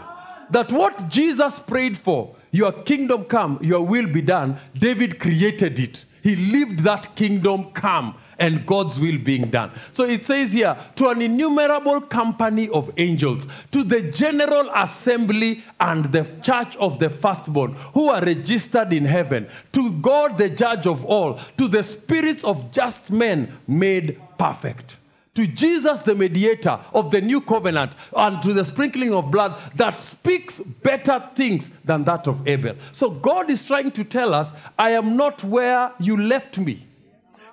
That 0.50 0.72
what 0.72 1.10
Jesus 1.10 1.60
prayed 1.60 1.98
for, 1.98 2.36
your 2.52 2.72
kingdom 2.72 3.26
come, 3.26 3.60
your 3.62 3.82
will 3.82 4.08
be 4.08 4.22
done, 4.22 4.60
David 4.78 5.20
created 5.20 5.78
it. 5.78 6.06
He 6.22 6.36
lived 6.36 6.80
that 6.80 7.16
kingdom 7.16 7.72
come 7.72 8.16
and 8.40 8.66
God's 8.66 9.00
will 9.00 9.18
being 9.18 9.50
done. 9.50 9.72
So 9.92 10.04
it 10.04 10.26
says 10.26 10.54
here, 10.54 10.78
to 10.96 11.10
an 11.10 11.22
innumerable 11.22 12.02
company 12.02 12.70
of 12.70 12.92
angels, 12.98 13.48
to 13.72 13.84
the 13.84 14.02
general 14.02 14.70
assembly 14.76 15.64
and 15.80 16.06
the 16.06 16.28
church 16.42 16.76
of 16.78 17.00
the 17.00 17.10
firstborn, 17.10 17.74
who 17.94 18.10
are 18.10 18.24
registered 18.24 18.94
in 18.94 19.06
heaven, 19.06 19.48
to 19.74 19.92
God 19.94 20.38
the 20.38 20.50
judge 20.50 20.88
of 20.88 21.06
all, 21.06 21.40
to 21.58 21.68
the 21.68 21.84
spirits 21.84 22.44
of 22.44 22.72
just 22.72 23.12
men 23.12 23.58
made 23.68 24.20
perfect 24.38 24.98
to 25.36 25.48
Jesus, 25.48 26.02
the 26.02 26.14
mediator 26.14 26.80
of 26.94 27.10
the 27.10 27.20
new 27.20 27.42
covenant, 27.42 27.94
and 28.16 28.42
to 28.44 28.54
the 28.54 28.64
sprinkling 28.64 29.14
of 29.14 29.32
blood 29.32 29.60
that 29.76 30.00
speaks 30.00 30.60
better 30.60 31.28
things 31.34 31.72
than 31.84 32.04
that 32.04 32.28
of 32.28 32.48
Abel. 32.48 32.76
So 32.92 33.10
God 33.10 33.50
is 33.50 33.66
trying 33.66 33.92
to 33.92 34.04
tell 34.04 34.34
us, 34.34 34.54
I 34.78 34.92
am 34.92 35.18
not 35.18 35.44
where 35.44 35.92
you 36.00 36.18
left 36.18 36.60
me. 36.60 36.86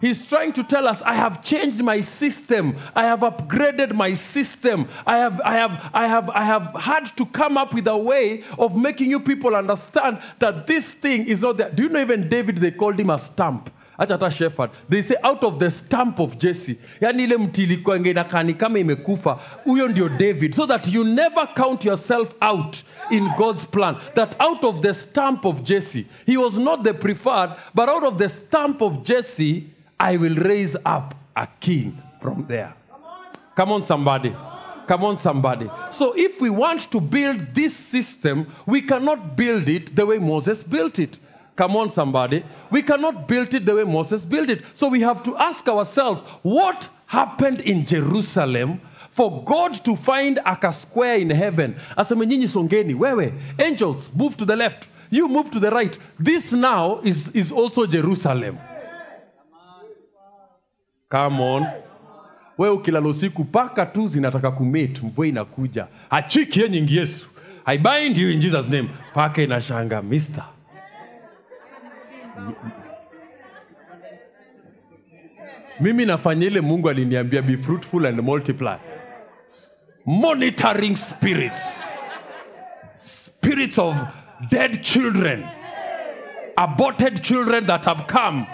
He's 0.00 0.24
trying 0.24 0.52
to 0.54 0.64
tell 0.64 0.86
us, 0.88 1.02
I 1.02 1.14
have 1.14 1.44
changed 1.44 1.82
my 1.82 2.00
system. 2.00 2.76
I 2.94 3.04
have 3.04 3.20
upgraded 3.20 3.92
my 3.92 4.14
system. 4.14 4.88
I 5.06 5.18
have, 5.18 5.40
I 5.44 5.54
have, 5.54 5.90
I 5.92 6.06
have, 6.06 6.30
I 6.30 6.44
have 6.44 6.74
had 6.80 7.16
to 7.16 7.26
come 7.26 7.58
up 7.58 7.74
with 7.74 7.86
a 7.86 7.96
way 7.96 8.42
of 8.58 8.76
making 8.76 9.10
you 9.10 9.20
people 9.20 9.54
understand 9.54 10.20
that 10.38 10.66
this 10.66 10.94
thing 10.94 11.26
is 11.26 11.42
not 11.42 11.58
there. 11.58 11.70
Do 11.70 11.82
you 11.82 11.88
know 11.88 12.00
even 12.00 12.28
David, 12.28 12.56
they 12.58 12.70
called 12.70 12.98
him 12.98 13.10
a 13.10 13.18
stamp 13.18 13.70
hata 14.00 14.30
shepherd 14.30 14.70
they 14.88 15.02
say 15.02 15.14
out 15.22 15.44
of 15.44 15.58
the 15.58 15.70
stamp 15.70 16.18
of 16.20 16.38
jesse 16.38 16.78
yani 17.00 17.24
ile 17.24 17.36
mti 17.36 17.62
ilikuwa 17.62 17.98
kama 18.58 18.78
imekufa 18.78 19.38
huyo 19.64 19.88
ndio 19.88 20.08
david 20.08 20.54
so 20.54 20.66
that 20.66 20.88
you 20.88 21.04
never 21.04 21.46
count 21.54 21.84
yourself 21.84 22.34
out 22.40 22.76
in 23.10 23.28
god's 23.36 23.66
plan 23.66 23.96
that 24.14 24.40
out 24.40 24.64
of 24.64 24.80
the 24.80 24.94
stamp 24.94 25.44
of 25.44 25.62
jesse 25.62 26.06
he 26.26 26.36
was 26.36 26.56
not 26.56 26.82
the 26.84 26.92
preferred 26.92 27.50
but 27.74 27.88
out 27.88 28.04
of 28.04 28.16
the 28.16 28.28
stamp 28.28 28.82
of 28.82 29.02
jesse 29.02 29.64
i 30.00 30.16
will 30.16 30.34
raise 30.34 30.76
up 30.84 31.14
a 31.36 31.46
king 31.60 31.96
from 32.20 32.44
there 32.48 32.74
come 33.54 33.72
on 33.72 33.84
somebody 33.84 34.34
Come 34.90 35.04
on, 35.04 35.16
somebody. 35.16 35.70
So, 35.92 36.14
if 36.16 36.40
we 36.40 36.50
want 36.50 36.90
to 36.90 37.00
build 37.00 37.54
this 37.54 37.76
system, 37.76 38.48
we 38.66 38.82
cannot 38.82 39.36
build 39.36 39.68
it 39.68 39.94
the 39.94 40.04
way 40.04 40.18
Moses 40.18 40.64
built 40.64 40.98
it. 40.98 41.20
Come 41.54 41.76
on, 41.76 41.90
somebody. 41.90 42.42
We 42.70 42.82
cannot 42.82 43.28
build 43.28 43.54
it 43.54 43.66
the 43.66 43.74
way 43.76 43.84
Moses 43.84 44.24
built 44.24 44.48
it. 44.48 44.64
So 44.74 44.88
we 44.88 45.02
have 45.02 45.22
to 45.24 45.36
ask 45.36 45.68
ourselves 45.68 46.22
what 46.42 46.88
happened 47.06 47.60
in 47.60 47.84
Jerusalem 47.84 48.80
for 49.10 49.44
God 49.44 49.74
to 49.84 49.94
find 49.94 50.40
a 50.44 50.72
square 50.72 51.18
in 51.18 51.28
heaven. 51.30 51.76
Songeni, 51.98 53.40
angels, 53.60 54.10
move 54.14 54.36
to 54.38 54.44
the 54.44 54.56
left. 54.56 54.88
You 55.10 55.28
move 55.28 55.50
to 55.50 55.60
the 55.60 55.70
right. 55.70 55.98
This 56.18 56.52
now 56.52 57.00
is, 57.00 57.28
is 57.32 57.52
also 57.52 57.86
Jerusalem. 57.86 58.58
Come 61.10 61.40
on. 61.40 61.66
We 62.58 62.68
ukilala 62.68 63.08
usiku 63.08 63.44
paka 63.44 63.86
tu 63.86 64.08
zinataka 64.08 64.50
kumate, 64.50 65.00
mvua 65.02 65.26
inakuja. 65.26 65.86
Achiki 66.10 66.68
nyingi 66.68 66.96
Yesu. 66.96 67.26
I 67.66 67.78
bind 67.78 68.18
you 68.18 68.30
in 68.30 68.40
Jesus 68.40 68.68
name. 68.68 68.88
Paka 69.14 69.42
inashanga, 69.42 70.02
mister. 70.02 70.44
mimi 75.80 76.06
nafanya 76.06 76.46
ile 76.46 76.60
mungu 76.60 76.90
aliniambia 76.90 77.42
be 77.42 77.56
fruitful 77.56 78.06
and 78.06 78.20
multiply 78.20 78.76
monitoring 80.06 80.96
spirits 80.96 81.84
spirits 82.98 83.78
of 83.78 83.96
dead 84.50 84.82
children 84.82 85.44
aborted 86.56 87.22
children 87.22 87.66
that 87.66 87.84
have 87.84 88.04
come 88.06 88.46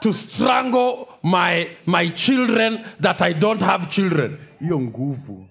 to 0.00 0.12
strangle 0.12 1.08
my, 1.22 1.68
my 1.86 2.08
children 2.08 2.84
that 3.00 3.22
i 3.22 3.32
don't 3.34 3.62
have 3.62 3.86
children. 3.90 4.38
Hiyo 4.60 4.80
nguvu. 4.80 5.46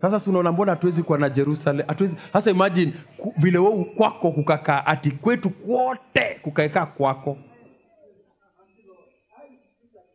Sasa 0.00 0.20
tunaona 0.20 0.52
mbona 0.52 0.72
hatuwezi 0.72 1.02
kuwa 1.02 1.18
na 1.18 1.28
jerusalem? 1.28 1.86
Hatuwezi. 1.86 2.16
Sasa 2.32 2.50
imagine 2.50 2.92
ku, 3.16 3.34
vile 3.38 3.58
we 3.58 3.84
kwako 3.84 4.32
kukakaa 4.32 4.86
ati 4.86 5.10
kwetu 5.10 5.50
kwote 5.50 6.38
kukaekaa 6.42 6.86
kwako. 6.86 7.38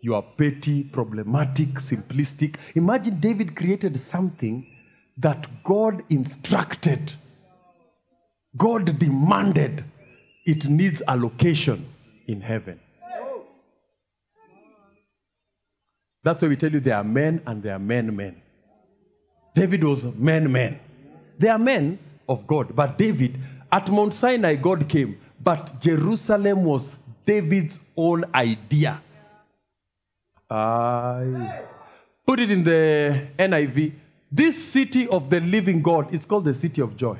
You 0.01 0.16
are 0.16 0.28
petty 0.38 0.84
problematic 0.84 1.80
simplistic. 1.80 2.58
Imagine 2.76 3.18
david 3.20 3.53
created 3.53 3.95
something 3.95 4.64
that 5.22 5.47
god 5.64 6.03
instructed. 6.10 7.12
God 8.53 8.99
demanded. 8.99 9.84
It 10.45 10.66
needs 10.66 11.03
a 11.08 11.16
location 11.16 11.80
in 12.28 12.41
heaven 12.41 12.80
that's 16.26 16.41
why 16.41 16.49
we 16.49 16.57
tell 16.57 16.71
you 16.71 16.82
there 16.82 16.97
are 16.97 17.03
men 17.03 17.41
and 17.45 17.63
there 17.63 17.76
are 17.76 17.86
men 17.93 18.13
men 18.13 18.41
David 19.55 19.86
was 19.86 20.03
men, 20.03 20.51
men. 20.51 20.80
They 21.39 21.47
are 21.47 21.57
men 21.57 21.97
of 22.28 22.45
God, 22.45 22.76
but 22.76 22.97
David, 22.97 23.39
at 23.71 23.89
Mount 23.89 24.13
Sinai, 24.13 24.55
God 24.55 24.88
came, 24.89 25.17
but 25.41 25.80
Jerusalem 25.80 26.65
was 26.65 26.99
David's 27.26 27.80
own 27.95 28.26
idea. 28.36 29.01
I 30.49 31.61
put 32.28 32.39
it 32.39 32.51
in 32.51 32.63
the 32.63 33.28
NIV. 33.39 33.93
This 34.30 34.61
city 34.61 35.07
of 35.07 35.30
the 35.30 35.39
living 35.39 35.82
God 35.82 36.13
is 36.13 36.26
called 36.26 36.43
the 36.43 36.53
city 36.53 36.82
of 36.82 36.97
joy, 36.97 37.17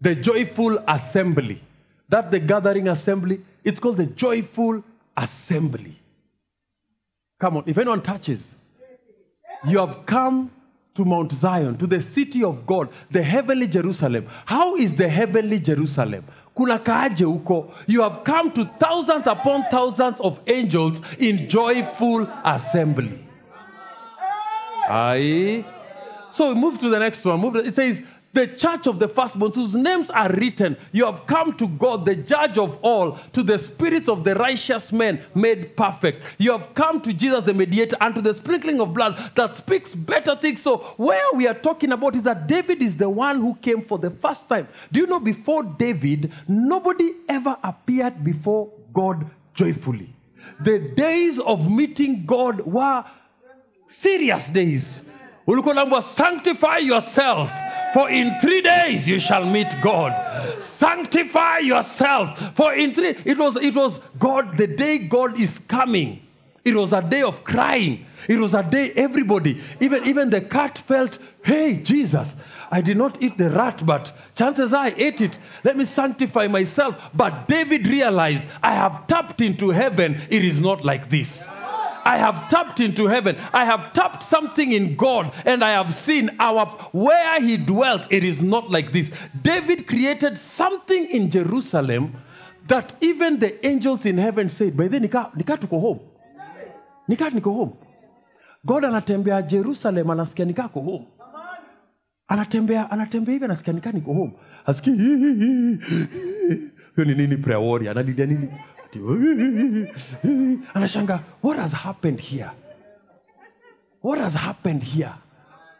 the 0.00 0.14
joyful 0.14 0.78
assembly. 0.86 1.60
That 2.08 2.30
the 2.30 2.38
gathering 2.38 2.86
assembly, 2.86 3.40
it's 3.64 3.80
called 3.80 3.96
the 3.96 4.06
joyful 4.06 4.84
assembly. 5.16 5.98
Come 7.38 7.58
on, 7.58 7.64
if 7.66 7.76
anyone 7.76 8.02
touches, 8.02 8.54
you 9.66 9.78
have 9.78 10.06
come 10.06 10.50
to 10.94 11.04
Mount 11.04 11.30
Zion, 11.32 11.76
to 11.76 11.86
the 11.86 12.00
city 12.00 12.42
of 12.42 12.64
God, 12.66 12.88
the 13.10 13.22
heavenly 13.22 13.68
Jerusalem. 13.68 14.26
How 14.46 14.76
is 14.76 14.94
the 14.94 15.08
heavenly 15.08 15.60
Jerusalem? 15.60 16.24
Kuna 16.56 16.78
kaaje? 16.78 17.72
You 17.86 18.00
have 18.00 18.24
come 18.24 18.50
to 18.52 18.64
thousands 18.78 19.26
upon 19.26 19.64
thousands 19.70 20.20
of 20.20 20.40
angels 20.46 21.02
in 21.18 21.48
joyful 21.48 22.26
assembly. 22.44 23.26
Aye. 24.88 25.64
So 26.30 26.48
we 26.48 26.54
move 26.54 26.78
to 26.78 26.88
the 26.88 26.98
next 26.98 27.24
one. 27.24 27.40
Move. 27.40 27.56
It 27.56 27.74
says, 27.74 28.02
the 28.36 28.46
church 28.46 28.86
of 28.86 28.98
the 28.98 29.08
firstborn, 29.08 29.50
whose 29.50 29.74
names 29.74 30.10
are 30.10 30.30
written. 30.30 30.76
You 30.92 31.06
have 31.06 31.26
come 31.26 31.56
to 31.56 31.66
God, 31.66 32.04
the 32.04 32.14
judge 32.14 32.58
of 32.58 32.78
all, 32.82 33.12
to 33.32 33.42
the 33.42 33.58
spirits 33.58 34.10
of 34.10 34.24
the 34.24 34.34
righteous 34.34 34.92
men 34.92 35.22
made 35.34 35.74
perfect. 35.74 36.36
You 36.38 36.52
have 36.52 36.74
come 36.74 37.00
to 37.00 37.14
Jesus, 37.14 37.44
the 37.44 37.54
mediator, 37.54 37.96
and 37.98 38.14
to 38.14 38.20
the 38.20 38.34
sprinkling 38.34 38.78
of 38.80 38.92
blood 38.92 39.18
that 39.36 39.56
speaks 39.56 39.94
better 39.94 40.36
things. 40.36 40.60
So, 40.60 40.78
where 40.98 41.32
we 41.34 41.48
are 41.48 41.54
talking 41.54 41.92
about 41.92 42.14
is 42.14 42.24
that 42.24 42.46
David 42.46 42.82
is 42.82 42.98
the 42.98 43.08
one 43.08 43.40
who 43.40 43.54
came 43.54 43.80
for 43.82 43.98
the 43.98 44.10
first 44.10 44.46
time. 44.50 44.68
Do 44.92 45.00
you 45.00 45.06
know 45.06 45.18
before 45.20 45.62
David, 45.64 46.30
nobody 46.46 47.12
ever 47.30 47.56
appeared 47.64 48.22
before 48.22 48.70
God 48.92 49.30
joyfully? 49.54 50.14
The 50.60 50.78
days 50.78 51.38
of 51.38 51.70
meeting 51.70 52.26
God 52.26 52.60
were 52.60 53.02
serious 53.88 54.50
days. 54.50 55.02
Sanctify 56.02 56.78
yourself 56.78 57.50
for 57.94 58.10
in 58.10 58.38
three 58.40 58.60
days 58.60 59.08
you 59.08 59.18
shall 59.18 59.44
meet 59.44 59.74
god 59.80 60.12
sanctify 60.60 61.58
yourself 61.58 62.54
for 62.56 62.74
in 62.74 62.94
three 62.94 63.14
it 63.24 63.38
was 63.38 63.56
it 63.56 63.74
was 63.74 64.00
god 64.18 64.56
the 64.56 64.66
day 64.66 64.98
god 64.98 65.38
is 65.38 65.58
coming 65.60 66.20
It 66.66 66.74
was 66.74 66.92
a 66.92 67.00
day 67.00 67.22
of 67.22 67.44
crying. 67.44 68.06
It 68.28 68.40
was 68.40 68.52
a 68.52 68.62
day 68.64 68.90
everybody, 68.96 69.62
even, 69.78 70.04
even 70.04 70.30
the 70.30 70.40
cat 70.40 70.78
felt, 70.78 71.20
hey, 71.44 71.76
Jesus, 71.76 72.34
I 72.72 72.80
did 72.80 72.96
not 72.96 73.22
eat 73.22 73.38
the 73.38 73.50
rat, 73.50 73.86
but 73.86 74.12
chances 74.34 74.74
are 74.74 74.86
I 74.86 74.94
ate 74.96 75.20
it. 75.20 75.38
Let 75.62 75.76
me 75.76 75.84
sanctify 75.84 76.48
myself. 76.48 77.10
But 77.14 77.46
David 77.46 77.86
realized, 77.86 78.44
I 78.64 78.72
have 78.74 79.06
tapped 79.06 79.40
into 79.40 79.70
heaven. 79.70 80.20
It 80.28 80.44
is 80.44 80.60
not 80.60 80.84
like 80.84 81.08
this. 81.08 81.48
I 82.14 82.18
have 82.18 82.48
tapped 82.48 82.80
into 82.80 83.06
heaven. 83.08 83.36
I 83.52 83.64
have 83.64 83.92
tapped 83.92 84.22
something 84.22 84.72
in 84.72 84.94
God, 84.96 85.32
and 85.44 85.64
I 85.64 85.70
have 85.72 85.92
seen 85.92 86.30
our 86.38 86.66
where 86.92 87.40
He 87.40 87.56
dwells. 87.56 88.06
It 88.10 88.22
is 88.24 88.40
not 88.40 88.70
like 88.70 88.92
this. 88.92 89.10
David 89.42 89.86
created 89.86 90.38
something 90.38 91.06
in 91.10 91.30
Jerusalem 91.30 92.14
that 92.68 92.94
even 93.00 93.38
the 93.40 93.66
angels 93.66 94.06
in 94.06 94.18
heaven 94.18 94.48
said, 94.48 94.76
by 94.76 94.88
then 94.88 95.02
nika, 95.02 95.30
nika 95.36 95.56
tuko 95.56 95.80
home. 95.80 96.00
Nika 97.08 97.30
niko 97.30 97.52
home. 97.54 97.76
God 98.64 98.84
anatembea 98.84 99.42
Jerusalem, 99.48 100.06
anasikia 100.06 100.44
nika 100.46 100.64
ako 100.64 100.80
home. 100.80 101.06
Anatembea, 102.28 102.90
anatembea 102.90 103.32
hivi 103.32 103.44
anasikia 103.44 103.72
nika 103.72 103.92
niko 103.92 104.12
home. 104.14 104.32
Asikia 104.66 104.92
hiyo 104.94 105.04
ni 107.04 107.14
nini 107.14 107.36
prayer 107.36 107.60
warrior? 107.60 107.90
Analilia? 107.90 108.26
Anashanga, 110.74 111.22
what 111.40 111.56
has 111.58 111.72
happened 111.72 112.20
here? 112.20 112.50
What 114.00 114.18
has 114.18 114.34
happened 114.34 114.82
here? 114.82 115.14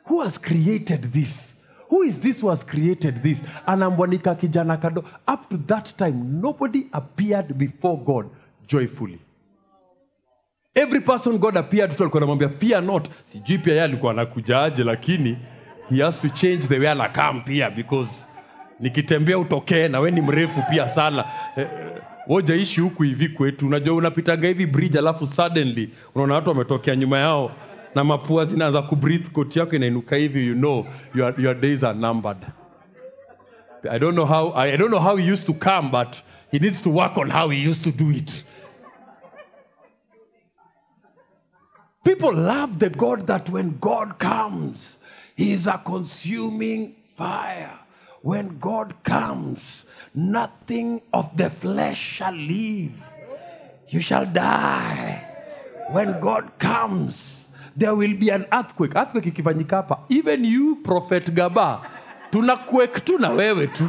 Who 0.07 0.23
has 0.23 0.39
created 0.39 1.03
this? 1.13 1.55
Who 1.89 2.03
is 2.03 2.21
this 2.21 2.41
who 2.41 2.49
has 2.49 2.65
created 2.65 3.23
this? 3.23 3.43
Anambwanika 3.67 4.35
kijana 4.35 4.77
kado. 4.77 5.05
Up 5.27 5.49
to 5.51 5.57
that 5.57 5.97
time, 5.97 6.41
nobody 6.41 6.87
appeared 6.93 7.57
before 7.57 7.99
God 8.05 8.31
joyfully. 8.67 9.21
Every 10.75 11.01
person 11.01 11.39
God 11.39 11.57
appeared 11.57 11.97
to 11.97 12.05
alikuwa 12.05 12.23
anamwambia 12.23 12.49
fear 12.49 12.83
not. 12.83 13.09
Sijui 13.27 13.59
pia 13.59 13.73
yeye 13.73 13.85
alikuwa 13.85 14.13
anakujaje, 14.13 14.85
lakini 14.85 15.39
he 15.89 16.03
has 16.03 16.21
to 16.21 16.29
change 16.29 16.67
the 16.69 16.79
way 16.79 16.89
anakam 16.91 17.45
pia 17.45 17.71
because 17.71 18.25
nikitembea 18.81 19.39
utokee 19.39 19.89
na 19.89 20.01
we 20.01 20.11
ni 20.11 20.21
mrefu 20.21 20.63
pia 20.71 20.89
sana. 20.89 21.25
Eh, 21.57 21.69
eh, 21.81 22.03
wojaishi 22.27 22.81
huku 22.81 23.03
hivi 23.03 23.29
kwetu. 23.29 23.67
Unajua 23.67 23.95
unapitaga 23.95 24.49
hivi 24.49 24.67
bridge 24.67 24.99
alafu 24.99 25.27
suddenly 25.27 25.91
unaona 26.15 26.35
watu 26.35 26.49
wametokea 26.49 26.97
nyuma 26.97 27.19
yao 27.19 27.53
na 27.95 28.05
mapua 28.05 28.45
zinaanza 28.45 28.83
kubreathe 28.83 29.29
koti 29.29 29.59
yako 29.59 29.77
inainuka 29.77 30.17
hivi 30.17 30.47
you 30.47 30.55
know 30.55 30.87
your, 31.15 31.41
your 31.41 31.55
days 31.61 31.85
are 31.85 31.99
numbered. 31.99 32.39
I 33.91 33.99
don't 33.99 34.15
know 34.15 34.27
how 34.27 34.57
I 34.57 34.77
don't 34.77 34.91
know 34.91 35.01
how 35.01 35.17
he 35.17 35.33
used 35.33 35.47
to 35.47 35.55
come 35.55 35.89
but 35.91 36.17
he 36.53 36.59
needs 36.59 36.83
to 36.83 36.91
work 36.91 37.17
on 37.19 37.31
how 37.31 37.51
he 37.51 37.71
used 37.71 37.85
to 37.85 38.05
do 38.05 38.11
it. 38.11 38.45
People 42.05 42.33
love 42.33 42.79
the 42.79 42.89
God 42.91 43.27
that 43.27 43.49
when 43.51 43.79
God 43.81 44.19
comes, 44.19 44.97
He 45.37 45.51
is 45.53 45.67
a 45.67 45.79
consuming 45.85 46.95
fire. 47.17 47.79
When 48.27 48.59
God 48.59 49.05
comes, 49.05 49.87
nothing 50.13 51.01
of 51.15 51.37
the 51.37 51.47
flesh 51.49 52.19
shall 52.19 52.35
live. 52.35 52.91
You 53.87 54.01
shall 54.01 54.27
die. 54.27 55.23
When 55.95 56.19
God 56.19 56.59
comes, 56.59 57.53
there 57.77 57.95
will 57.95 58.19
be 58.19 58.31
an 58.31 58.47
earthquake. 58.51 58.97
Earthquake 58.97 59.27
ikifanyika 59.31 59.77
hapa, 59.77 59.99
even 60.09 60.45
you 60.45 60.83
prophet 60.83 61.33
Gaba, 61.33 61.87
tunakuek 62.33 63.05
tu 63.05 63.19
na 63.19 63.31
wewe 63.31 63.67
tu 63.67 63.89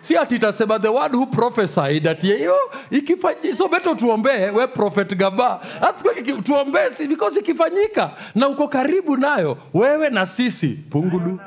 si 0.00 0.16
ati 0.16 0.36
itasema 0.36 0.78
the 0.80 0.88
one 0.92 1.12
who 1.12 1.26
prophesied 1.26 2.06
ati 2.06 2.26
hiyo 2.26 2.54
ikifanyi 2.90 3.56
so 3.56 3.68
beto 3.68 3.94
tuombee 3.94 4.50
we 4.50 4.66
prophet 4.66 5.16
gaba 5.16 5.60
tuombee 6.44 6.90
si 6.94 7.08
because 7.08 7.40
ikifanyika 7.40 8.10
na 8.34 8.48
uko 8.48 8.68
karibu 8.68 9.16
nayo 9.16 9.58
wewe 9.74 10.10
na 10.10 10.26
sisi 10.26 10.68
pungulu 10.90 11.40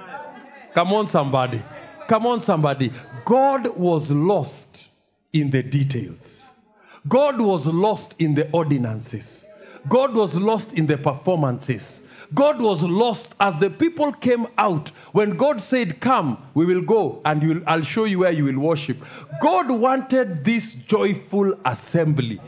come 0.74 0.96
on 0.96 1.08
somebody 1.08 1.60
come 2.08 2.26
on 2.26 2.42
somebody 2.42 2.92
god 3.24 3.68
was 3.78 4.12
lost 4.12 4.90
in 5.34 5.50
the 5.50 5.64
details 5.64 6.50
god 7.08 7.40
was 7.40 7.68
lost 7.68 8.16
in 8.20 8.36
the 8.36 8.50
ordinances 8.52 9.48
god 9.90 10.14
was 10.14 10.36
lost 10.36 10.74
in 10.74 10.86
the 10.86 10.98
performances 10.98 12.04
God 12.34 12.62
was 12.62 12.84
lost 12.84 13.36
as 13.40 13.60
the 13.60 13.70
people 13.70 14.12
came 14.12 14.48
out. 14.58 14.90
When 15.12 15.38
God 15.38 15.62
said, 15.62 16.00
Come, 16.00 16.38
we 16.54 16.66
will 16.66 16.82
go 16.82 17.22
and 17.24 17.64
I'll 17.68 17.82
show 17.82 18.06
you 18.06 18.20
where 18.20 18.32
you 18.32 18.46
will 18.46 18.60
worship. 18.60 18.98
God 19.42 19.70
wanted 19.70 20.44
this 20.44 20.74
joyful 20.74 21.54
assembly. 21.66 22.42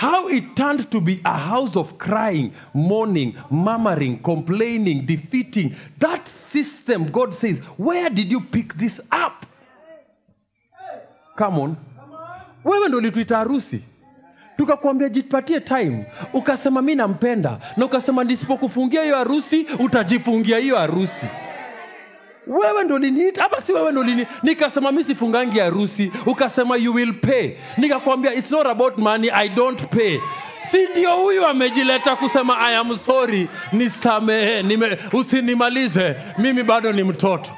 How 0.00 0.28
it 0.30 0.54
turned 0.56 0.90
to 0.90 1.00
be 1.00 1.20
a 1.24 1.36
house 1.36 1.76
of 1.76 1.98
crying, 1.98 2.52
mourning, 2.74 3.34
murmuring, 3.50 4.18
complaining, 4.22 5.04
defeating. 5.06 5.74
That 5.98 6.26
system, 6.28 7.04
God 7.04 7.34
says, 7.34 7.60
Where 7.76 8.08
did 8.08 8.32
you 8.32 8.40
pick 8.40 8.74
this 8.78 9.00
up? 9.12 9.44
Come 11.36 11.60
on. 11.60 11.76
Wewe 12.64 12.88
ndo 12.88 12.98
ulituita 12.98 13.36
harusi 13.36 13.80
tukakwambia 14.56 15.08
jipatie 15.08 15.60
time 15.60 16.06
ukasema 16.32 16.82
mi 16.82 16.94
nampenda 16.94 17.58
na 17.76 17.84
ukasema 17.84 18.24
nisipokufungia 18.24 19.02
hiyo 19.02 19.16
harusi 19.16 19.66
utajifungia 19.78 20.58
hiyo 20.58 20.76
harusi 20.76 21.26
wewe 22.46 22.84
ndo 22.84 22.98
liniita 22.98 23.44
ama 23.46 23.60
si 23.60 23.72
wewe 23.72 23.92
ndo 23.92 24.02
lini 24.02 24.26
nikasema 24.42 24.92
mi 24.92 25.04
sifungangi 25.04 25.58
harusi. 25.58 26.12
Ukasema 26.26 26.76
you 26.76 26.94
will 26.94 27.12
pay. 27.14 27.50
Nikakwambia 27.78 28.34
it's 28.34 28.50
not 28.50 28.66
about 28.66 28.98
money 28.98 29.30
i 29.34 29.48
don't 29.48 29.86
pay. 29.86 30.18
Si 30.62 30.86
ndio 30.86 31.16
huyu 31.16 31.46
amejileta 31.46 32.16
kusema 32.16 32.58
i 32.60 32.76
am 32.76 32.98
sorry 32.98 33.48
nisamehe 33.72 34.62
nime, 34.62 34.98
usinimalize 35.12 36.16
mimi 36.38 36.62
bado 36.62 36.92
ni 36.92 37.02
mtoto. 37.02 37.50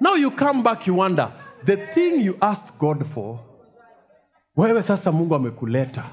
Now 0.00 0.14
you 0.14 0.30
come 0.30 0.62
back, 0.62 0.86
you 0.86 0.94
wonder, 0.94 1.32
the 1.64 1.76
thing 1.92 2.20
you 2.20 2.36
asked 2.42 2.78
God 2.78 3.06
for, 3.06 3.40
wewe 4.56 4.82
sasa 4.82 5.10
Mungu 5.12 5.34
amekuleta. 5.34 6.04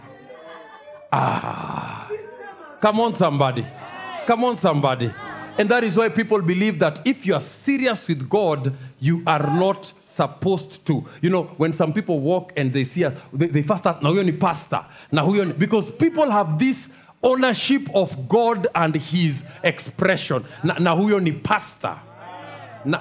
Ah, 1.12 1.93
come 2.84 3.00
on 3.00 3.14
somebody. 3.14 3.66
Come 4.28 4.44
on 4.44 4.58
somebody. 4.58 5.10
And 5.58 5.70
that 5.70 5.86
is 5.86 5.96
why 5.96 6.10
people 6.10 6.42
believe 6.42 6.80
that 6.80 7.02
if 7.06 7.26
you 7.26 7.34
are 7.34 7.40
serious 7.40 8.10
with 8.10 8.28
God, 8.28 8.76
you 9.00 9.24
are 9.26 9.40
not 9.40 9.94
supposed 10.06 10.86
to. 10.88 11.06
You 11.22 11.30
know, 11.30 11.44
when 11.56 11.72
some 11.72 11.94
people 11.94 12.20
walk 12.20 12.52
and 12.58 12.74
they 12.74 12.84
see 12.84 13.06
us, 13.06 13.14
they, 13.32 13.48
they 13.48 13.62
first 13.62 13.88
ask, 13.88 14.02
huyo 14.02 14.26
ni 14.26 14.34
pastor. 14.34 14.86
Huyo 15.14 15.48
ni, 15.48 15.54
because 15.54 15.92
people 15.92 16.30
have 16.30 16.60
this 16.60 16.90
ownership 17.24 17.88
of 17.96 18.28
God 18.28 18.68
and 18.76 18.94
his 18.96 19.46
expression. 19.64 20.44
Na, 20.64 20.74
huyo 20.94 21.22
ni 21.22 21.32
pastor 21.32 21.98
na, 22.86 22.98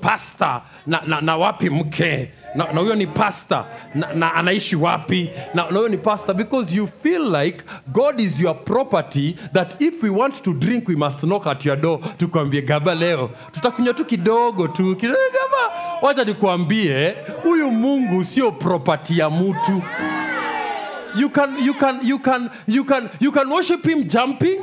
pasta 0.00 0.62
na, 0.86 1.00
na, 1.06 1.20
na 1.20 1.36
wapi 1.36 1.70
mke 1.70 2.30
na, 2.54 2.64
huyo 2.64 2.94
ni 2.94 3.06
pasta 3.06 3.64
na, 3.94 4.12
na 4.14 4.34
anaishi 4.34 4.76
wapi? 4.76 5.30
Na, 5.54 5.62
huyo 5.62 5.88
ni 5.88 5.96
pasta 5.96 6.34
because 6.34 6.76
you 6.76 6.86
feel 7.02 7.22
like 7.42 7.62
god 7.92 8.20
is 8.20 8.40
your 8.40 8.54
property 8.64 9.36
that 9.52 9.82
if 9.82 10.02
we 10.02 10.10
want 10.10 10.42
to 10.42 10.54
drink 10.54 10.88
we 10.88 10.96
must 10.96 11.20
knock 11.22 11.46
at 11.46 11.64
your 11.64 11.76
door. 11.76 12.00
Tukwambie 12.18 12.62
gaba 12.62 12.94
leo. 12.94 13.30
Tutakunywa 13.52 13.94
tu 13.94 14.04
kidogo 14.04 14.68
tu. 14.68 14.96
Gaba 14.96 15.74
wacha 16.02 16.24
nikuambie 16.24 17.16
huyu 17.42 17.70
mungu 17.70 18.24
sio 18.24 18.52
property 18.52 19.18
ya 19.18 19.30
mutu 19.30 19.82
you 21.16 21.28
can 21.30 21.56
you 21.64 21.74
can 21.74 22.00
you 22.06 22.18
can 22.18 22.50
you 22.68 22.84
can 22.84 23.08
you 23.20 23.32
can 23.32 23.48
worship 23.52 23.84
him 23.84 24.04
jumping 24.08 24.60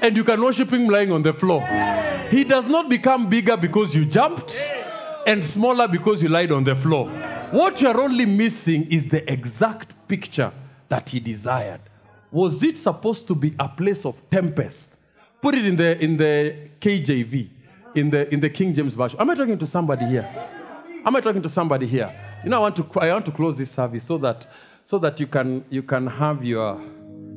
and 0.00 0.16
you 0.16 0.24
can 0.24 0.40
worship 0.40 0.70
him 0.70 0.88
lying 0.88 1.12
on 1.12 1.22
the 1.22 1.32
floor. 1.32 1.62
He 2.30 2.44
does 2.44 2.66
not 2.66 2.88
become 2.88 3.28
bigger 3.28 3.56
because 3.56 3.94
you 3.94 4.04
jumped 4.06 4.56
and 5.26 5.44
smaller 5.44 5.88
because 5.88 6.22
you 6.22 6.28
lied 6.28 6.52
on 6.52 6.64
the 6.64 6.74
floor 6.74 7.08
what 7.50 7.80
you 7.80 7.88
are 7.88 8.00
only 8.00 8.26
missing 8.26 8.86
is 8.90 9.08
the 9.08 9.30
exact 9.30 9.94
picture 10.08 10.52
that 10.88 11.08
he 11.10 11.20
desired 11.20 11.80
was 12.30 12.62
it 12.62 12.78
supposed 12.78 13.26
to 13.26 13.34
be 13.34 13.54
a 13.58 13.68
place 13.68 14.04
of 14.04 14.14
tempest 14.30 14.98
put 15.42 15.54
it 15.54 15.66
in 15.66 15.76
the 15.76 16.02
in 16.02 16.16
the 16.16 16.56
kjv 16.80 17.48
in 17.94 18.10
the 18.10 18.32
in 18.32 18.40
the 18.40 18.50
king 18.50 18.74
james 18.74 18.94
version 18.94 19.18
am 19.20 19.30
i 19.30 19.34
talking 19.34 19.58
to 19.58 19.66
somebody 19.66 20.04
here 20.06 20.28
Am 21.06 21.14
I 21.14 21.20
talking 21.20 21.40
to 21.42 21.48
somebody 21.48 21.86
here? 21.86 22.12
You 22.42 22.50
know, 22.50 22.56
I 22.56 22.60
want 22.62 22.76
to 22.76 23.00
I 23.00 23.12
want 23.12 23.24
to 23.26 23.30
close 23.30 23.56
this 23.56 23.70
service 23.70 24.02
so 24.02 24.18
that 24.18 24.44
so 24.86 24.98
that 24.98 25.20
you 25.20 25.28
can 25.28 25.64
you 25.70 25.84
can 25.84 26.04
have 26.08 26.44
your 26.44 26.80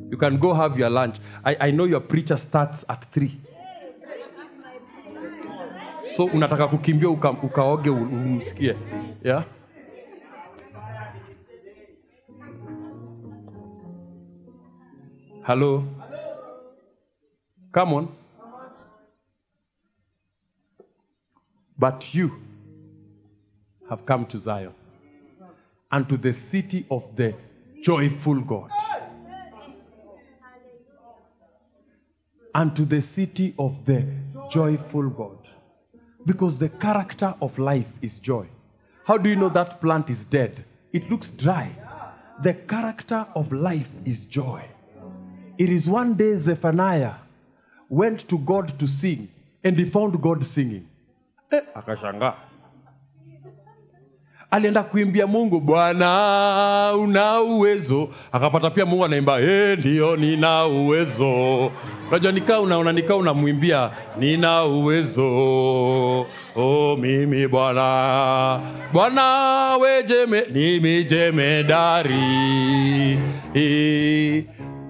you 0.10 0.18
can 0.18 0.40
go 0.40 0.56
have 0.56 0.76
your 0.76 0.90
lunch. 0.90 1.18
I, 1.46 1.56
I 1.68 1.72
know 1.72 1.84
your 1.84 2.00
preacher 2.00 2.36
starts 2.36 2.84
at 2.90 3.06
three. 3.12 3.40
So 6.16 6.26
unataka 6.26 6.68
kukimbia 6.68 7.10
uka, 7.10 7.32
ukaoge 7.32 7.90
umsikie. 7.90 8.76
Yeah? 9.24 9.44
Hello? 15.44 15.84
Come 17.72 17.94
on. 17.96 18.08
But 21.78 22.14
you 22.14 22.32
have 23.90 24.06
come 24.06 24.26
to 24.26 24.38
Zion 24.38 24.74
and 25.92 26.08
to 26.10 26.18
the 26.18 26.34
city 26.34 26.86
of 26.92 27.04
the 27.16 27.34
joyful 27.82 28.42
God. 28.42 28.70
And 32.54 32.76
to 32.76 32.86
the 32.86 33.02
city 33.02 33.54
of 33.58 33.86
the 33.86 34.06
joyful 34.52 35.10
God. 35.10 35.39
Because 36.30 36.60
the 36.60 36.70
character 36.70 37.34
of 37.42 37.58
life 37.58 37.92
is 38.04 38.20
joy. 38.20 38.46
How 39.04 39.18
do 39.18 39.28
you 39.32 39.36
know 39.36 39.50
that 39.50 39.82
plant 39.82 40.12
is 40.12 40.26
dead? 40.26 40.64
It 40.94 41.10
looks 41.10 41.32
dry. 41.32 41.76
The 42.44 42.54
character 42.54 43.26
of 43.34 43.52
life 43.52 43.90
is 44.06 44.26
joy. 44.26 44.64
It 45.58 45.70
is 45.70 45.90
one 45.90 46.14
day 46.14 46.36
Zephaniah 46.36 47.16
went 47.90 48.28
to 48.30 48.38
God 48.38 48.78
to 48.78 48.88
sing 48.88 49.28
and 49.64 49.76
he 49.76 49.86
found 49.86 50.22
God 50.22 50.44
singing. 50.44 50.88
Eh, 51.52 51.62
akashangaa. 51.76 52.36
Alienda 54.52 54.84
kuimbia 54.84 55.28
Mungu, 55.28 55.60
Bwana 55.60 56.94
una 57.00 57.42
uwezo. 57.42 58.10
Akapata 58.32 58.70
pia 58.70 58.86
Mungu 58.86 59.06
anaimba, 59.06 59.42
eh, 59.42 59.78
ndio 59.80 60.16
nina 60.16 60.66
uwezo. 60.66 61.72
Unajua 62.10 62.32
nikaa 62.32 62.60
unaona 62.60 62.92
nikaa 62.92 63.16
unamwimbia 63.16 63.92
nina 64.20 64.64
uwezo. 64.66 65.26
Oh, 66.56 66.98
mimi 67.02 67.48
Bwana. 67.48 68.60
Bwana 68.94 69.24
wejeme 69.82 70.44
nimi 70.54 71.04
jemedari. 71.04 72.14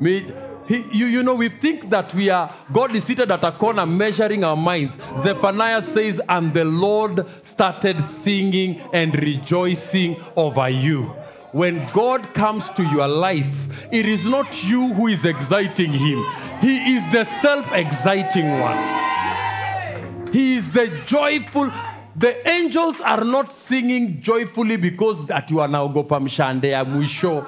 Mi, 0.01 0.23
He, 0.69 0.85
you, 0.91 1.07
you 1.07 1.23
know, 1.23 1.33
we 1.33 1.49
think 1.49 1.89
that 1.89 2.13
we 2.13 2.29
are, 2.29 2.53
God 2.71 2.95
is 2.95 3.03
seated 3.03 3.31
at 3.31 3.43
a 3.43 3.51
corner 3.51 3.87
measuring 3.87 4.43
our 4.43 4.55
minds. 4.55 4.99
Zephaniah 5.17 5.81
says, 5.81 6.21
and 6.29 6.53
the 6.53 6.63
Lord 6.63 7.25
started 7.41 8.01
singing 8.03 8.79
and 8.93 9.15
rejoicing 9.21 10.15
over 10.35 10.69
you. 10.69 11.05
When 11.53 11.89
God 11.91 12.35
comes 12.35 12.69
to 12.71 12.83
your 12.83 13.07
life, 13.07 13.87
it 13.91 14.05
is 14.05 14.27
not 14.27 14.63
you 14.63 14.93
who 14.93 15.07
is 15.07 15.25
exciting 15.25 15.91
Him, 15.91 16.23
He 16.61 16.93
is 16.93 17.11
the 17.11 17.23
self 17.25 17.71
exciting 17.71 18.59
one. 18.59 20.31
He 20.31 20.55
is 20.55 20.71
the 20.71 20.89
joyful. 21.07 21.71
The 22.15 22.47
angels 22.47 23.01
are 23.01 23.23
not 23.23 23.53
singing 23.53 24.21
joyfully 24.21 24.77
because 24.77 25.25
that 25.25 25.49
you 25.49 25.61
are 25.61 25.67
now 25.67 25.87
gopa 25.87 26.19
mshande 26.19 26.69
ya 26.69 26.85
mwisho. 26.85 27.47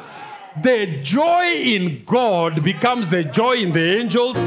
The 0.60 0.99
joy 1.02 1.45
in 1.45 2.04
God 2.06 2.62
becomes 2.62 3.10
the 3.10 3.24
joy 3.24 3.56
in 3.56 3.72
the 3.72 3.99
angels, 3.99 4.38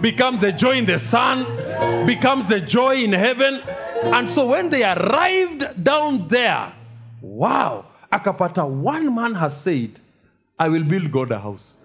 becomes 0.00 0.40
the 0.40 0.50
joy 0.50 0.72
in 0.72 0.86
the 0.86 0.98
sun, 0.98 1.46
becomes 2.04 2.48
the 2.48 2.60
joy 2.60 2.96
in 2.96 3.12
heaven. 3.12 3.62
And 4.06 4.28
so 4.28 4.48
when 4.48 4.68
they 4.70 4.82
arrived 4.82 5.84
down 5.84 6.26
there, 6.26 6.72
wow, 7.20 7.86
akapata 8.10 8.68
one 8.68 9.14
man 9.14 9.34
has 9.36 9.60
said, 9.60 10.00
I 10.58 10.68
will 10.68 10.82
build 10.82 11.12
God 11.12 11.30
a 11.30 11.38
house. 11.38 11.76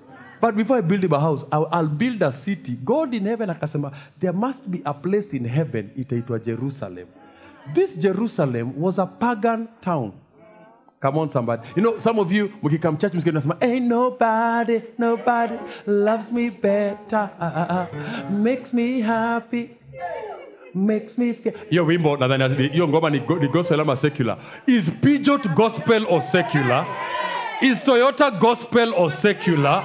But 0.42 0.56
before 0.56 0.78
I 0.78 0.82
build 0.82 1.04
him 1.04 1.14
a 1.14 1.20
house, 1.20 1.46
I'll, 1.52 1.88
build 1.88 2.22
a 2.24 2.32
city. 2.32 2.78
God 2.84 3.14
in 3.14 3.26
heaven 3.26 3.50
akasema, 3.50 3.94
there 4.20 4.34
must 4.34 4.70
be 4.70 4.82
a 4.86 4.94
place 4.94 5.34
in 5.34 5.46
heaven 5.46 5.92
itaitwa 5.96 6.44
Jerusalem. 6.44 7.08
This 7.74 7.96
Jerusalem 7.96 8.80
was 8.80 8.98
a 8.98 9.06
pagan 9.06 9.68
town. 9.82 10.14
Come 11.02 11.20
on, 11.20 11.30
somebody. 11.32 11.62
You 11.76 11.84
know, 11.84 12.00
some 12.00 12.20
of 12.20 12.32
you, 12.32 12.50
mkikam 12.64 12.98
church 12.98 13.14
msikia 13.14 13.32
nasema, 13.34 13.58
ain't 13.62 13.86
nobody, 13.88 14.82
nobody 14.98 15.54
loves 15.86 16.32
me 16.32 16.50
better, 16.50 17.30
makes 18.32 18.74
me 18.74 19.02
happy, 19.02 19.70
makes 20.74 21.18
me 21.18 21.34
feel. 21.34 21.54
Hiyo 21.70 21.86
wimbo 21.86 22.18
nadhani 22.18 22.68
hiyo 22.68 22.88
ngoma 22.88 23.10
ni, 23.10 23.22
ni 23.40 23.48
gospel 23.48 23.80
ama 23.80 23.96
secular. 23.96 24.38
Is 24.68 24.92
Peugeot 24.92 25.48
gospel 25.56 26.06
or 26.10 26.22
secular? 26.22 26.86
Is 27.62 27.80
Toyota 27.80 28.32
gospel 28.40 28.94
or 28.98 29.12
secular? 29.12 29.84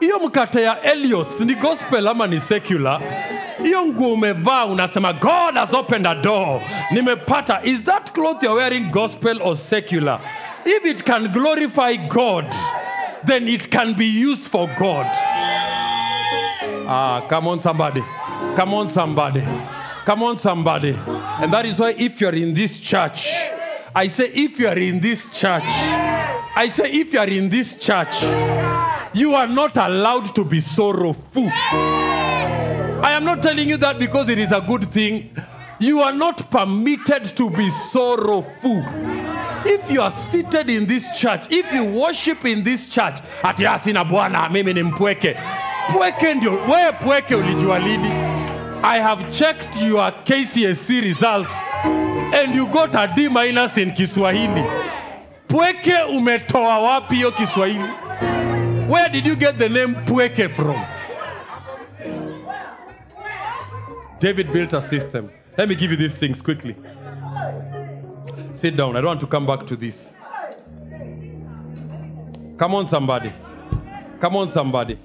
Hiyo 0.00 0.18
mkate 0.18 0.62
ya 0.62 0.82
Elliot 0.82 1.40
ni 1.40 1.54
gospel 1.54 2.08
ama 2.08 2.26
ni 2.26 2.40
secular? 2.40 3.00
Hiyo 3.62 3.86
nguo 3.86 4.12
umevaa 4.12 4.64
unasema 4.64 5.12
God 5.12 5.54
has 5.54 5.74
opened 5.74 6.06
a 6.06 6.14
door, 6.14 6.60
nimepata. 6.90 7.60
Is 7.64 7.84
that 7.84 8.12
cloth 8.12 8.42
you're 8.42 8.60
wearing 8.62 8.90
gospel 8.90 9.42
or 9.42 9.56
secular? 9.56 10.20
If 10.64 10.84
it 10.84 11.02
can 11.04 11.28
glorify 11.28 11.96
God, 11.96 12.44
then 13.26 13.48
it 13.48 13.70
can 13.70 13.94
be 13.94 14.04
used 14.30 14.50
for 14.50 14.66
God. 14.78 15.06
Ah, 16.88 17.22
come 17.28 17.48
on, 17.50 17.60
somebody. 17.60 18.02
Come 18.56 18.74
on, 18.74 18.88
somebody. 18.88 19.42
Come 20.06 20.22
on, 20.22 20.38
somebody. 20.38 20.96
And 21.40 21.52
that 21.52 21.66
is 21.66 21.78
why 21.78 21.94
if 21.98 22.20
you're 22.20 22.34
in 22.34 22.54
this 22.54 22.78
church, 22.80 23.28
I 23.94 24.08
say, 24.08 24.30
if 24.34 24.58
you 24.58 24.68
are 24.68 24.78
in 24.78 25.00
this 25.00 25.28
church, 25.28 25.64
I 26.56 26.68
say, 26.70 26.90
if 26.90 27.12
you 27.12 27.18
are 27.20 27.28
in 27.28 27.48
this 27.48 27.74
church, 27.74 28.22
you 29.14 29.34
are 29.34 29.46
not 29.46 29.76
allowed 29.76 30.34
to 30.34 30.44
be 30.44 30.60
sorrowful. 30.60 31.48
I 33.02 33.12
am 33.12 33.24
not 33.24 33.42
telling 33.42 33.68
you 33.68 33.76
that 33.78 33.98
because 33.98 34.28
it 34.28 34.38
is 34.38 34.52
a 34.52 34.60
good 34.60 34.90
thing. 34.92 35.30
You 35.78 36.00
are 36.00 36.12
not 36.12 36.50
permitted 36.50 37.24
to 37.36 37.50
be 37.50 37.70
sorrowful. 37.70 38.84
If 39.64 39.90
you 39.90 40.02
are 40.02 40.10
seated 40.10 40.70
in 40.70 40.86
this 40.86 41.08
church, 41.18 41.46
if 41.50 41.72
you 41.72 41.84
worship 41.84 42.44
in 42.44 42.62
this 42.62 42.86
church, 42.86 43.18
ati 43.42 43.66
"Ah, 43.66 43.76
sina 43.78 44.04
bwana 44.04 44.48
mimi 44.50 44.72
ni 44.74 44.82
mpweke. 44.82 45.36
Pweke 45.92 46.34
ndio 46.34 46.52
wewe 46.52 46.92
pweke 46.92 47.34
ulijua 47.34 47.78
lini? 47.78 48.10
I 48.82 48.98
have 49.00 49.24
checked 49.32 49.76
your 49.82 50.12
KCSE 50.24 51.00
results 51.00 51.56
and 51.84 52.54
you 52.54 52.66
got 52.66 52.94
a 52.94 53.06
D 53.16 53.28
minus 53.28 53.76
in 53.78 53.92
Kiswahili. 53.92 54.64
Pweke 55.48 55.94
umetoa 56.08 56.78
wapi 56.78 57.14
hiyo 57.14 57.32
Kiswahili? 57.32 57.84
Where 58.90 59.08
did 59.08 59.24
you 59.24 59.36
get 59.36 59.56
the 59.58 59.68
name 59.68 59.94
Pweke 60.04 60.50
from? 60.50 60.84
David 64.18 64.52
built 64.52 64.72
a 64.72 64.80
system. 64.80 65.30
Let 65.56 65.68
me 65.68 65.74
give 65.76 65.92
you 65.92 65.96
these 65.96 66.18
things 66.18 66.42
quickly. 66.42 66.74
Sit 68.52 68.76
down. 68.76 68.96
I 68.96 69.00
don't 69.00 69.06
want 69.06 69.20
to 69.20 69.26
come 69.28 69.46
back 69.46 69.64
to 69.68 69.76
this. 69.76 70.10
Come 72.58 72.74
on, 72.74 72.86
somebody. 72.86 73.32
Come 74.20 74.36
on, 74.36 74.48
somebody. 74.48 74.98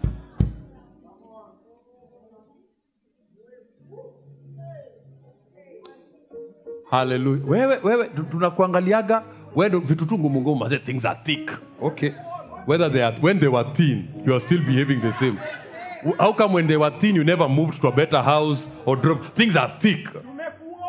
Hallelujah. 6.89 7.43
Wewe, 7.45 7.79
wewe 7.83 8.09
tu- 8.09 8.23
tunakuangaliaga 8.23 9.23
wewe 9.55 9.79
vitu 9.79 10.05
tu 10.05 10.19
ngumu 10.19 10.41
ngumu, 10.41 10.69
things 10.85 11.05
are 11.05 11.19
thick. 11.23 11.51
Okay. 11.81 12.11
Whether 12.65 12.89
they 12.89 13.01
are 13.01 13.13
when 13.21 13.39
they 13.39 13.47
were 13.47 13.63
thin, 13.75 14.23
you 14.25 14.33
are 14.33 14.39
still 14.39 14.59
behaving 14.65 15.01
the 15.01 15.11
same. 15.11 15.37
How 16.19 16.33
come 16.33 16.53
when 16.53 16.67
they 16.67 16.77
were 16.77 16.91
thin 16.99 17.15
you 17.15 17.23
never 17.23 17.47
moved 17.49 17.81
to 17.81 17.87
a 17.87 17.91
better 17.91 18.21
house 18.21 18.67
or 18.85 18.95
drop 18.95 19.35
things 19.35 19.55
are 19.55 19.71
thick? 19.79 20.07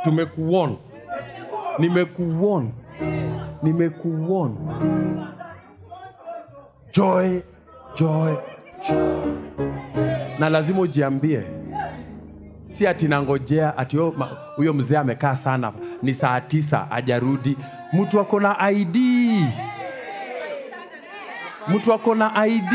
Tumekuon. 0.05 0.79
Nimekuon. 1.79 2.73
Nimekuon. 3.63 4.57
Joy, 6.93 7.43
joy, 7.97 8.37
joy. 8.89 9.17
Na 10.39 10.49
lazima 10.49 10.81
ujiambie 10.81 11.43
si 12.63 12.87
ati 12.87 13.09
nangojea 13.09 13.79
ati 13.79 13.97
huyo 13.97 14.15
huyo 14.57 14.73
mzee 14.75 14.97
amekaa 14.99 15.35
sana 15.35 15.73
ni 16.03 16.15
saa 16.15 16.41
tisa 16.41 16.91
ajarudi 16.91 17.57
mtu 17.93 18.21
ako 18.21 18.41
na 18.41 18.71
id 18.71 18.97
mtu 21.69 21.93
ako 21.93 22.15
na 22.15 22.47
id 22.47 22.73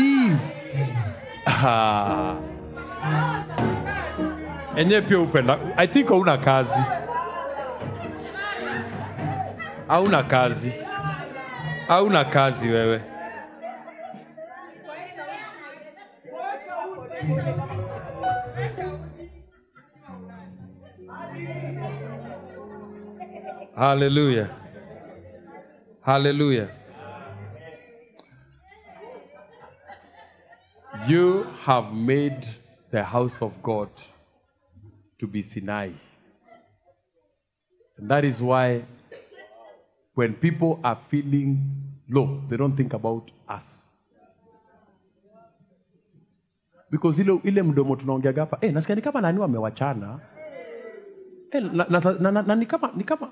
enyewe 4.76 5.02
pia 5.02 5.18
upenda. 5.18 5.58
I 5.76 5.86
think 5.86 6.08
hauna 6.08 6.38
kazi. 6.38 6.80
Hauna 9.88 10.22
kazi. 10.22 10.72
Hauna 11.88 12.24
kazi 12.24 12.68
wewe. 12.68 13.00
Haleluya 23.76 24.48
haleluya 26.00 26.66
you 31.08 31.44
have 31.64 31.92
made 31.92 32.46
the 32.90 33.02
house 33.02 33.42
of 33.42 33.52
god 33.62 33.88
to 35.18 35.26
be 35.26 35.42
sinai. 35.42 35.90
And 37.98 38.08
that 38.10 38.24
is 38.24 38.40
why 38.40 38.84
when 40.14 40.34
people 40.34 40.78
are 40.84 40.98
feeling 41.08 41.58
low 42.08 42.40
they 42.48 42.56
don't 42.56 42.76
think 42.76 42.92
about 42.94 43.30
us. 43.48 43.78
Because 46.90 47.18
ile, 47.20 47.62
mdomo 47.62 47.96
tunaongeaga 47.96 48.40
hapa 48.40 48.58
eh, 48.60 48.72
nasikia 48.72 48.94
ni 48.96 49.02
kama 49.02 49.20
nani 49.20 49.38
wamewachana? 49.38 50.20
Eh, 51.50 51.62
na, 51.62 51.86
na, 52.20 52.30
na, 52.30 52.42
na, 52.42 52.54
ni 52.54 52.66
kama 52.66 52.92
ni 52.96 53.04
kama 53.04 53.30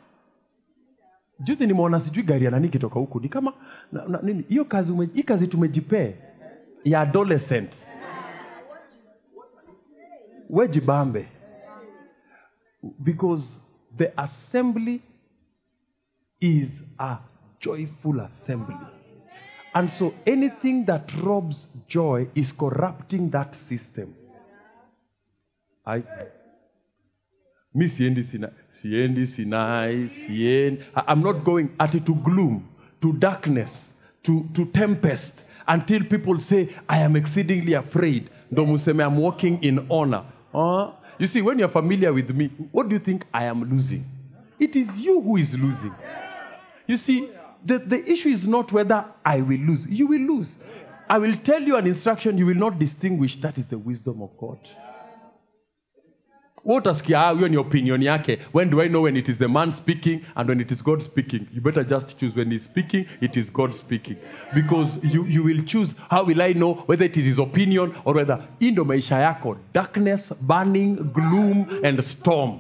juzi 1.41 1.67
nimeona 1.67 2.01
sijui 2.01 2.23
gari 2.23 2.45
ya 2.45 2.51
nani 2.51 2.69
kitoka 2.69 2.95
huku 3.01 3.21
ni 3.21 3.29
kama 3.29 3.53
na, 3.93 4.05
na, 4.09 4.21
nini 4.23 4.45
hiyo 4.49 4.65
kazi 4.65 4.93
ume, 4.93 5.07
kazi 5.07 5.47
tumejipee 5.47 6.15
ya 6.85 7.01
adolescents. 7.01 7.97
Wejibambe 10.51 11.27
because 13.03 13.59
the 13.97 14.13
assembly 14.21 15.03
is 16.41 16.83
a 16.99 17.19
joyful 17.61 18.21
assembly. 18.21 18.77
And 19.75 19.91
so 19.93 20.15
anything 20.27 20.85
that 20.87 21.13
robs 21.23 21.69
joy 21.87 22.29
is 22.35 22.51
corrupting 22.53 23.31
that 23.31 23.55
system. 23.55 24.15
I, 25.87 26.03
mi 27.75 27.87
siendi 27.87 28.25
sina, 28.25 28.53
siendi 28.69 29.27
sinai 29.27 30.09
i'm 31.07 31.23
not 31.23 31.45
going 31.45 31.71
at 31.79 31.95
it 31.95 32.05
to 32.05 32.15
gloom 32.17 32.69
to 33.01 33.13
darkness 33.15 33.95
to, 34.23 34.47
to 34.55 34.67
tempest 34.67 35.45
until 35.75 36.05
people 36.05 36.41
say 36.41 36.69
i 36.89 37.05
am 37.05 37.17
exceedingly 37.17 37.75
afraid 37.75 38.23
ndo 38.51 38.67
museme 38.67 39.05
i'm 39.05 39.19
walking 39.19 39.59
in 39.61 39.81
honor 39.91 40.23
uh, 40.55 40.89
you 41.19 41.27
see 41.27 41.43
when 41.43 41.59
you're 41.59 41.73
familiar 41.73 42.13
with 42.13 42.31
me 42.31 42.51
what 42.73 42.89
do 42.89 42.95
you 42.95 43.01
think 43.01 43.23
i 43.33 43.45
am 43.47 43.65
losing 43.71 44.03
it 44.59 44.77
is 44.77 45.01
you 45.01 45.21
who 45.21 45.39
is 45.39 45.55
losing 45.55 45.93
you 46.91 46.97
see, 46.97 47.31
the, 47.65 47.79
the 47.79 48.11
issue 48.11 48.31
is 48.31 48.49
not 48.49 48.73
whether 48.73 49.05
I 49.25 49.41
will 49.43 49.61
lose. 49.61 49.87
You 49.87 50.09
will 50.09 50.23
lose. 50.23 50.59
I 51.09 51.19
will 51.19 51.37
tell 51.37 51.63
you 51.63 51.77
an 51.77 51.87
instruction, 51.87 52.37
you 52.37 52.47
will 52.47 52.57
not 52.57 52.81
distinguish. 52.81 53.37
That 53.37 53.59
is 53.59 53.67
the 53.67 53.79
wisdom 53.79 54.21
of 54.23 54.37
God. 54.37 54.59
Utasikia 56.65 57.27
"Ah, 57.29 57.33
hiyo 57.35 57.49
ni 57.49 57.57
opinion 57.57 58.03
yake. 58.03 58.39
When 58.53 58.71
do 58.71 58.81
i 58.83 58.89
know 58.89 59.03
when 59.03 59.17
it 59.17 59.29
is 59.29 59.39
the 59.39 59.49
man 59.49 59.73
speaking 59.73 60.21
and 60.35 60.49
when 60.49 60.61
it 60.61 60.71
is 60.71 60.85
god 60.85 61.01
speaking? 61.01 61.41
You 61.55 61.61
better 61.61 61.85
just 61.87 62.19
choose 62.21 62.37
when 62.37 62.51
he's 62.51 62.65
speaking 62.65 63.07
it 63.21 63.37
is 63.37 63.53
god 63.53 63.73
speaking. 63.73 64.17
Because 64.55 65.01
you, 65.15 65.25
you 65.27 65.43
will 65.45 65.63
choose 65.65 65.95
how 66.11 66.25
will 66.25 66.43
i 66.43 66.53
know 66.53 66.75
whether 66.87 67.05
it 67.07 67.17
is 67.17 67.27
his 67.27 67.39
opinion 67.39 67.93
or 68.05 68.15
whether 68.15 68.39
hii 68.59 68.71
ndo 68.71 68.85
maisha 68.85 69.19
yako 69.19 69.57
darkness 69.75 70.33
burning 70.41 70.97
gloom 70.97 71.67
and 71.85 72.01
storm 72.03 72.59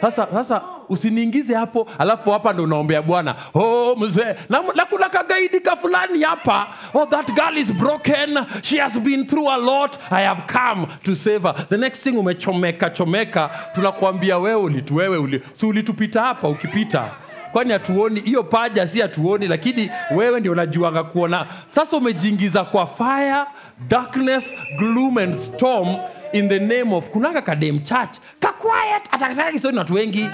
sasa 0.00 0.26
sasa 0.32 0.62
usiniingize 0.88 1.54
hapo 1.54 1.86
alafu 1.98 2.30
hapa 2.30 2.52
ndo 2.52 2.62
unaombea 2.64 3.02
bwana. 3.02 3.34
Oh 3.54 3.96
mzee 3.96 4.34
na, 4.48 4.62
na 4.98 5.08
kagaidi 5.08 5.60
ka 5.60 5.76
fulani 5.76 6.22
hapa. 6.22 6.66
Oh 6.94 7.06
that 7.06 7.32
girl 7.34 7.58
is 7.58 7.72
broken. 7.72 8.38
She 8.62 8.78
has 8.78 8.98
been 8.98 9.26
through 9.26 9.50
a 9.50 9.56
lot. 9.56 9.98
I 10.10 10.22
have 10.22 10.42
come 10.46 10.86
to 11.02 11.14
save 11.16 11.42
her. 11.42 11.54
The 11.68 11.76
next 11.78 12.02
thing 12.02 12.16
umechomeka 12.18 12.90
chomeka 12.90 13.50
tunakuambia 13.74 14.38
wewe 14.38 14.54
ulitu 14.62 14.96
uli, 14.96 15.42
si 15.54 15.66
ulitupita 15.66 16.22
hapa 16.22 16.48
ukipita. 16.48 17.10
Kwani 17.52 17.72
hatuoni 17.72 18.20
hiyo 18.20 18.42
paja 18.44 18.86
si 18.86 19.00
hatuoni 19.00 19.48
lakini 19.48 19.90
wewe 20.16 20.40
ndio 20.40 20.52
unajuanga 20.52 21.04
kuona. 21.04 21.46
Sasa 21.68 21.96
umejiingiza 21.96 22.64
kwa 22.64 22.86
fire 22.86 23.44
darkness 23.88 24.54
gloom 24.78 25.18
and 25.18 25.34
storm 25.38 25.96
in 26.32 26.48
the 26.48 26.58
name 26.58 26.92
of 26.92 27.10
kunaka 27.10 27.42
kadem 27.42 27.84
church. 27.84 28.18
Ka 28.40 28.52
quiet 28.52 29.04
atakataka 29.10 29.52
kistori 29.52 29.76
watu 29.78 29.94
wengi. 29.94 30.28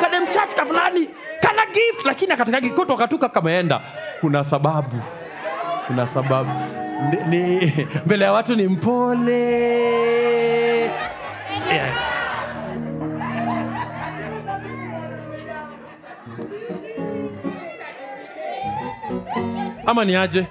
Kadem 0.00 0.26
church 0.32 0.54
ka 0.54 0.64
fulani 0.64 1.08
kana 1.42 1.66
gift 1.72 2.04
lakini 2.04 2.32
akatakagi 2.32 2.70
kotoka 2.70 3.08
tu 3.08 3.18
kameenda 3.18 3.80
kuna 4.20 4.44
sababu. 4.44 4.96
Kuna 5.86 6.06
sababu. 6.06 6.50
Ni, 7.10 7.38
ni, 7.38 7.72
mbele 8.06 8.24
ya 8.24 8.32
watu 8.32 8.54
ni 8.54 8.68
mpole. 8.68 9.32
Yeah. 11.68 12.08
ama 19.86 20.04
ni 20.04 20.16
aje? 20.16 20.46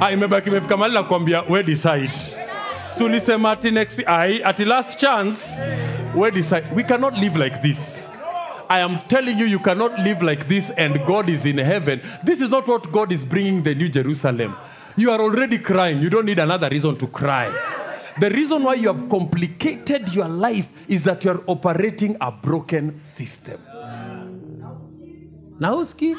Ah, 0.00 0.10
imebaki 0.12 0.48
imefika 0.48 0.76
mahali 0.76 0.94
na 0.94 1.02
kuambia 1.02 1.42
we 1.48 1.62
decide 1.62 2.10
so 3.00 3.04
ulisema 3.06 3.50
ati 3.50 3.70
next 3.70 4.02
ai 4.06 4.42
ati 4.44 4.64
last 4.64 4.98
chance 4.98 5.60
we 6.14 6.30
decide 6.30 6.64
we 6.76 6.82
cannot 6.82 7.18
live 7.18 7.44
like 7.44 7.58
this 7.62 8.06
I 8.68 8.82
am 8.82 8.98
telling 9.08 9.40
you, 9.40 9.46
you 9.46 9.58
cannot 9.58 9.98
live 9.98 10.22
like 10.22 10.46
this 10.46 10.70
and 10.76 11.04
God 11.04 11.28
is 11.28 11.44
in 11.44 11.58
heaven. 11.58 12.00
This 12.24 12.40
is 12.40 12.50
not 12.50 12.68
what 12.68 12.92
God 12.92 13.10
is 13.10 13.24
bringing 13.24 13.64
the 13.64 13.74
New 13.74 13.88
Jerusalem. 13.88 14.54
You 14.96 15.10
are 15.10 15.20
already 15.20 15.58
crying. 15.58 16.00
You 16.00 16.08
don't 16.08 16.24
need 16.24 16.38
another 16.38 16.68
reason 16.68 16.96
to 16.98 17.08
cry. 17.08 17.48
The 18.20 18.30
reason 18.30 18.62
why 18.62 18.74
you 18.74 18.86
have 18.92 19.08
complicated 19.08 20.12
your 20.14 20.28
life 20.28 20.68
is 20.86 21.02
that 21.02 21.24
you 21.24 21.32
are 21.32 21.40
operating 21.48 22.16
a 22.20 22.30
broken 22.30 22.96
system. 22.96 23.58
Na 25.58 25.68
hausikii? 25.68 26.16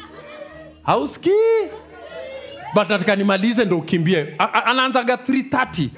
Hausikii? 0.84 1.69
but 2.73 2.89
nataka 2.89 3.15
nimalize 3.15 3.65
ndo 3.65 3.77
ukimbie 3.77 4.36
anaanzaga 4.65 5.15
330 5.15 5.89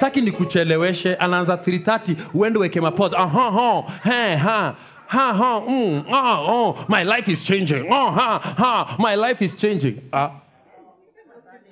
taki 0.00 0.20
ni 0.20 0.30
kucheleweshe 0.32 1.14
anaanza 1.14 1.54
330 1.54 2.16
uende 2.34 2.58
weke 2.58 2.80
mapoza 2.80 3.18
aha 3.18 3.50
ha 3.50 3.82
he 4.04 4.36
ha 4.36 4.74
ha 5.06 5.34
ha 5.34 5.60
mm, 5.60 6.04
ah, 6.08 6.40
oh, 6.40 6.84
my 6.88 7.02
life 7.04 7.32
is 7.32 7.42
changing. 7.42 7.86
Oh, 7.90 8.10
ha 8.10 8.38
ha 8.38 8.96
my 8.98 9.16
life 9.16 9.44
is 9.44 9.56
changing. 9.56 10.00
Ah 10.12 10.30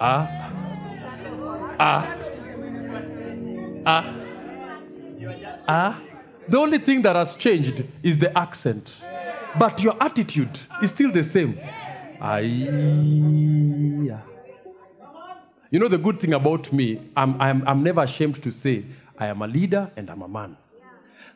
ah 0.00 0.26
ah 1.78 2.04
ah 3.86 4.04
ah. 5.68 6.00
The 6.48 6.56
only 6.58 6.78
thing 6.78 7.02
that 7.02 7.14
has 7.14 7.34
changed 7.34 7.84
is 8.02 8.18
the 8.18 8.36
accent. 8.36 8.94
But 9.58 9.80
your 9.82 9.96
attitude 10.00 10.58
is 10.82 10.90
still 10.90 11.12
the 11.12 11.22
same. 11.22 11.60
Aiya. 12.20 13.48
You 15.70 15.78
know 15.78 15.88
the 15.88 15.98
good 15.98 16.18
thing 16.20 16.32
about 16.32 16.72
me, 16.72 16.98
I'm, 17.16 17.40
I'm, 17.40 17.62
I'm 17.66 17.82
never 17.82 18.02
ashamed 18.02 18.42
to 18.42 18.50
say 18.50 18.84
I 19.18 19.26
am 19.26 19.42
a 19.42 19.46
leader 19.46 19.90
and 19.96 20.08
I'm 20.10 20.22
a 20.22 20.28
man. 20.28 20.56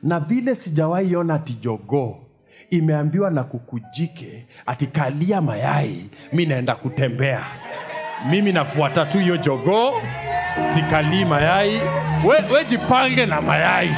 Na 0.02 0.18
vile 0.20 0.54
sijawahi 0.54 1.16
ona 1.16 1.34
ati 1.34 1.52
jogoo 1.54 2.16
imeambiwa 2.70 3.30
na 3.30 3.44
kukujike 3.44 4.46
ati 4.66 4.86
kalia 4.86 5.40
mayai, 5.40 6.10
mi 6.32 6.46
naenda 6.46 6.74
kutembea. 6.74 7.40
Mimi 8.30 8.52
nafuata 8.52 9.04
tu 9.06 9.18
hiyo 9.18 9.36
jogoo, 9.36 9.92
sikalii 10.74 11.24
mayai. 11.24 11.80
We, 12.26 12.36
we 12.54 12.64
jipange 12.64 13.26
na 13.26 13.40
mayai 13.40 13.90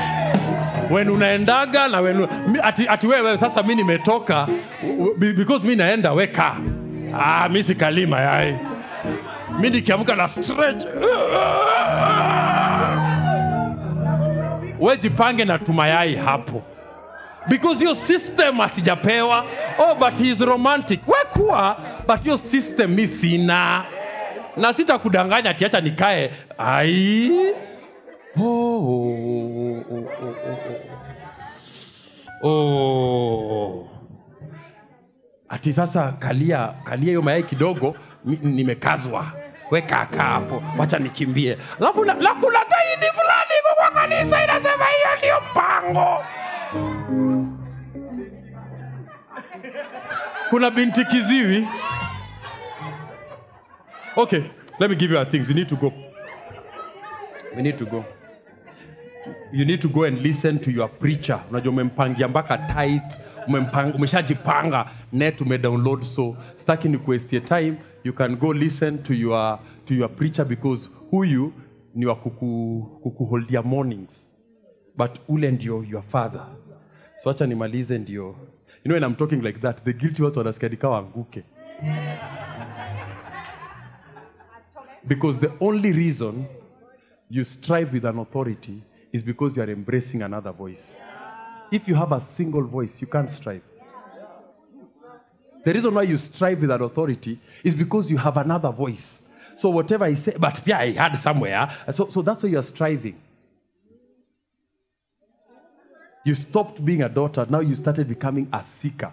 wenu 0.90 1.14
unaendaga 1.14 1.88
na 1.88 2.00
wenu 2.00 2.28
ati, 2.62 2.88
ati 2.88 3.06
wewe 3.06 3.38
sasa 3.38 3.62
mi 3.62 3.74
nimetoka 3.74 4.48
because 5.18 5.66
mi 5.66 5.76
naenda 5.76 6.12
weka 6.12 6.56
ah, 7.14 7.48
mi 7.48 7.62
sikalii 7.62 8.06
mayai 8.06 8.56
mi 9.60 9.70
nikiamka 9.70 10.16
na 10.16 10.28
stretch. 10.28 10.84
We 14.80 14.96
jipange 14.96 15.44
na 15.44 15.58
tumayai 15.58 16.14
hapo. 16.16 16.62
Because 17.48 17.78
hiyo 17.80 17.94
system 17.94 18.60
asijapewa. 18.60 19.44
Oh 19.78 19.94
but 19.94 20.18
he 20.18 20.30
is 20.30 20.40
romantic. 20.40 21.00
We 21.06 21.14
kuwa 21.32 21.76
but 22.06 22.22
hiyo 22.22 22.38
system 22.38 22.90
mi 22.94 23.06
sina. 23.06 23.84
Na 24.56 24.72
sitakudanganya 24.72 25.50
atiacha 25.50 25.80
nikae. 25.80 26.30
Ai. 26.58 27.30
Oh, 28.36 28.42
oh, 28.42 29.84
oh, 29.90 30.08
oh, 30.22 30.34
oh, 32.42 32.48
oh. 32.48 32.48
oh. 32.48 33.88
ati 35.48 35.72
sasa 35.72 36.12
kalia 36.12 36.68
kalia 36.84 37.06
hiyo 37.08 37.22
mayai 37.22 37.42
kidogo 37.42 37.94
nimekazwa 38.42 39.32
weka 39.74 40.06
kaa 40.06 40.22
hapo 40.22 40.62
wacha 40.78 40.98
nikimbie. 40.98 41.58
Na- 41.80 41.86
na 42.14 42.34
kuna 42.34 42.58
zaidi 42.70 43.06
fulani 43.06 43.54
kwa 43.76 43.90
kanisa 43.90 44.44
inasema 44.44 44.84
hiyo 44.84 45.08
ndio 45.18 45.40
mpango. 45.50 46.24
Kuna 50.50 50.70
binti 50.70 51.04
kiziwi. 51.04 51.68
Okay 54.16 54.42
let 54.78 54.90
me 54.90 54.96
give 54.96 55.14
you 55.14 55.20
a 55.20 55.24
things. 55.24 55.48
We 55.48 55.54
need 55.54 55.68
to 55.68 55.76
go. 55.76 55.92
We 57.56 57.62
need 57.62 57.78
to 57.78 57.86
go. 57.86 58.04
You 59.52 59.64
need 59.64 59.80
to 59.80 59.88
go 59.88 60.04
and 60.04 60.18
listen 60.22 60.58
to 60.58 60.70
your 60.70 60.88
preacher. 60.88 61.40
Unajua 61.50 61.72
umempangia 61.72 62.28
mpaka 62.28 62.58
tithe 62.58 63.02
umeshajipanga. 63.94 64.86
Net 65.12 65.40
umedownload 65.40 66.02
so 66.02 66.36
staki 66.56 66.88
ni 66.88 66.98
kuestie 66.98 67.40
time 67.40 67.74
you 68.04 68.12
can 68.12 68.36
go 68.36 68.52
listen 68.52 69.02
to 69.02 69.14
your, 69.14 69.58
to 69.86 69.94
your 69.94 70.08
preacher 70.16 70.44
because 70.46 70.90
huyu 71.10 71.52
ni 71.94 72.06
wa 72.06 72.14
kuku, 72.16 72.82
kukuholdia 73.02 73.62
mornings 73.62 74.32
but 74.96 75.10
ule 75.28 75.50
ndio 75.50 75.84
your 75.84 76.02
father 76.02 76.46
so 77.16 77.30
acha 77.30 77.46
nimalize 77.46 77.98
ndio 77.98 78.24
you 78.24 78.82
know 78.84 78.94
when 78.94 79.04
I'm 79.04 79.14
talking 79.14 79.42
like 79.42 79.60
that 79.60 79.84
the 79.84 79.92
guilty 79.92 80.22
watu 80.22 80.38
wanasikia 80.38 80.68
ni 80.68 80.76
kama 80.76 80.98
anguke 80.98 81.44
because 85.06 85.40
the 85.40 85.52
only 85.60 85.92
reason 85.92 86.44
you 87.30 87.44
strive 87.44 87.92
with 87.92 88.04
an 88.04 88.18
authority 88.18 88.82
is 89.12 89.22
because 89.24 89.56
you 89.56 89.62
are 89.62 89.72
embracing 89.72 90.22
another 90.22 90.52
voice. 90.52 90.96
If 91.70 91.88
you 91.88 91.94
have 91.94 92.12
a 92.12 92.20
single 92.20 92.62
voice, 92.62 93.00
you 93.02 93.06
can't 93.08 93.28
strive. 93.30 93.62
The 95.64 95.72
reason 95.72 95.94
why 95.94 96.02
you 96.02 96.16
strive 96.16 96.60
with 96.60 96.68
that 96.68 96.82
authority 96.82 97.38
is 97.62 97.74
because 97.74 98.10
you 98.10 98.18
have 98.18 98.36
another 98.36 98.70
voice. 98.70 99.20
So 99.56 99.70
whatever 99.70 100.04
I 100.04 100.14
say, 100.14 100.36
but 100.38 100.60
yeah, 100.66 100.78
I 100.78 100.90
had 100.92 101.16
somewhere. 101.16 101.70
So, 101.92 102.10
so 102.10 102.22
that's 102.22 102.42
why 102.42 102.50
you're 102.50 102.62
striving. 102.62 103.16
You 106.24 106.34
stopped 106.34 106.84
being 106.84 107.02
a 107.02 107.08
daughter, 107.08 107.46
now 107.48 107.60
you 107.60 107.76
started 107.76 108.08
becoming 108.08 108.48
a 108.52 108.62
seeker. 108.62 109.12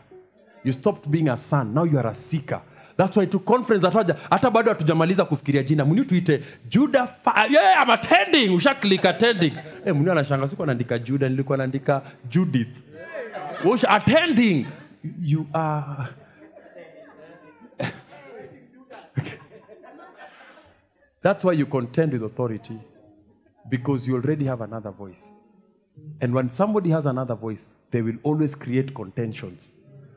You 0.63 0.71
stopped 0.71 1.09
being 1.09 1.29
a 1.29 1.37
son, 1.37 1.73
now 1.73 1.83
you 1.83 1.97
are 1.97 2.07
a 2.07 2.13
seeker. 2.13 2.61
That's 2.97 3.15
why 3.15 3.25
to 3.25 3.39
conference 3.39 3.83
hataja 3.83 4.15
hata 4.29 4.51
bado 4.51 4.69
hatujamaliza 4.69 5.25
kufikiria 5.25 5.63
jina 5.63 5.85
mni 5.85 6.05
tuite 6.05 6.43
juda 6.69 7.15
yeah, 7.49 7.81
I'm 7.83 7.89
attending 7.89 8.55
usha 8.55 8.75
click 8.75 9.05
attending 9.05 9.53
eh 9.85 9.95
mni 9.95 10.11
anashanga 10.11 10.47
siko 10.47 10.65
naandika 10.65 10.99
juda 10.99 11.29
nilikuwa 11.29 11.57
naandika 11.57 12.01
judith 12.29 12.77
Usha 13.65 13.89
attending 13.89 14.65
you 15.21 15.47
are 15.53 16.07
That's 21.21 21.43
why 21.43 21.53
you 21.53 21.65
contend 21.65 22.13
with 22.13 22.23
authority 22.23 22.79
because 23.69 24.07
you 24.07 24.15
already 24.15 24.45
have 24.45 24.61
another 24.61 24.91
voice. 24.91 25.31
And 26.19 26.33
when 26.33 26.49
somebody 26.51 26.89
has 26.89 27.05
another 27.05 27.35
voice, 27.35 27.67
they 27.91 28.01
will 28.01 28.17
always 28.23 28.55
create 28.55 28.93
contentions 28.95 29.73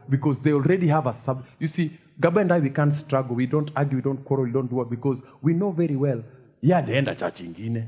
because 0.09 0.41
they 0.41 0.53
already 0.53 0.87
have 0.89 1.07
a 1.07 1.13
sub. 1.13 1.45
You 1.59 1.67
see, 1.67 1.91
Gaba 2.21 2.41
and 2.41 2.53
I, 2.53 2.59
we 2.61 2.71
can't 2.71 2.93
struggle. 2.93 3.35
We 3.37 3.47
don't 3.47 3.71
argue, 3.77 3.97
we 3.97 4.03
don't 4.03 4.25
quarrel, 4.25 4.45
we 4.45 4.53
don't 4.53 4.71
do 4.71 4.81
it 4.81 4.89
because 4.91 5.23
we 5.43 5.53
know 5.53 5.73
very 5.73 5.97
well. 5.97 6.23
Yeah, 6.63 6.81
anaenda 6.83 7.15
church 7.19 7.41
ingine. 7.41 7.85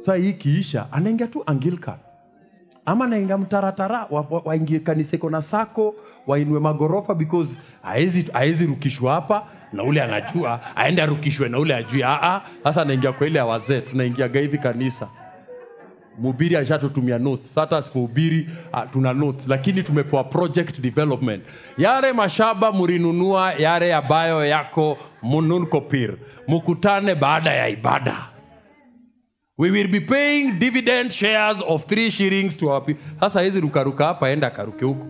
So 0.00 0.12
hii 0.12 0.32
kiisha, 0.32 0.92
anaingia 0.92 1.26
tu 1.26 1.42
Anglican. 1.46 1.98
Ama 2.86 3.04
anaingia 3.04 3.38
mtaratara, 3.38 4.06
wa- 4.10 4.26
wa- 4.30 4.42
waingie 4.44 4.78
kanisa 4.80 5.16
iko 5.16 5.30
na 5.30 5.42
sako, 5.42 5.94
wainue 6.26 6.60
magorofa 6.60 7.14
because 7.14 7.58
haezi 8.32 8.66
rukishwa 8.66 9.14
hapa 9.14 9.46
na 9.74 9.82
ule 9.82 10.02
anajua 10.02 10.60
aende 10.76 11.02
arukishwe 11.02 11.48
na 11.48 11.58
ule 11.58 11.74
ajui. 11.74 12.02
Ah 12.02 12.22
ah, 12.22 12.42
sasa 12.64 12.82
anaingia 12.82 13.12
kwa 13.12 13.26
ile 13.26 13.38
ya 13.38 13.46
wazee, 13.46 13.80
tunaingiaga 13.80 14.40
hivi 14.40 14.58
kanisa. 14.58 15.08
Mhubiri 16.18 16.56
ashatutumia 16.56 17.18
notes. 17.18 17.54
Hata 17.54 17.76
asipohubiri 17.76 18.48
ah, 18.72 18.86
tuna 18.86 19.12
notes. 19.12 19.48
Lakini 19.48 19.82
tumepewa 19.82 20.24
project 20.24 20.80
development. 20.80 21.44
Yare 21.78 22.12
mashaba 22.12 22.72
murinunua 22.72 23.52
yare 23.52 23.94
ambayo 23.94 24.46
yako 24.46 24.98
mununkopir 25.22 26.14
mukutane 26.48 27.14
baada 27.14 27.52
ya 27.52 27.68
ibada. 27.68 28.16
We 29.58 29.70
will 29.70 29.88
be 29.88 30.00
paying 30.00 30.52
dividend 30.58 31.10
shares 31.12 31.62
of 31.68 31.86
three 31.86 32.10
shillings 32.10 32.56
to 32.56 32.68
our 32.70 32.84
people 32.84 33.04
sasa 33.20 33.40
hizi 33.40 33.60
rukaruka 33.60 34.06
hapa 34.06 34.28
enda 34.30 34.50
karuke 34.50 34.84
huko 34.84 35.06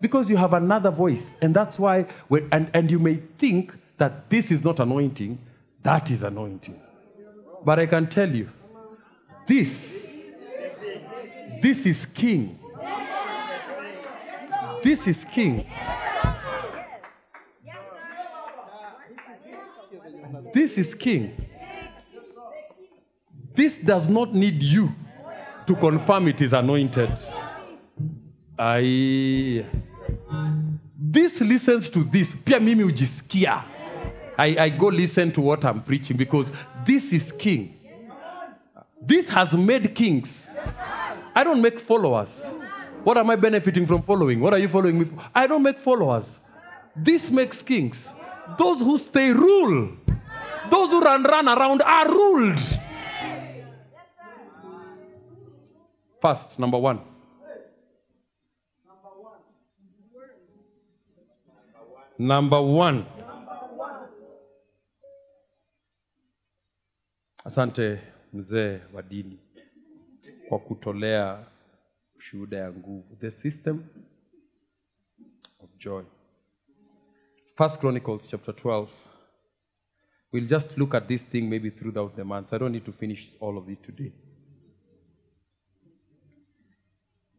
because 0.00 0.30
you 0.30 0.36
have 0.36 0.54
another 0.54 0.90
voice. 0.90 1.36
And 1.42 1.54
that's 1.54 1.78
why 1.78 2.06
and, 2.52 2.70
and 2.74 2.90
you 2.90 2.98
may 2.98 3.16
think 3.38 3.74
that 3.96 4.30
this 4.30 4.50
is 4.50 4.64
not 4.64 4.80
anointing 4.80 5.38
that 5.82 6.10
is 6.10 6.22
anointing. 6.22 6.80
But 7.64 7.78
i 7.78 7.86
can 7.86 8.06
tell 8.08 8.28
you 8.34 8.50
this 9.46 10.12
this 11.62 11.86
is 11.86 12.06
king. 12.06 12.58
This 14.82 15.06
is 15.06 15.24
king. 15.24 15.66
This 20.54 20.78
is 20.78 20.94
king. 20.94 21.46
This 23.54 23.76
does 23.78 24.08
not 24.08 24.34
need 24.34 24.62
you 24.62 24.94
to 25.66 25.74
confirm 25.74 26.28
it 26.28 26.40
is 26.40 26.52
anointed. 26.52 27.10
I 28.58 29.64
this 31.18 31.40
listens 31.40 31.88
to 31.88 32.04
this. 32.04 32.34
Pia 32.44 32.60
mimi 32.60 32.84
ujisikia 32.84 33.64
I, 34.38 34.56
I 34.66 34.68
go 34.70 34.86
listen 34.86 35.32
to 35.32 35.40
what 35.40 35.64
I'm 35.64 35.82
preaching 35.82 36.16
because 36.16 36.48
this 36.86 37.12
is 37.12 37.32
king. 37.32 37.74
This 39.02 39.28
has 39.30 39.52
made 39.54 39.96
kings. 39.96 40.48
I 41.34 41.42
don't 41.42 41.60
make 41.60 41.80
followers. 41.80 42.46
What 43.02 43.18
am 43.18 43.30
I 43.30 43.36
benefiting 43.36 43.84
from 43.84 44.02
following? 44.02 44.38
What 44.40 44.52
are 44.52 44.58
you 44.58 44.68
following 44.68 44.98
me 44.98 45.06
for? 45.06 45.18
I 45.34 45.48
don't 45.48 45.62
make 45.62 45.80
followers. 45.80 46.40
This 46.94 47.30
makes 47.32 47.62
kings. 47.62 48.10
Those 48.56 48.78
who 48.78 48.96
stay 48.96 49.32
rule. 49.32 49.90
Those 50.70 50.90
who 50.90 51.00
run 51.00 51.24
run 51.24 51.48
around 51.48 51.82
are 51.82 52.08
ruled. 52.08 52.60
First 56.22 56.58
number 56.58 56.78
one 56.78 57.00
Number 62.18 62.58
one. 62.58 63.04
Asante 67.44 68.00
mzee 68.32 68.80
wa 68.92 69.02
dini 69.02 69.38
kwa 70.48 70.58
kutolea 70.58 71.46
shuhuda 72.18 72.56
ya 72.58 72.72
nguvu. 72.72 73.16
The 73.16 73.30
system 73.30 73.84
of 75.58 75.70
joy. 75.78 76.04
First 77.56 77.80
Chronicles 77.80 78.28
chapter 78.28 78.54
12. 78.54 78.88
We'll 80.32 80.46
just 80.46 80.78
look 80.78 80.94
at 80.94 81.06
this 81.06 81.28
thing 81.28 81.42
maybe 81.42 81.70
throughout 81.70 82.16
the 82.16 82.24
month. 82.24 82.48
So 82.48 82.56
I 82.56 82.58
don't 82.58 82.72
need 82.72 82.84
to 82.84 82.92
finish 82.92 83.28
all 83.40 83.56
of 83.58 83.68
it 83.68 83.82
today. 83.82 84.12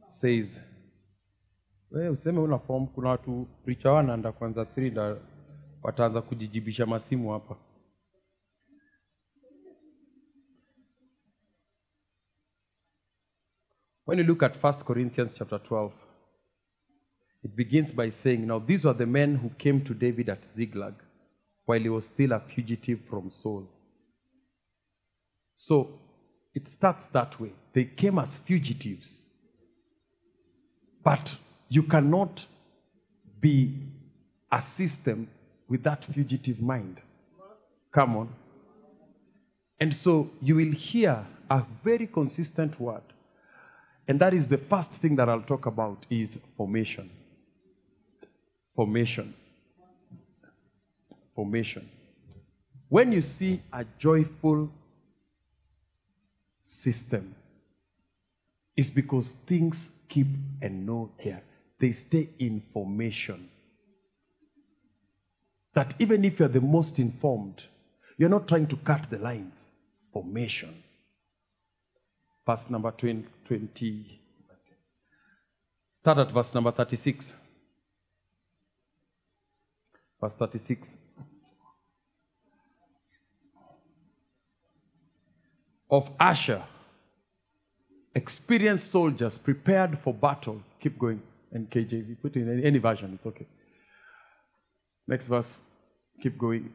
It 0.03 0.09
says 0.09 0.61
we 1.91 2.09
useme 2.09 2.39
una 2.39 2.59
form 2.59 2.87
kuna 2.87 3.09
watu 3.09 3.47
richa 3.65 4.31
kwanza 4.31 4.65
three 4.65 4.93
wataanza 5.83 6.21
kujijibisha 6.21 6.85
masimu 6.85 7.31
hapa. 7.31 7.57
When 14.05 14.19
you 14.19 14.25
look 14.25 14.43
at 14.43 14.63
1 14.63 14.83
corinthians 14.83 15.35
chapter 15.35 15.59
12 15.59 15.91
it 17.43 17.51
begins 17.55 17.95
by 17.95 18.11
saying 18.11 18.37
now 18.37 18.59
these 18.59 18.87
were 18.87 18.97
the 18.97 19.05
men 19.05 19.37
who 19.37 19.49
came 19.49 19.79
to 19.79 19.93
david 19.93 20.29
at 20.29 20.45
ziklag 20.45 20.93
while 21.67 21.83
he 21.83 21.89
was 21.89 22.07
still 22.07 22.33
a 22.33 22.39
fugitive 22.39 22.99
from 23.09 23.31
saul. 23.31 23.67
So 25.55 25.87
it 26.53 26.67
starts 26.67 27.07
that 27.11 27.39
way. 27.39 27.51
They 27.73 27.85
came 27.85 28.21
as 28.21 28.39
fugitives. 28.39 29.27
But 31.03 31.37
you 31.69 31.83
cannot 31.83 32.45
be 33.39 33.73
a 34.51 34.59
system 34.59 35.27
with 35.67 35.83
that 35.83 36.03
fugitive 36.03 36.59
mind. 36.59 36.99
Come 37.91 38.17
on. 38.17 38.29
And 39.79 39.93
so 39.93 40.29
you 40.41 40.55
will 40.55 40.71
hear 40.71 41.25
a 41.49 41.63
very 41.83 42.07
consistent 42.07 42.79
word. 42.79 43.01
And 44.07 44.19
that 44.19 44.33
is 44.33 44.47
the 44.47 44.57
first 44.57 44.91
thing 44.91 45.15
that 45.17 45.29
I'll 45.29 45.41
talk 45.41 45.67
about 45.67 46.05
is 46.09 46.39
formation. 46.57 47.09
Formation. 48.75 49.33
Formation. 51.35 51.89
When 52.89 53.11
you 53.11 53.21
see 53.21 53.61
a 53.71 53.85
joyful 53.99 54.69
system, 56.63 57.35
it's 58.75 58.89
because 58.89 59.33
things 59.45 59.89
keep 60.07 60.27
and 60.61 60.85
know 60.85 61.11
there. 61.23 61.43
They 61.79 61.91
stay 61.91 62.29
in 62.39 62.61
formation. 62.73 63.49
That 65.73 65.93
even 65.99 66.25
if 66.25 66.39
you're 66.39 66.47
the 66.47 66.61
most 66.61 66.99
informed, 66.99 67.63
you're 68.17 68.29
not 68.29 68.47
trying 68.47 68.67
to 68.67 68.75
cut 68.77 69.09
the 69.09 69.17
lines. 69.17 69.69
Formation. 70.11 70.83
Verse 72.45 72.69
number 72.69 72.91
20. 72.91 73.25
20 73.45 74.19
start 75.99 76.17
at 76.19 76.31
verse 76.31 76.53
number 76.53 76.71
36. 76.71 77.33
Verse 80.21 80.35
36. 80.35 80.97
Of 85.91 86.09
Asher, 86.19 86.63
experienced 88.13 88.91
soldiers 88.91 89.37
prepared 89.37 89.99
for 89.99 90.13
battle. 90.13 90.61
Keep 90.79 90.99
going. 90.99 91.21
And 91.51 91.69
KJV, 91.69 92.21
put 92.21 92.35
in 92.35 92.51
any, 92.51 92.63
any 92.63 92.79
version, 92.79 93.13
it's 93.15 93.25
okay. 93.25 93.47
Next 95.07 95.27
verse. 95.27 95.59
Keep 96.21 96.37
going. 96.37 96.73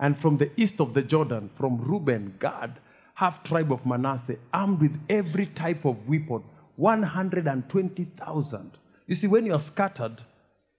And 0.00 0.18
from 0.18 0.36
the 0.36 0.50
east 0.56 0.80
of 0.80 0.94
the 0.94 1.02
Jordan, 1.02 1.50
from 1.56 1.78
Reuben, 1.78 2.36
Gad, 2.38 2.78
half 3.14 3.42
tribe 3.42 3.72
of 3.72 3.84
Manasseh, 3.84 4.36
armed 4.52 4.80
with 4.80 4.98
every 5.08 5.46
type 5.46 5.84
of 5.84 6.08
weapon, 6.08 6.44
120,000. 6.76 8.70
You 9.06 9.14
see, 9.14 9.26
when 9.26 9.44
you're 9.44 9.58
scattered, 9.58 10.22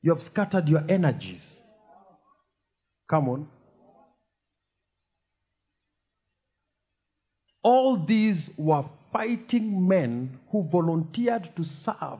you 0.01 0.11
have 0.11 0.21
scattered 0.21 0.69
your 0.69 0.83
energies. 0.87 1.61
Come 3.09 3.27
on. 3.29 3.47
All 7.61 7.97
these 7.97 8.51
were 8.57 8.85
fighting 9.11 9.87
men 9.87 10.39
who 10.49 10.63
volunteered 10.63 11.49
to 11.55 11.63
serve 11.63 12.19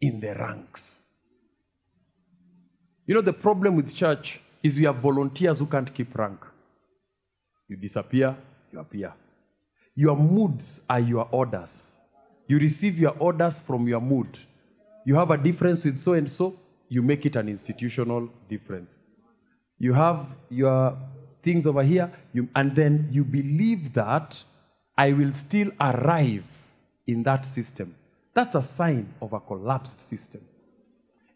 in 0.00 0.20
the 0.20 0.34
ranks. 0.34 1.00
You 3.06 3.14
know, 3.14 3.20
the 3.20 3.32
problem 3.32 3.76
with 3.76 3.94
church 3.94 4.40
is 4.62 4.78
we 4.78 4.84
have 4.84 4.96
volunteers 4.96 5.58
who 5.58 5.66
can't 5.66 5.92
keep 5.92 6.16
rank. 6.16 6.40
You 7.68 7.76
disappear, 7.76 8.36
you 8.72 8.80
appear. 8.80 9.12
Your 9.94 10.16
moods 10.16 10.80
are 10.88 11.00
your 11.00 11.28
orders. 11.30 11.96
You 12.48 12.58
receive 12.58 12.98
your 12.98 13.16
orders 13.18 13.60
from 13.60 13.88
your 13.88 14.00
mood. 14.00 14.38
You 15.04 15.14
have 15.16 15.30
a 15.30 15.36
difference 15.36 15.84
with 15.84 15.98
so 15.98 16.12
and 16.14 16.28
so, 16.28 16.54
you 16.88 17.02
make 17.02 17.26
it 17.26 17.36
an 17.36 17.48
institutional 17.48 18.28
difference. 18.48 18.98
You 19.78 19.92
have 19.92 20.26
your 20.48 20.96
things 21.46 21.64
over 21.66 21.82
here, 21.82 22.10
you, 22.32 22.48
and 22.56 22.74
then 22.74 23.08
you 23.12 23.22
believe 23.22 23.92
that 23.94 24.42
I 24.98 25.12
will 25.12 25.32
still 25.32 25.70
arrive 25.80 26.44
in 27.06 27.22
that 27.22 27.44
system. 27.44 27.94
That's 28.34 28.56
a 28.56 28.62
sign 28.62 29.14
of 29.22 29.32
a 29.32 29.40
collapsed 29.40 30.00
system. 30.00 30.40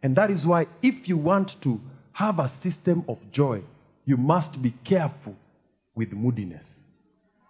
And 0.02 0.16
that 0.16 0.30
is 0.30 0.44
why, 0.44 0.66
if 0.82 1.08
you 1.08 1.16
want 1.16 1.60
to 1.62 1.80
have 2.12 2.40
a 2.40 2.48
system 2.48 3.04
of 3.06 3.18
joy, 3.30 3.62
you 4.04 4.16
must 4.16 4.60
be 4.60 4.72
careful 4.82 5.36
with 5.94 6.12
moodiness. 6.12 6.88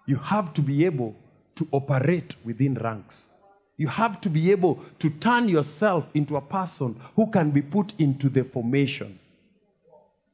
You 0.06 0.16
have 0.16 0.52
to 0.54 0.60
be 0.60 0.84
able 0.84 1.14
to 1.54 1.66
operate 1.72 2.34
within 2.44 2.74
ranks. 2.74 3.30
You 3.78 3.88
have 3.88 4.20
to 4.20 4.28
be 4.28 4.50
able 4.50 4.80
to 4.98 5.08
turn 5.08 5.48
yourself 5.48 6.10
into 6.12 6.36
a 6.36 6.42
person 6.42 7.00
who 7.16 7.30
can 7.30 7.50
be 7.52 7.62
put 7.62 7.94
into 7.98 8.28
the 8.28 8.44
formation. 8.44 9.18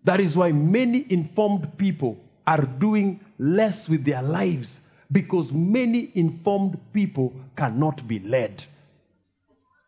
That 0.06 0.20
is 0.20 0.36
why 0.36 0.52
many 0.52 1.04
informed 1.10 1.76
people 1.76 2.16
are 2.46 2.62
doing 2.62 3.18
less 3.40 3.88
with 3.88 4.04
their 4.04 4.22
lives 4.22 4.80
because 5.10 5.52
many 5.52 6.12
informed 6.14 6.78
people 6.92 7.32
cannot 7.56 8.06
be 8.06 8.20
led. 8.20 8.64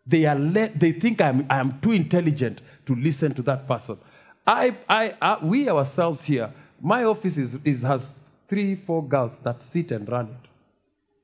They, 0.05 0.25
are 0.25 0.35
led, 0.37 0.81
they 0.81 0.91
think 0.91 1.21
I'm, 1.21 1.47
I 1.49 1.61
am 1.61 1.79
too 1.81 1.93
intelligent 1.93 2.63
to 2.87 2.97
listen 2.97 3.33
to 3.35 3.43
that 3.43 3.69
person. 3.69 3.97
I, 4.45 4.77
I, 4.89 5.15
I, 5.23 5.45
we 5.45 5.69
ourselves 5.69 6.25
here, 6.25 6.53
my 6.81 7.05
office 7.05 7.39
is, 7.39 7.57
is, 7.65 7.83
has 7.83 8.19
three, 8.49 8.75
four 8.75 9.07
girls 9.07 9.39
that 9.41 9.63
sit 9.63 9.93
and 9.93 10.09
run 10.09 10.27
it. 10.27 10.49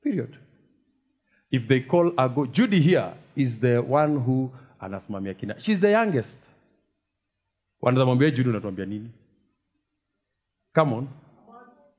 Period. 0.09 0.37
If 1.51 1.67
they 1.67 1.81
call 1.81 2.13
a 2.17 2.29
go, 2.29 2.45
Judy 2.45 2.79
here 2.79 3.13
is 3.35 3.59
the 3.59 3.81
one 3.81 4.21
who. 4.21 4.51
She's 5.57 5.79
the 5.79 5.89
youngest. 5.89 6.37
Wanaweza 7.85 8.05
mwambia 8.05 8.31
Judy 8.31 8.49
unatuambia 8.49 8.85
nini? 8.85 9.09
Come 10.75 10.95
on. 10.95 11.07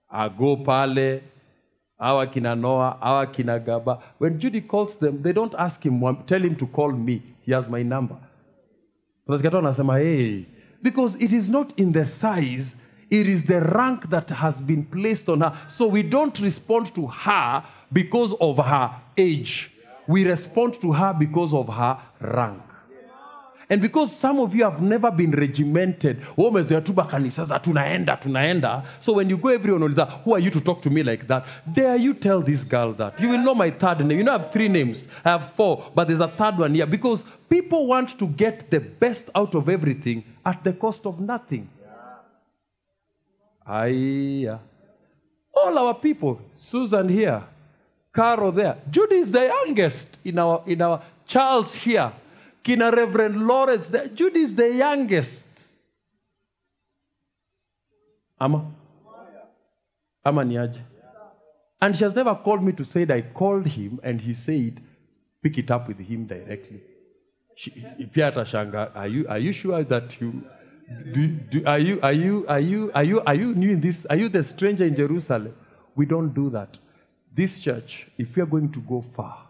Ago 0.09 0.57
pale, 0.57 1.23
awa 1.99 2.27
kina 2.27 2.55
Noah, 2.55 2.99
awa 3.01 3.27
kina 3.27 3.59
Gaba. 3.59 4.03
When 4.21 4.39
Judy 4.39 4.61
calls 4.61 4.99
them, 4.99 5.23
they 5.23 5.33
don't 5.33 5.55
ask 5.55 5.83
him, 5.83 6.03
tell 6.27 6.43
him 6.43 6.55
to 6.57 6.67
call 6.67 6.93
me. 6.93 7.23
He 7.43 7.53
has 7.55 7.69
my 7.69 7.85
number. 7.85 8.17
Tunasikia 9.27 9.51
tu 9.51 9.59
anasema 9.59 9.99
hey, 9.99 10.45
because 10.83 11.25
it 11.25 11.33
is 11.33 11.49
not 11.49 11.73
in 11.81 11.93
the 11.93 12.05
size, 12.05 12.77
it 13.11 13.27
is 13.27 13.45
the 13.45 13.61
rank 13.61 14.11
that 14.11 14.31
has 14.31 14.61
been 14.63 14.85
placed 14.85 15.29
on 15.29 15.41
her. 15.41 15.53
So 15.69 15.87
we 15.87 16.03
don't 16.03 16.39
respond 16.41 16.95
to 16.95 17.07
her 17.07 17.63
because 17.93 18.35
of 18.41 18.57
her 18.57 18.91
age. 19.17 19.71
We 20.09 20.25
respond 20.25 20.81
to 20.81 20.93
her 20.93 21.15
because 21.15 21.55
of 21.55 21.69
her 21.69 21.99
rank. 22.21 22.66
And 23.69 23.83
because 23.83 24.15
some 24.15 24.39
of 24.39 24.55
you 24.55 24.63
have 24.63 24.81
never 24.81 25.11
been 25.11 25.33
regimented, 25.33 26.23
"Oh, 26.39 26.51
umezoea 26.51 26.81
tu 26.85 26.93
tunaenda 26.93 28.17
tunaenda. 28.17 28.85
So 29.01 29.15
when 29.15 29.29
you 29.29 29.37
go 29.37 29.49
everyone 29.49 29.83
will 29.83 29.95
say, 29.95 30.07
who 30.25 30.35
are 30.35 30.39
you 30.39 30.51
to 30.51 30.61
talk 30.61 30.83
to 30.83 30.91
me 30.91 31.03
like 31.03 31.27
that? 31.27 31.47
Dare 31.75 31.97
you 31.97 32.15
tell 32.15 32.41
this 32.43 32.63
girl 32.63 32.93
that? 32.93 33.19
You 33.21 33.29
will 33.31 33.43
know 33.43 33.55
my 33.57 33.71
third 33.71 34.07
name. 34.07 34.19
You 34.19 34.25
know 34.25 34.35
I 34.35 34.39
have 34.39 34.53
three 34.53 34.69
names. 34.69 35.09
I 35.25 35.31
have 35.31 35.53
four, 35.57 35.83
but 35.95 36.07
there's 36.07 36.21
a 36.21 36.29
third 36.29 36.59
one 36.59 36.75
here 36.75 36.87
because 36.87 37.25
people 37.49 37.89
want 37.89 38.17
to 38.19 38.27
get 38.27 38.71
the 38.71 38.79
best 38.79 39.31
out 39.35 39.55
of 39.57 39.69
everything 39.69 40.23
at 40.45 40.63
the 40.63 40.73
cost 40.73 41.05
of 41.05 41.19
nothing. 41.19 41.69
Aye. 43.67 44.59
All 45.53 45.79
our 45.79 45.95
people, 45.95 46.41
Susan 46.53 47.09
here, 47.09 47.43
Carol 48.15 48.53
there, 48.53 48.77
Judy 48.91 49.17
is 49.17 49.33
the 49.33 49.47
youngest 49.47 50.21
in 50.25 50.39
our 50.39 50.63
in 50.67 50.81
our 50.83 51.03
Charles 51.27 51.75
here. 51.75 52.13
Kina 52.67 52.91
Reverend 52.91 53.47
Lawrence, 53.47 53.87
there. 53.87 54.09
Judy 54.09 54.41
is 54.41 54.53
the 54.53 54.75
youngest. 54.75 55.45
Ama? 58.41 58.67
Ama 60.25 60.43
niaje? 60.45 60.81
And 61.81 61.95
she 61.95 62.03
has 62.03 62.13
never 62.13 62.35
called 62.35 62.65
me 62.65 62.73
to 62.73 62.85
say 62.85 63.05
that 63.05 63.17
I 63.17 63.23
called 63.23 63.67
him 63.67 64.01
and 64.03 64.21
he 64.21 64.35
said, 64.35 64.83
pick 65.41 65.59
it 65.59 65.71
up 65.71 65.87
with 65.87 66.01
him 66.01 66.27
directly. 66.27 66.81
Pia 68.13 68.33
atashanga, 68.33 68.91
are 68.97 69.07
you, 69.07 69.29
are 69.29 69.39
you 69.39 69.53
sure 69.53 69.85
that 69.85 70.21
you, 70.21 70.43
do, 71.13 71.29
do, 71.29 71.63
are, 71.67 71.79
you, 71.79 72.01
are, 72.03 72.13
you, 72.13 72.45
are, 72.49 72.59
you, 72.59 72.91
are, 72.93 73.05
you, 73.05 73.21
are 73.21 73.35
you 73.37 73.55
new 73.55 73.71
in 73.71 73.81
this? 73.81 74.07
Are 74.07 74.17
you 74.17 74.29
the 74.29 74.43
stranger 74.43 74.85
in 74.85 74.97
Jerusalem? 74.97 75.55
We 75.95 76.05
don't 76.05 76.35
do 76.35 76.51
that. 76.51 76.77
This 77.33 77.61
church, 77.61 78.09
if 78.19 78.35
we 78.35 78.43
are 78.43 78.47
going 78.47 78.73
to 78.73 78.81
go 78.81 79.05
far, 79.15 79.46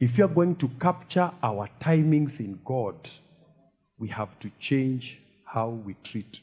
if 0.00 0.18
you 0.18 0.24
are 0.24 0.28
going 0.28 0.56
to 0.56 0.68
capture 0.80 1.30
our 1.42 1.68
timings 1.80 2.40
in 2.40 2.58
God, 2.64 2.96
we 3.98 4.08
have 4.08 4.38
to 4.40 4.50
change 4.58 5.20
how 5.44 5.68
we 5.68 5.94
treat. 6.02 6.40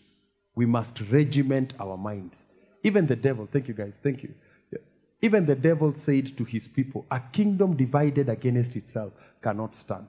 We 0.56 0.66
must 0.66 1.02
regiment 1.12 1.74
our 1.80 1.98
minds. 1.98 2.46
Even 2.84 3.06
the 3.06 3.16
devil, 3.16 3.48
thank 3.52 3.68
you 3.68 3.74
guys, 3.74 4.00
thank 4.02 4.24
you. 4.24 4.34
Even 5.22 5.46
the 5.46 5.56
devil 5.56 5.94
said 5.94 6.36
to 6.38 6.44
his 6.44 6.68
people, 6.68 7.06
A 7.12 7.20
kingdom 7.20 7.76
divided 7.76 8.28
against 8.30 8.76
itself 8.76 9.14
cannot 9.42 9.76
stand. 9.76 10.08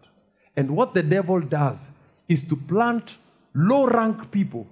And 0.57 0.71
what 0.75 0.95
the 0.95 1.03
devil 1.03 1.41
does 1.41 1.91
is 2.29 2.43
to 2.45 2.57
plant 2.57 3.17
low 3.55 3.87
rank 3.87 4.31
people 4.31 4.67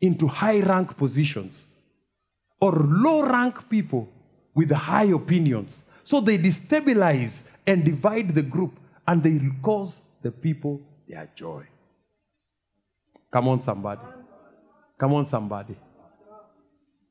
into 0.00 0.26
high 0.26 0.60
rank 0.60 0.96
positions 0.96 1.66
or 2.60 2.72
low 2.72 3.22
rank 3.22 3.68
people 3.70 4.08
with 4.54 4.70
high 4.70 5.04
opinions. 5.04 5.84
So 6.04 6.20
they 6.20 6.38
destabilize 6.38 7.42
and 7.66 7.84
divide 7.84 8.34
the 8.34 8.42
group 8.42 8.78
and 9.06 9.22
they 9.22 9.40
cause 9.62 10.02
the 10.22 10.30
people 10.30 10.80
their 11.08 11.28
joy. 11.34 11.66
Come 13.30 13.48
on, 13.48 13.60
somebody. 13.60 14.00
Come 14.98 15.14
on, 15.14 15.26
somebody. 15.26 15.76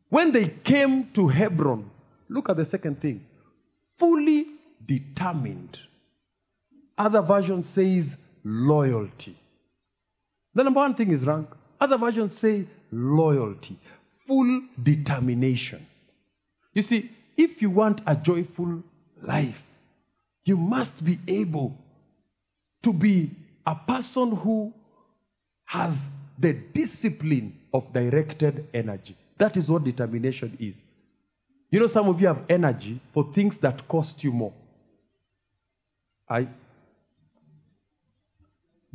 When 0.09 0.31
they 0.31 0.47
came 0.47 1.11
to 1.13 1.27
Hebron, 1.27 1.89
look 2.29 2.49
at 2.49 2.57
the 2.57 2.65
second 2.65 3.01
thing 3.01 3.25
fully 3.95 4.45
determined. 4.85 5.79
Other 6.97 7.21
version 7.21 7.63
says 7.63 8.17
loyalty. 8.43 9.35
The 10.53 10.63
number 10.63 10.79
one 10.79 10.95
thing 10.95 11.11
is 11.11 11.25
rank. 11.25 11.47
Other 11.79 11.97
versions 11.97 12.37
say 12.37 12.65
loyalty, 12.91 13.77
full 14.27 14.61
determination. 14.81 15.85
You 16.73 16.81
see, 16.81 17.11
if 17.37 17.61
you 17.61 17.69
want 17.69 18.01
a 18.05 18.15
joyful 18.15 18.83
life, 19.21 19.63
you 20.45 20.57
must 20.57 21.03
be 21.03 21.17
able 21.27 21.75
to 22.81 22.93
be 22.93 23.31
a 23.65 23.75
person 23.75 24.35
who 24.35 24.73
has 25.65 26.09
the 26.37 26.53
discipline 26.53 27.57
of 27.73 27.91
directed 27.93 28.67
energy. 28.73 29.15
That 29.37 29.57
is 29.57 29.69
what 29.69 29.83
determination 29.83 30.57
is. 30.59 30.81
You 31.71 31.79
know, 31.79 31.87
some 31.87 32.07
of 32.07 32.21
you 32.21 32.27
have 32.27 32.43
energy 32.49 32.99
for 33.13 33.31
things 33.33 33.57
that 33.59 33.87
cost 33.87 34.23
you 34.23 34.31
more. 34.31 34.53
I 36.29 36.47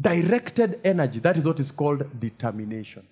directed 0.01 0.81
energy, 0.85 1.19
that 1.21 1.37
is 1.37 1.45
what 1.45 1.59
is 1.59 1.71
called 1.73 2.21
determination. 2.21 3.05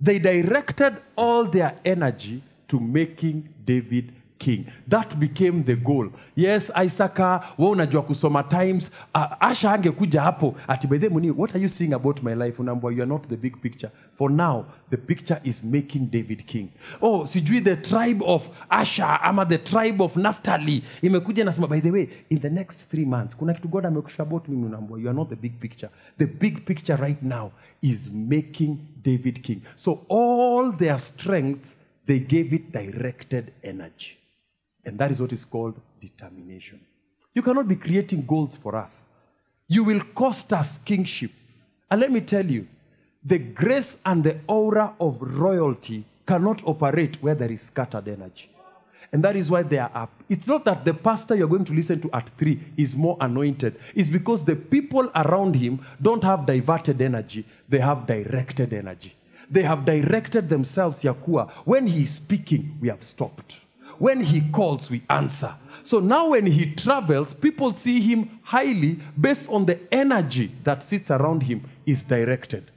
They 0.00 0.18
directed 0.18 1.00
all 1.14 1.44
their 1.44 1.78
energy 1.84 2.42
to 2.72 2.80
making 2.80 3.48
David 3.66 4.14
king. 4.38 4.66
That 4.88 5.20
became 5.20 5.62
the 5.62 5.76
goal. 5.76 6.08
Yes, 6.34 6.70
Isaka, 6.74 7.44
we 7.58 7.66
unajua 7.66 8.02
kusoma 8.02 8.42
times. 8.48 8.90
Uh, 9.14 9.26
Asha 9.40 9.72
angekuja 9.72 10.22
hapo 10.22 10.54
ati 10.68 10.86
by 10.86 10.98
the 10.98 11.08
way, 11.08 11.30
what 11.30 11.54
are 11.54 11.60
you 11.60 11.68
saying 11.68 11.92
about 11.92 12.22
my 12.22 12.34
life? 12.34 12.56
Unaambia 12.58 12.96
you 12.96 13.02
are 13.02 13.06
not 13.06 13.28
the 13.28 13.36
big 13.36 13.60
picture. 13.60 13.90
For 14.16 14.30
now, 14.30 14.64
the 14.90 14.96
picture 14.96 15.38
is 15.44 15.62
making 15.62 16.06
David 16.06 16.46
king. 16.46 16.72
Oh, 17.02 17.24
sijui 17.26 17.62
the 17.62 17.76
tribe 17.76 18.22
of 18.24 18.48
Asha 18.70 19.20
ama 19.22 19.44
the 19.44 19.58
tribe 19.58 20.00
of 20.02 20.16
Naphtali 20.16 20.82
imekuja 21.02 21.44
nasema 21.44 21.68
by 21.68 21.80
the 21.80 21.90
way, 21.90 22.08
in 22.30 22.40
the 22.40 22.50
next 22.50 22.90
three 22.90 23.04
months 23.04 23.36
kuna 23.36 23.54
kitu 23.54 23.68
God 23.68 23.84
amekusha 23.86 24.22
about 24.22 24.48
mimi 24.48 24.66
unaambia 24.66 24.98
you 24.98 25.08
are 25.08 25.16
not 25.16 25.28
the 25.28 25.36
big 25.36 25.60
picture. 25.60 25.90
The 26.18 26.26
big 26.26 26.64
picture 26.64 26.96
right 26.96 27.22
now 27.22 27.52
is 27.82 28.10
making 28.10 28.78
David 29.02 29.42
king. 29.42 29.60
So 29.76 30.00
all 30.08 30.72
their 30.72 30.98
strengths 30.98 31.78
they 32.06 32.18
gave 32.18 32.52
it 32.52 32.72
directed 32.72 33.52
energy. 33.62 34.18
And 34.84 34.98
that 34.98 35.10
is 35.10 35.20
what 35.20 35.32
is 35.32 35.44
called 35.44 35.80
determination. 36.00 36.80
You 37.34 37.42
cannot 37.42 37.68
be 37.68 37.76
creating 37.76 38.26
goals 38.26 38.56
for 38.56 38.76
us. 38.76 39.06
You 39.68 39.84
will 39.84 40.02
cost 40.14 40.52
us 40.52 40.78
kingship. 40.78 41.30
And 41.90 42.00
let 42.00 42.10
me 42.10 42.20
tell 42.20 42.44
you, 42.44 42.66
the 43.24 43.38
grace 43.38 43.96
and 44.04 44.24
the 44.24 44.40
aura 44.48 44.94
of 45.00 45.18
royalty 45.20 46.04
cannot 46.26 46.62
operate 46.66 47.22
where 47.22 47.34
there 47.34 47.50
is 47.50 47.62
scattered 47.62 48.08
energy. 48.08 48.48
And 49.12 49.22
that 49.24 49.36
is 49.36 49.50
why 49.50 49.62
they 49.62 49.78
are 49.78 49.90
up. 49.94 50.10
It's 50.28 50.46
not 50.46 50.64
that 50.64 50.84
the 50.84 50.94
pastor 50.94 51.34
you're 51.34 51.48
going 51.48 51.66
to 51.66 51.74
listen 51.74 52.00
to 52.00 52.10
at 52.14 52.30
three 52.38 52.60
is 52.78 52.96
more 52.96 53.18
anointed. 53.20 53.78
It's 53.94 54.08
because 54.08 54.42
the 54.42 54.56
people 54.56 55.10
around 55.14 55.54
him 55.54 55.84
don't 56.00 56.24
have 56.24 56.46
diverted 56.46 57.02
energy, 57.02 57.46
they 57.68 57.78
have 57.78 58.06
directed 58.06 58.72
energy. 58.72 59.14
They 59.52 59.62
have 59.62 59.84
directed 59.84 60.48
themselves, 60.48 61.02
Yakua. 61.02 61.50
When 61.66 61.86
he's 61.86 62.10
speaking, 62.10 62.76
we 62.80 62.88
have 62.88 63.02
stopped. 63.02 63.58
When 63.98 64.20
he 64.20 64.40
calls, 64.50 64.90
we 64.90 65.02
answer. 65.10 65.54
So 65.84 66.00
now 66.00 66.30
when 66.30 66.46
he 66.46 66.74
travels, 66.74 67.34
people 67.34 67.74
see 67.74 68.00
him 68.00 68.40
highly 68.42 68.98
based 69.20 69.48
on 69.50 69.66
the 69.66 69.78
energy 69.92 70.52
that 70.64 70.82
sits 70.82 71.10
around 71.10 71.42
him 71.42 71.68
is 71.84 72.02
directed. 72.02 72.70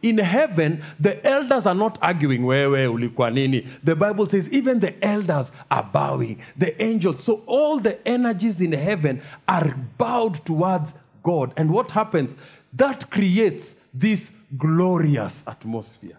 In 0.00 0.18
heaven, 0.18 0.82
the 0.98 1.24
elders 1.24 1.66
are 1.66 1.74
not 1.74 1.98
arguing. 2.02 2.42
The 2.42 3.94
Bible 3.96 4.28
says 4.28 4.50
even 4.52 4.80
the 4.80 5.04
elders 5.04 5.52
are 5.70 5.84
bowing, 5.84 6.40
the 6.56 6.82
angels. 6.82 7.22
So 7.22 7.42
all 7.46 7.78
the 7.78 8.04
energies 8.08 8.60
in 8.60 8.72
heaven 8.72 9.22
are 9.46 9.72
bowed 9.98 10.44
towards 10.46 10.94
God. 11.22 11.52
And 11.56 11.70
what 11.70 11.90
happens? 11.92 12.34
That 12.72 13.10
creates 13.10 13.76
this 13.94 14.32
glorious 14.56 15.44
atmosphere. 15.46 16.18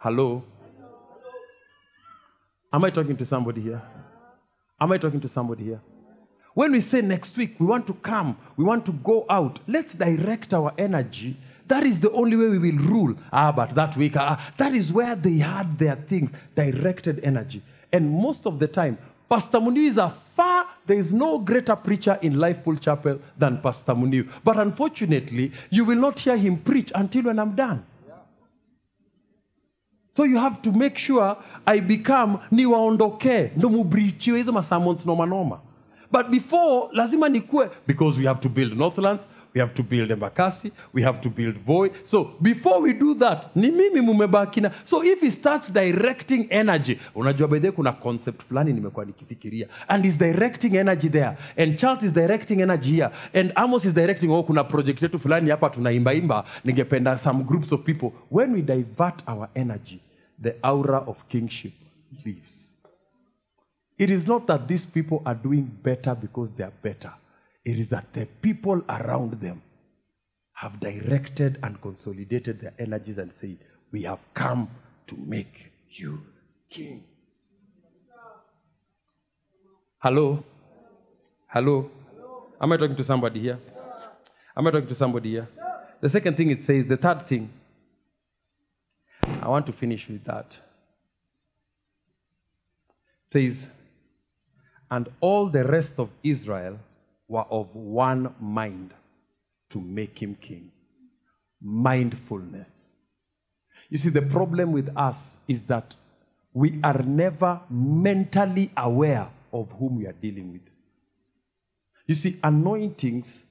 Hello? 0.00 0.44
Am 2.72 2.84
I 2.84 2.90
talking 2.90 3.16
to 3.16 3.24
somebody 3.24 3.60
here? 3.60 3.82
Am 4.80 4.92
I 4.92 4.96
talking 4.98 5.20
to 5.20 5.28
somebody 5.28 5.64
here? 5.64 5.80
When 6.54 6.70
we 6.70 6.80
say 6.80 7.00
next 7.00 7.36
week, 7.36 7.56
we 7.58 7.66
want 7.66 7.84
to 7.88 7.94
come, 7.94 8.36
we 8.56 8.64
want 8.64 8.86
to 8.86 8.92
go 8.92 9.26
out, 9.28 9.58
let's 9.66 9.94
direct 9.94 10.54
our 10.54 10.72
energy. 10.78 11.36
That 11.66 11.82
is 11.82 11.98
the 11.98 12.12
only 12.12 12.36
way 12.36 12.46
we 12.46 12.58
will 12.58 12.78
rule. 12.78 13.14
Ah, 13.32 13.50
but 13.50 13.74
that 13.74 13.96
week, 13.96 14.16
ah, 14.16 14.38
that 14.56 14.72
is 14.72 14.92
where 14.92 15.16
they 15.16 15.38
had 15.38 15.76
their 15.76 15.96
things, 15.96 16.30
directed 16.54 17.18
energy. 17.24 17.60
And 17.92 18.08
most 18.08 18.46
of 18.46 18.60
the 18.60 18.68
time, 18.68 18.98
Pastor 19.28 19.58
Muniu 19.58 19.88
is 19.88 19.98
a 19.98 20.10
far, 20.36 20.66
there 20.86 20.96
is 20.96 21.12
no 21.12 21.40
greater 21.40 21.74
preacher 21.74 22.20
in 22.22 22.34
Lifepool 22.34 22.80
Chapel 22.80 23.20
than 23.36 23.60
Pastor 23.60 23.94
Muniu. 23.94 24.30
But 24.44 24.58
unfortunately, 24.58 25.50
you 25.70 25.84
will 25.84 25.98
not 25.98 26.20
hear 26.20 26.36
him 26.36 26.56
preach 26.58 26.92
until 26.94 27.24
when 27.24 27.40
I'm 27.40 27.56
done. 27.56 27.84
So 30.18 30.24
you 30.24 30.36
have 30.38 30.60
to 30.62 30.72
make 30.72 30.98
sure 30.98 31.36
I 31.64 31.80
become 31.80 32.38
niwaondokee 32.50 33.50
ndo 33.56 33.68
mubrichiwe 33.68 34.38
hizo 34.38 34.52
masamons 34.52 35.06
noma 35.06 35.26
noma. 35.26 35.60
But 36.12 36.26
before 36.28 36.88
lazima 36.92 37.28
nikue 37.28 37.70
because 37.86 38.20
we 38.20 38.26
have 38.26 38.40
to 38.40 38.48
build 38.48 38.76
Northlands, 38.76 39.28
we 39.54 39.60
have 39.60 39.74
to 39.74 39.82
build 39.82 40.10
Embakasi, 40.10 40.72
we 40.92 41.02
have 41.02 41.20
to 41.20 41.30
build 41.30 41.56
Voi. 41.66 41.90
So 42.04 42.32
before 42.42 42.80
we 42.80 42.94
do 42.94 43.14
that, 43.14 43.54
ni 43.54 43.70
mimi 43.70 44.00
mumebakina. 44.00 44.72
So 44.84 45.04
if 45.04 45.20
he 45.20 45.30
starts 45.30 45.70
directing 45.70 46.48
energy, 46.50 46.98
unajua 47.14 47.48
by 47.48 47.70
kuna 47.70 47.92
concept 47.92 48.42
fulani 48.42 48.72
nimekuwa 48.72 49.04
nikifikiria 49.04 49.68
and 49.88 50.04
is 50.04 50.18
directing 50.18 50.74
energy 50.74 51.08
there 51.08 51.36
and 51.56 51.78
Charles 51.78 52.02
is 52.02 52.12
directing 52.12 52.60
energy 52.60 52.96
here 52.96 53.10
and 53.34 53.52
Amos 53.54 53.84
is 53.84 53.94
directing 53.94 54.30
oh 54.30 54.42
kuna 54.42 54.64
project 54.64 55.02
yetu 55.02 55.18
fulani 55.18 55.50
hapa 55.50 55.70
tunaimbaimba 55.70 56.44
ningependa 56.64 57.18
some 57.18 57.44
groups 57.44 57.72
of 57.72 57.84
people 57.84 58.10
when 58.30 58.52
we 58.52 58.62
divert 58.62 59.22
our 59.28 59.48
energy 59.54 60.00
the 60.40 60.56
aura 60.64 60.98
of 60.98 61.28
kingship 61.28 61.72
leaves. 62.24 62.72
It 63.98 64.10
is 64.10 64.26
not 64.26 64.46
that 64.46 64.68
these 64.68 64.86
people 64.86 65.22
are 65.26 65.34
doing 65.34 65.64
better 65.82 66.14
because 66.14 66.52
they 66.52 66.64
are 66.64 66.72
better. 66.82 67.12
It 67.64 67.78
is 67.78 67.88
that 67.88 68.12
the 68.12 68.26
people 68.26 68.82
around 68.88 69.40
them 69.40 69.60
have 70.52 70.78
directed 70.80 71.58
and 71.62 71.80
consolidated 71.80 72.60
their 72.60 72.74
energies 72.78 73.18
and 73.18 73.32
said, 73.32 73.58
We 73.92 74.02
have 74.02 74.20
come 74.34 74.70
to 75.08 75.16
make 75.16 75.72
you 75.90 76.22
king. 76.70 77.04
Hello? 79.98 80.44
Hello? 81.48 81.90
Am 82.60 82.72
I 82.72 82.76
talking 82.76 82.96
to 82.96 83.04
somebody 83.04 83.40
here? 83.40 83.58
Am 84.56 84.66
I 84.66 84.70
talking 84.70 84.88
to 84.88 84.94
somebody 84.94 85.30
here? 85.30 85.48
The 86.00 86.08
second 86.08 86.36
thing 86.36 86.50
it 86.50 86.62
says, 86.62 86.86
the 86.86 86.96
third 86.96 87.26
thing, 87.26 87.50
I 89.42 89.48
want 89.48 89.66
to 89.66 89.72
finish 89.72 90.08
with 90.08 90.24
that. 90.24 90.58
It 93.26 93.32
says, 93.32 93.68
and 94.90 95.08
all 95.20 95.48
the 95.48 95.64
rest 95.64 95.98
of 95.98 96.10
Israel 96.22 96.78
were 97.28 97.44
of 97.50 97.74
one 97.74 98.34
mind 98.40 98.94
to 99.70 99.80
make 99.80 100.18
him 100.18 100.34
king. 100.40 100.70
Mindfulness. 101.60 102.88
You 103.90 103.98
see, 103.98 104.08
the 104.08 104.22
problem 104.22 104.72
with 104.72 104.90
us 104.96 105.38
is 105.46 105.64
that 105.64 105.94
we 106.52 106.80
are 106.82 107.02
never 107.02 107.60
mentally 107.70 108.70
aware 108.76 109.28
of 109.52 109.70
whom 109.78 109.96
we 109.96 110.06
are 110.06 110.12
dealing 110.12 110.52
with. 110.52 110.62
You 112.06 112.14
see, 112.14 112.38
anointings 112.42 113.44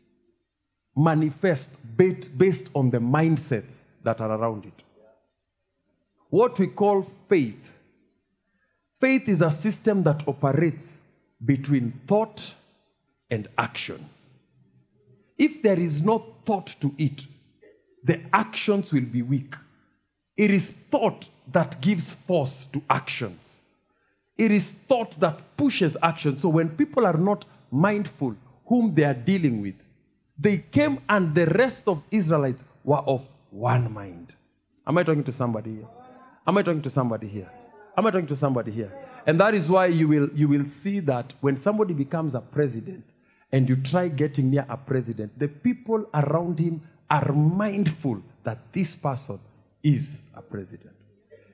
manifest 0.96 1.70
based 1.96 2.70
on 2.74 2.90
the 2.90 2.98
mindsets 2.98 3.82
that 4.04 4.20
are 4.20 4.32
around 4.32 4.66
it. 4.66 4.84
What 6.30 6.60
we 6.60 6.68
call 6.68 7.10
faith. 7.30 7.72
Faith 9.00 9.30
is 9.30 9.42
a 9.42 9.52
system 9.52 10.04
that 10.04 10.28
operates 10.28 11.02
between 11.46 11.94
thought 12.08 12.54
and 13.30 13.48
action. 13.58 14.10
If 15.38 15.62
there 15.62 15.80
is 15.80 16.02
no 16.02 16.26
thought 16.46 16.76
to 16.82 16.94
it, 16.98 17.26
the 18.04 18.22
actions 18.34 18.92
will 18.92 19.06
be 19.06 19.22
weak. 19.22 19.56
It 20.36 20.52
is 20.52 20.72
thought 20.92 21.28
that 21.52 21.80
gives 21.82 22.14
force 22.14 22.66
to 22.74 22.82
actions. 22.90 23.40
It 24.38 24.52
is 24.52 24.72
thought 24.88 25.20
that 25.20 25.40
pushes 25.58 25.98
action. 26.02 26.38
So 26.40 26.50
when 26.50 26.70
people 26.70 27.06
are 27.06 27.18
not 27.18 27.46
mindful 27.72 28.36
whom 28.66 28.94
they 28.94 29.04
are 29.04 29.14
dealing 29.14 29.62
with, 29.62 29.76
they 30.38 30.60
came 30.60 31.00
and 31.10 31.34
the 31.34 31.48
rest 31.48 31.88
of 31.88 32.02
Israelites 32.12 32.64
were 32.84 32.98
of 33.00 33.26
one 33.50 33.92
mind. 33.92 34.34
Am 34.86 34.98
I 34.98 35.04
talking 35.04 35.24
to 35.24 35.32
somebody 35.32 35.76
here? 35.76 35.88
Am 36.48 36.58
I 36.58 36.64
talking 36.64 36.82
to 36.82 36.90
somebody 36.90 37.28
here? 37.28 37.52
Am 37.98 38.06
I 38.06 38.12
talking 38.12 38.28
to 38.28 38.36
somebody 38.36 38.72
here? 38.72 38.92
And 39.26 39.38
that 39.42 39.54
is 39.54 39.70
why 39.70 39.88
you 39.88 40.08
will, 40.08 40.30
you 40.34 40.48
will 40.48 40.66
see 40.66 41.02
that 41.02 41.34
when 41.42 41.58
somebody 41.58 41.94
becomes 41.94 42.36
a 42.36 42.40
president 42.40 43.04
and 43.52 43.68
you 43.68 43.76
try 43.76 44.08
getting 44.08 44.52
near 44.52 44.66
a 44.70 44.78
president, 44.78 45.38
the 45.38 45.50
people 45.50 46.06
around 46.14 46.58
him 46.58 46.82
are 47.10 47.34
mindful 47.34 48.22
that 48.44 48.60
this 48.72 48.96
person 48.96 49.40
is 49.84 50.22
a 50.36 50.42
president. 50.42 50.94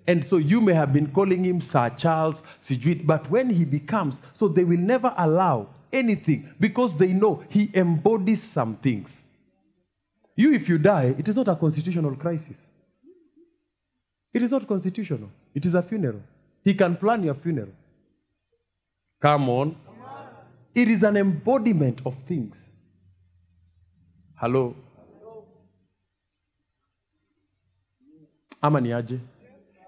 And 0.06 0.24
so 0.24 0.38
you 0.38 0.62
may 0.62 0.74
have 0.74 0.94
been 0.94 1.08
calling 1.08 1.44
him 1.44 1.60
Sir 1.60 1.90
Charles, 1.98 2.44
Sijuit, 2.62 3.08
but 3.08 3.28
when 3.32 3.50
he 3.50 3.66
becomes, 3.66 4.22
so 4.34 4.48
they 4.48 4.64
will 4.64 4.78
never 4.78 5.12
allow 5.18 5.70
anything 5.92 6.54
because 6.60 6.96
they 6.96 7.14
know 7.14 7.44
he 7.50 7.72
embodies 7.74 8.44
some 8.44 8.76
things. 8.76 9.24
You, 10.36 10.54
if 10.54 10.70
you 10.70 10.78
die, 10.78 11.16
it 11.18 11.28
is 11.28 11.36
not 11.36 11.48
a 11.48 11.56
constitutional 11.56 12.16
crisis. 12.16 12.68
It 14.34 14.42
is 14.42 14.52
not 14.52 14.68
constitutional, 14.68 15.30
it 15.54 15.66
is 15.66 15.76
a 15.76 15.82
funeral. 15.82 16.22
He 16.64 16.74
can 16.74 16.96
plan 16.96 17.24
your 17.24 17.36
funeral. 17.36 17.74
Come 19.22 19.50
on. 19.50 19.76
It 20.74 20.88
is 20.88 21.04
an 21.04 21.18
embodiment 21.18 22.02
of 22.06 22.18
things. 22.24 22.72
Hello. 24.36 24.76
Amaniaje. 28.64 29.20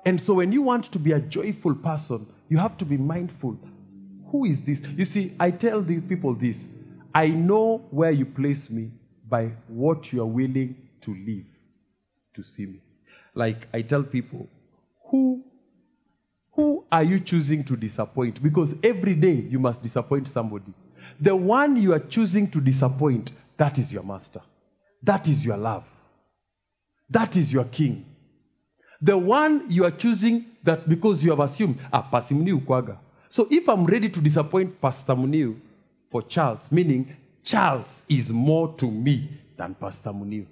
And 0.06 0.22
so 0.22 0.36
when 0.36 0.52
you 0.52 0.62
want 0.62 0.92
to 0.92 1.00
be 1.00 1.14
a 1.14 1.20
joyful 1.20 1.74
person, 1.74 2.28
you 2.50 2.58
have 2.58 2.78
to 2.78 2.86
be 2.86 2.98
mindful. 2.98 3.58
Who 4.32 4.46
is 4.46 4.64
this? 4.64 4.82
You 4.96 5.06
see, 5.06 5.34
I 5.40 5.50
tell 5.50 5.82
these 5.82 6.02
people 6.08 6.36
this. 6.36 6.68
I 7.14 7.30
know 7.30 7.84
where 7.90 8.12
you 8.12 8.26
place 8.26 8.70
me 8.70 8.92
by 9.28 9.52
what 9.68 10.14
you 10.14 10.22
are 10.22 10.28
willing 10.28 10.76
to 11.02 11.12
leave 11.12 11.48
to 12.36 12.44
see 12.44 12.66
me. 12.66 12.82
Like 13.36 13.68
I 13.74 13.82
tell 13.82 14.02
people, 14.04 14.48
who 15.12 15.44
who 16.54 16.86
are 16.90 17.04
you 17.04 17.20
choosing 17.20 17.64
to 17.66 17.76
disappoint? 17.76 18.42
Because 18.42 18.76
every 18.82 19.14
day 19.14 19.34
you 19.34 19.60
must 19.60 19.84
disappoint 19.84 20.28
somebody. 20.28 20.74
The 21.20 21.36
one 21.36 21.76
you 21.76 21.94
are 21.94 22.00
choosing 22.00 22.50
to 22.52 22.62
disappoint, 22.62 23.32
that 23.58 23.78
is 23.78 23.92
your 23.92 24.04
master. 24.04 24.42
That 25.04 25.28
is 25.28 25.46
your 25.46 25.58
love. 25.58 25.84
That 27.10 27.36
is 27.36 27.52
your 27.52 27.66
king. 27.66 28.06
The 29.02 29.18
one 29.18 29.70
you 29.70 29.84
are 29.84 29.92
choosing 29.92 30.46
that 30.64 30.88
because 30.88 31.24
you 31.24 31.30
have 31.32 31.42
assumed, 31.42 31.78
ah, 31.92 32.02
Pastor 32.02 32.36
Muniu 32.36 32.66
kwaga. 32.66 32.98
So 33.30 33.48
if 33.52 33.68
I'm 33.68 33.86
ready 33.86 34.10
to 34.10 34.22
disappoint 34.22 34.82
Pastor 34.82 35.14
Muniu 35.14 35.60
for 36.10 36.22
Charles, 36.24 36.72
meaning 36.72 37.16
Charles 37.44 38.04
is 38.08 38.32
more 38.32 38.74
to 38.78 38.90
me 38.90 39.30
than 39.58 39.76
Pastor 39.76 40.12
Muniu. 40.12 40.46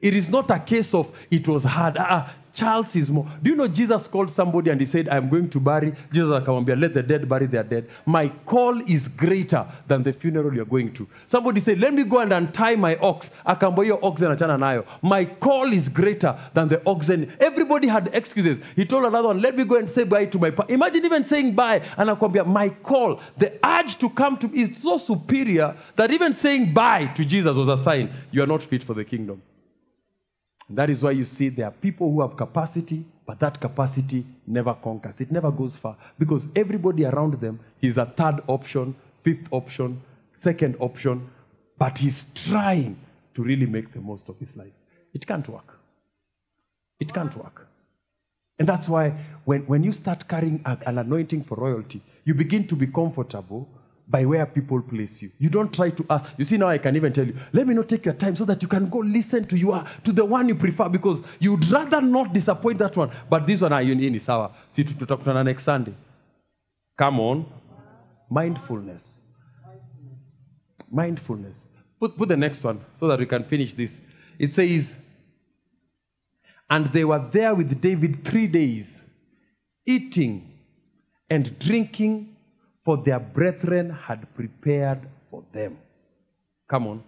It 0.00 0.14
is 0.14 0.30
not 0.30 0.50
a 0.50 0.58
case 0.58 0.94
of 0.94 1.12
it 1.30 1.46
was 1.46 1.64
hard. 1.64 1.96
Ah, 1.98 2.32
Charles 2.52 2.96
is 2.96 3.10
more. 3.10 3.26
Do 3.42 3.50
you 3.50 3.56
know 3.56 3.68
Jesus 3.68 4.08
called 4.08 4.30
somebody 4.30 4.70
and 4.70 4.80
he 4.80 4.86
said, 4.86 5.08
I'm 5.08 5.28
going 5.28 5.48
to 5.50 5.60
bury? 5.60 5.92
Jesus 6.12 6.30
akamwambia, 6.30 6.80
let 6.80 6.94
the 6.94 7.02
dead 7.02 7.28
bury 7.28 7.46
their 7.46 7.62
dead. 7.62 7.88
My 8.06 8.28
call 8.28 8.80
is 8.90 9.08
greater 9.08 9.66
than 9.86 10.02
the 10.02 10.12
funeral 10.12 10.54
you're 10.54 10.64
going 10.64 10.92
to. 10.94 11.06
Somebody 11.26 11.60
said, 11.60 11.78
let 11.78 11.94
me 11.94 12.02
go 12.02 12.18
and 12.18 12.32
untie 12.32 12.76
my 12.76 12.96
ox. 12.96 13.30
Akaambia 13.46 13.84
hiyo 13.84 13.98
oxen 14.02 14.30
achana 14.30 14.58
nayo. 14.58 14.84
My 15.02 15.24
call 15.24 15.72
is 15.72 15.88
greater 15.88 16.36
than 16.54 16.68
the 16.68 16.82
oxen. 16.86 17.32
Everybody 17.40 17.86
had 17.86 18.10
excuses. 18.14 18.58
He 18.74 18.84
told 18.84 19.04
another 19.04 19.28
one, 19.28 19.40
let 19.40 19.56
me 19.56 19.64
go 19.64 19.76
and 19.76 19.88
say 19.88 20.04
bye 20.04 20.26
to 20.26 20.38
my 20.38 20.50
pa-" 20.50 20.66
Imagine 20.68 21.04
even 21.04 21.24
saying 21.24 21.54
bye. 21.54 21.82
And 21.96 22.10
akwambia, 22.10 22.46
my 22.46 22.70
call, 22.70 23.20
the 23.38 23.58
urge 23.64 23.96
to 23.98 24.10
come 24.10 24.36
to 24.38 24.50
is 24.52 24.82
so 24.82 24.98
superior 24.98 25.76
that 25.96 26.10
even 26.10 26.34
saying 26.34 26.74
bye 26.74 27.06
to 27.14 27.24
Jesus 27.24 27.56
was 27.56 27.68
a 27.68 27.76
sign 27.76 28.10
you 28.32 28.42
are 28.42 28.46
not 28.46 28.62
fit 28.62 28.82
for 28.82 28.94
the 28.94 29.04
kingdom. 29.04 29.40
That 30.70 30.88
is 30.88 31.02
why 31.02 31.10
you 31.10 31.24
see 31.24 31.48
there 31.48 31.66
are 31.66 31.72
people 31.72 32.10
who 32.10 32.20
have 32.20 32.36
capacity, 32.36 33.04
but 33.26 33.40
that 33.40 33.60
capacity 33.60 34.24
never 34.46 34.72
conquers. 34.74 35.20
It 35.20 35.32
never 35.32 35.50
goes 35.50 35.76
far 35.76 35.96
because 36.18 36.46
everybody 36.54 37.04
around 37.04 37.40
them 37.40 37.58
is 37.82 37.98
a 37.98 38.06
third 38.06 38.40
option, 38.46 38.94
fifth 39.24 39.48
option, 39.50 40.00
second 40.32 40.76
option, 40.78 41.28
but 41.76 41.98
he's 41.98 42.26
trying 42.34 42.96
to 43.34 43.42
really 43.42 43.66
make 43.66 43.92
the 43.92 44.00
most 44.00 44.28
of 44.28 44.38
his 44.38 44.56
life. 44.56 44.72
It 45.12 45.26
can't 45.26 45.48
work. 45.48 45.78
It 47.00 47.12
can't 47.12 47.36
work. 47.36 47.66
And 48.58 48.68
that's 48.68 48.88
why 48.88 49.14
when, 49.44 49.62
when 49.62 49.82
you 49.82 49.92
start 49.92 50.28
carrying 50.28 50.60
an 50.64 50.98
anointing 50.98 51.44
for 51.44 51.56
royalty, 51.56 52.00
you 52.24 52.34
begin 52.34 52.68
to 52.68 52.76
be 52.76 52.86
comfortable 52.86 53.66
by 54.10 54.24
where 54.24 54.44
people 54.44 54.82
place 54.82 55.22
you. 55.22 55.30
You 55.38 55.48
don't 55.48 55.72
try 55.72 55.90
to 55.90 56.06
ask. 56.10 56.24
You 56.36 56.44
see, 56.44 56.56
now 56.56 56.68
I 56.68 56.78
can 56.78 56.96
even 56.96 57.12
tell 57.12 57.26
you, 57.26 57.34
let 57.52 57.66
me 57.66 57.74
not 57.74 57.88
take 57.88 58.04
your 58.04 58.14
time 58.14 58.34
so 58.34 58.44
that 58.44 58.60
you 58.60 58.66
can 58.66 58.88
go 58.88 58.98
listen 58.98 59.44
to 59.44 59.56
you 59.56 59.84
to 60.02 60.12
the 60.12 60.24
one 60.24 60.48
you 60.48 60.56
prefer 60.56 60.88
because 60.88 61.22
you'd 61.38 61.64
rather 61.70 62.00
not 62.00 62.32
disappoint 62.32 62.78
that 62.78 62.96
one. 62.96 63.10
But 63.28 63.46
this 63.46 63.60
one, 63.60 63.72
ah, 63.72 63.78
you 63.78 63.94
ni 63.94 64.18
sawa. 64.18 64.50
See, 64.72 64.82
tutakutana 64.82 65.44
next 65.44 65.62
Sunday. 65.62 65.94
Come 66.98 67.20
on. 67.20 67.46
Mindfulness. 68.28 69.14
Mindfulness. 70.90 71.66
Put, 72.00 72.16
put 72.16 72.28
the 72.28 72.36
next 72.36 72.64
one 72.64 72.80
so 72.94 73.06
that 73.06 73.18
we 73.18 73.26
can 73.26 73.44
finish 73.44 73.74
this. 73.74 74.00
It 74.38 74.52
says, 74.52 74.96
and 76.68 76.86
they 76.86 77.04
were 77.04 77.24
there 77.30 77.54
with 77.54 77.80
David 77.80 78.24
three 78.24 78.46
days, 78.46 79.04
eating 79.86 80.58
and 81.28 81.58
drinking, 81.58 82.36
for 82.84 82.96
their 82.96 83.20
brethren 83.20 83.90
had 83.90 84.32
prepared 84.34 85.00
for 85.30 85.42
them. 85.52 85.78
Come 86.66 86.86
on. 86.86 87.02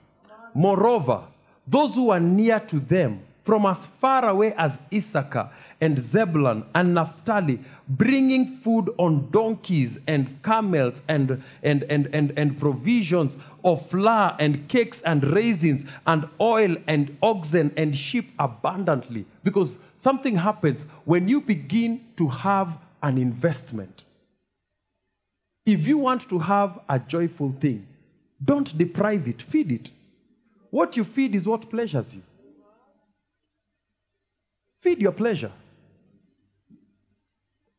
Moreover, 0.54 1.24
those 1.66 1.94
who 1.94 2.06
were 2.06 2.20
near 2.20 2.60
to 2.60 2.80
them, 2.80 3.22
from 3.44 3.66
as 3.66 3.86
far 3.86 4.28
away 4.28 4.54
as 4.56 4.80
Issachar 4.92 5.50
and 5.80 5.98
Zebulun 5.98 6.64
and 6.74 6.94
Naphtali, 6.94 7.58
bringing 7.88 8.46
food 8.46 8.90
on 8.98 9.30
donkeys 9.30 9.98
and 10.06 10.40
camels 10.44 11.02
and, 11.08 11.42
and, 11.62 11.82
and, 11.84 12.08
and, 12.12 12.32
and 12.36 12.60
provisions 12.60 13.36
of 13.64 13.88
flour 13.90 14.36
and 14.38 14.68
cakes 14.68 15.02
and 15.02 15.24
raisins 15.24 15.84
and 16.06 16.28
oil 16.40 16.76
and 16.86 17.16
oxen 17.20 17.72
and 17.76 17.96
sheep 17.96 18.32
abundantly. 18.38 19.26
Because 19.42 19.78
something 19.96 20.36
happens 20.36 20.86
when 21.04 21.26
you 21.26 21.40
begin 21.40 22.00
to 22.16 22.28
have 22.28 22.78
an 23.02 23.18
investment. 23.18 24.01
If 25.64 25.86
you 25.86 25.98
want 25.98 26.28
to 26.28 26.39
have 26.39 26.80
a 26.89 26.98
joyful 26.98 27.55
thing, 27.60 27.86
don't 28.44 28.76
deprive 28.76 29.28
it, 29.28 29.43
feed 29.43 29.70
it. 29.70 29.90
What 30.70 30.97
you 30.97 31.05
feed 31.05 31.34
is 31.34 31.47
what 31.47 31.70
pleasures 31.70 32.14
you. 32.14 32.22
Feed 34.80 35.01
your 35.01 35.12
pleasure. 35.12 35.52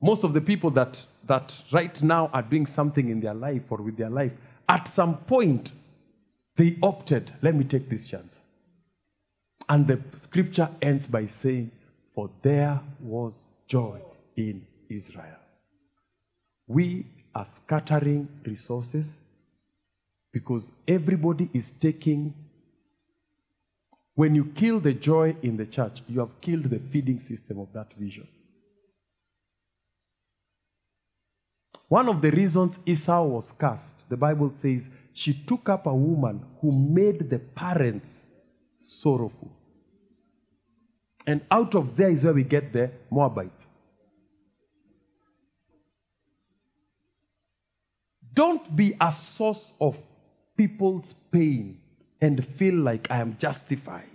Most 0.01 0.23
of 0.23 0.34
the 0.34 0.41
people 0.41 0.69
that, 0.72 1.05
that 1.26 1.61
right 1.72 2.01
now 2.01 2.30
are 2.34 2.41
doing 2.41 2.65
something 2.65 3.10
in 3.10 3.19
their 3.19 3.34
life 3.34 3.64
or 3.69 3.77
with 3.77 3.97
their 3.97 4.10
life, 4.10 4.31
at 4.69 4.88
some 4.88 5.18
point, 5.18 5.73
they 6.55 6.77
opted, 6.81 7.31
let 7.41 7.55
me 7.55 7.64
take 7.64 7.89
this 7.89 8.07
chance. 8.07 8.39
And 9.68 9.88
the 9.88 9.99
scripture 10.15 10.69
ends 10.81 11.07
by 11.07 11.26
saying, 11.26 11.72
For 12.14 12.30
there 12.41 12.80
was 12.99 13.34
joy 13.68 13.99
in 14.35 14.65
Israel. 14.89 15.38
We 16.68 17.05
are 17.35 17.45
scattering 17.45 18.27
resources 18.45 19.19
because 20.31 20.72
everybody 20.88 21.49
is 21.53 21.72
taking. 21.72 22.34
When 24.15 24.35
you 24.35 24.45
kill 24.45 24.80
the 24.80 24.93
joy 24.93 25.35
in 25.41 25.57
the 25.57 25.65
church, 25.65 26.03
you 26.07 26.19
have 26.19 26.39
killed 26.41 26.65
the 26.65 26.80
feeding 26.80 27.19
system 27.19 27.60
of 27.60 27.73
that 27.73 27.93
vision. 27.93 28.27
One 31.88 32.10
of 32.10 32.22
the 32.22 32.31
reasons 32.31 32.80
Esau 32.85 33.23
was 33.23 33.51
cast, 33.51 34.10
the 34.10 34.18
Bible 34.18 34.51
says, 34.53 34.89
she 35.14 35.34
took 35.34 35.69
up 35.69 35.85
a 35.85 35.93
woman 35.93 36.43
who 36.60 36.72
made 36.72 37.30
the 37.30 37.39
parents 37.39 38.26
sorrowful. 38.80 39.51
And 41.26 41.41
out 41.51 41.76
of 41.76 41.95
there 41.95 42.10
is 42.10 42.23
where 42.23 42.34
we 42.34 42.43
get 42.43 42.73
the 42.73 42.91
Moabites. 43.11 43.68
Don't 48.34 48.76
be 48.76 48.95
a 48.99 49.11
source 49.11 49.73
of 49.80 49.97
people's 50.57 51.14
pain 51.31 51.80
and 52.22 52.45
feel 52.45 52.76
like 52.76 53.10
I 53.11 53.18
am 53.18 53.35
justified. 53.38 54.07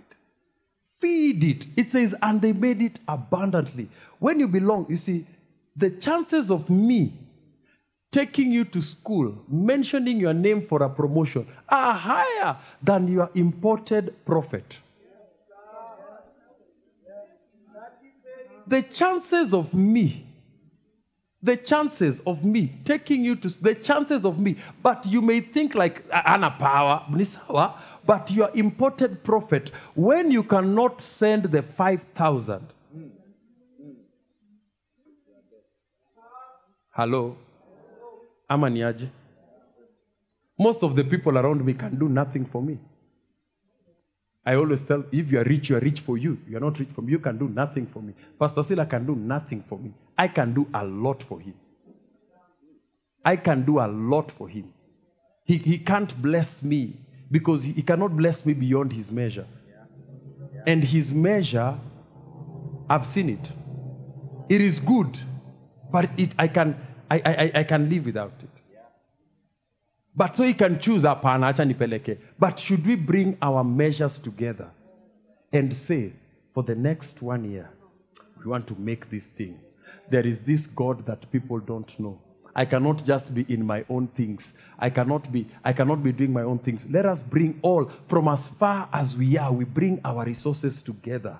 Feed 0.99 1.43
it. 1.43 1.65
It 1.77 1.91
says, 1.91 2.13
and 2.21 2.41
they 2.41 2.51
made 2.51 2.81
it 2.81 2.99
abundantly. 3.07 3.89
When 4.19 4.39
you 4.39 4.47
belong, 4.47 4.87
you 4.89 4.95
see, 4.95 5.25
the 5.75 5.91
chances 5.91 6.51
of 6.51 6.69
me 6.69 7.13
taking 8.11 8.51
you 8.51 8.65
to 8.65 8.81
school, 8.81 9.37
mentioning 9.47 10.19
your 10.19 10.33
name 10.33 10.65
for 10.67 10.83
a 10.83 10.89
promotion, 10.89 11.47
are 11.69 11.93
higher 11.93 12.57
than 12.81 13.07
your 13.07 13.29
imported 13.35 14.13
prophet. 14.25 14.79
The 18.67 18.81
chances 18.81 19.53
of 19.53 19.73
me 19.73 20.25
the 21.41 21.55
chances 21.55 22.19
of 22.27 22.43
me 22.43 22.73
taking 22.83 23.23
you 23.23 23.35
to 23.35 23.49
the 23.61 23.73
chances 23.73 24.25
of 24.25 24.39
me 24.39 24.57
but 24.83 25.05
you 25.05 25.21
may 25.21 25.39
think 25.39 25.73
like 25.73 26.03
ah, 26.11 26.33
ana 26.33 26.51
power 26.51 27.05
ni 27.09 27.23
sawa? 27.23 27.81
But 28.05 28.31
your 28.31 28.49
imported 28.55 29.23
prophet. 29.23 29.69
When 29.93 30.31
you 30.31 30.41
cannot 30.41 30.99
send 30.99 31.43
the 31.43 31.61
5000 31.61 32.61
hello? 36.91 37.37
Ama 38.49 38.69
most 40.57 40.83
of 40.83 40.95
the 40.95 41.03
people 41.03 41.37
around 41.37 41.63
me 41.63 41.73
can 41.73 41.97
do 41.97 42.09
nothing 42.09 42.45
for 42.45 42.61
me 42.61 42.77
I 44.49 44.55
always 44.55 44.81
tell 44.81 45.03
if 45.11 45.31
you 45.31 45.39
are 45.39 45.43
rich, 45.43 45.69
you 45.69 45.77
are 45.77 45.79
rich 45.79 45.99
for 45.99 46.17
you. 46.17 46.39
You 46.49 46.57
are 46.57 46.59
not 46.59 46.79
rich 46.79 46.89
for 46.95 47.03
me. 47.03 47.11
You 47.11 47.19
can 47.19 47.37
do 47.37 47.47
nothing 47.47 47.85
for 47.85 48.01
me. 48.01 48.13
Pastor 48.39 48.63
Sila 48.63 48.83
can 48.87 49.05
do 49.05 49.15
nothing 49.15 49.63
for 49.69 49.77
me. 49.77 49.93
I 50.17 50.27
can 50.27 50.55
do 50.55 50.67
a 50.73 50.83
lot 50.83 51.21
for 51.21 51.39
him. 51.39 51.53
I 53.23 53.35
can 53.35 53.63
do 53.63 53.77
a 53.79 53.85
lot 53.85 54.31
for 54.31 54.49
him. 54.49 54.73
He, 55.45 55.57
he 55.57 55.77
can't 55.77 56.19
bless 56.19 56.63
me 56.63 56.97
because 57.29 57.61
he, 57.61 57.73
he 57.73 57.83
cannot 57.83 58.17
bless 58.17 58.43
me 58.43 58.53
beyond 58.53 58.91
his 58.91 59.11
measure. 59.11 59.45
And 60.65 60.83
his 60.83 61.13
measure, 61.13 61.79
I've 62.89 63.05
seen 63.05 63.29
it. 63.29 63.51
It 64.49 64.61
is 64.61 64.79
good, 64.79 65.19
but 65.91 66.09
it, 66.17 66.33
I, 66.39 66.47
can, 66.47 66.75
I, 67.11 67.21
I, 67.23 67.51
I 67.59 67.63
can 67.65 67.87
live 67.87 68.03
without 68.03 68.33
it. 68.41 68.58
But 70.19 70.35
so 70.35 70.43
he 70.43 70.53
can 70.53 70.81
choose 70.81 71.03
hapana, 71.03 71.53
acha 71.53 71.63
nipeleke. 71.65 72.17
But 72.37 72.59
should 72.59 72.85
we 72.85 72.97
bring 72.97 73.37
our 73.41 73.63
measures 73.63 74.19
together 74.19 74.69
and 75.53 75.73
say, 75.73 76.11
for 76.53 76.61
the 76.61 76.75
next 76.75 77.21
one 77.21 77.49
year, 77.49 77.69
we 78.37 78.51
want 78.51 78.67
to 78.67 78.75
make 78.77 79.09
this 79.09 79.29
thing. 79.29 79.57
There 80.09 80.27
is 80.27 80.41
this 80.43 80.67
God 80.67 81.05
that 81.05 81.31
people 81.31 81.59
don't 81.59 81.97
know. 82.01 82.19
I 82.53 82.65
cannot 82.65 83.05
just 83.05 83.33
be 83.33 83.45
in 83.47 83.65
my 83.65 83.85
own 83.89 84.07
things. 84.09 84.55
I 84.77 84.89
cannot 84.89 85.31
be, 85.31 85.47
I 85.63 85.71
cannot 85.71 86.03
be 86.03 86.11
doing 86.11 86.33
my 86.33 86.41
own 86.41 86.59
things. 86.59 86.85
Let 86.89 87.05
us 87.05 87.23
bring 87.23 87.57
all 87.61 87.89
from 88.09 88.27
as 88.27 88.49
far 88.49 88.89
as 88.91 89.15
we 89.15 89.37
are, 89.37 89.53
we 89.53 89.63
bring 89.63 90.01
our 90.03 90.25
resources 90.25 90.81
together. 90.81 91.39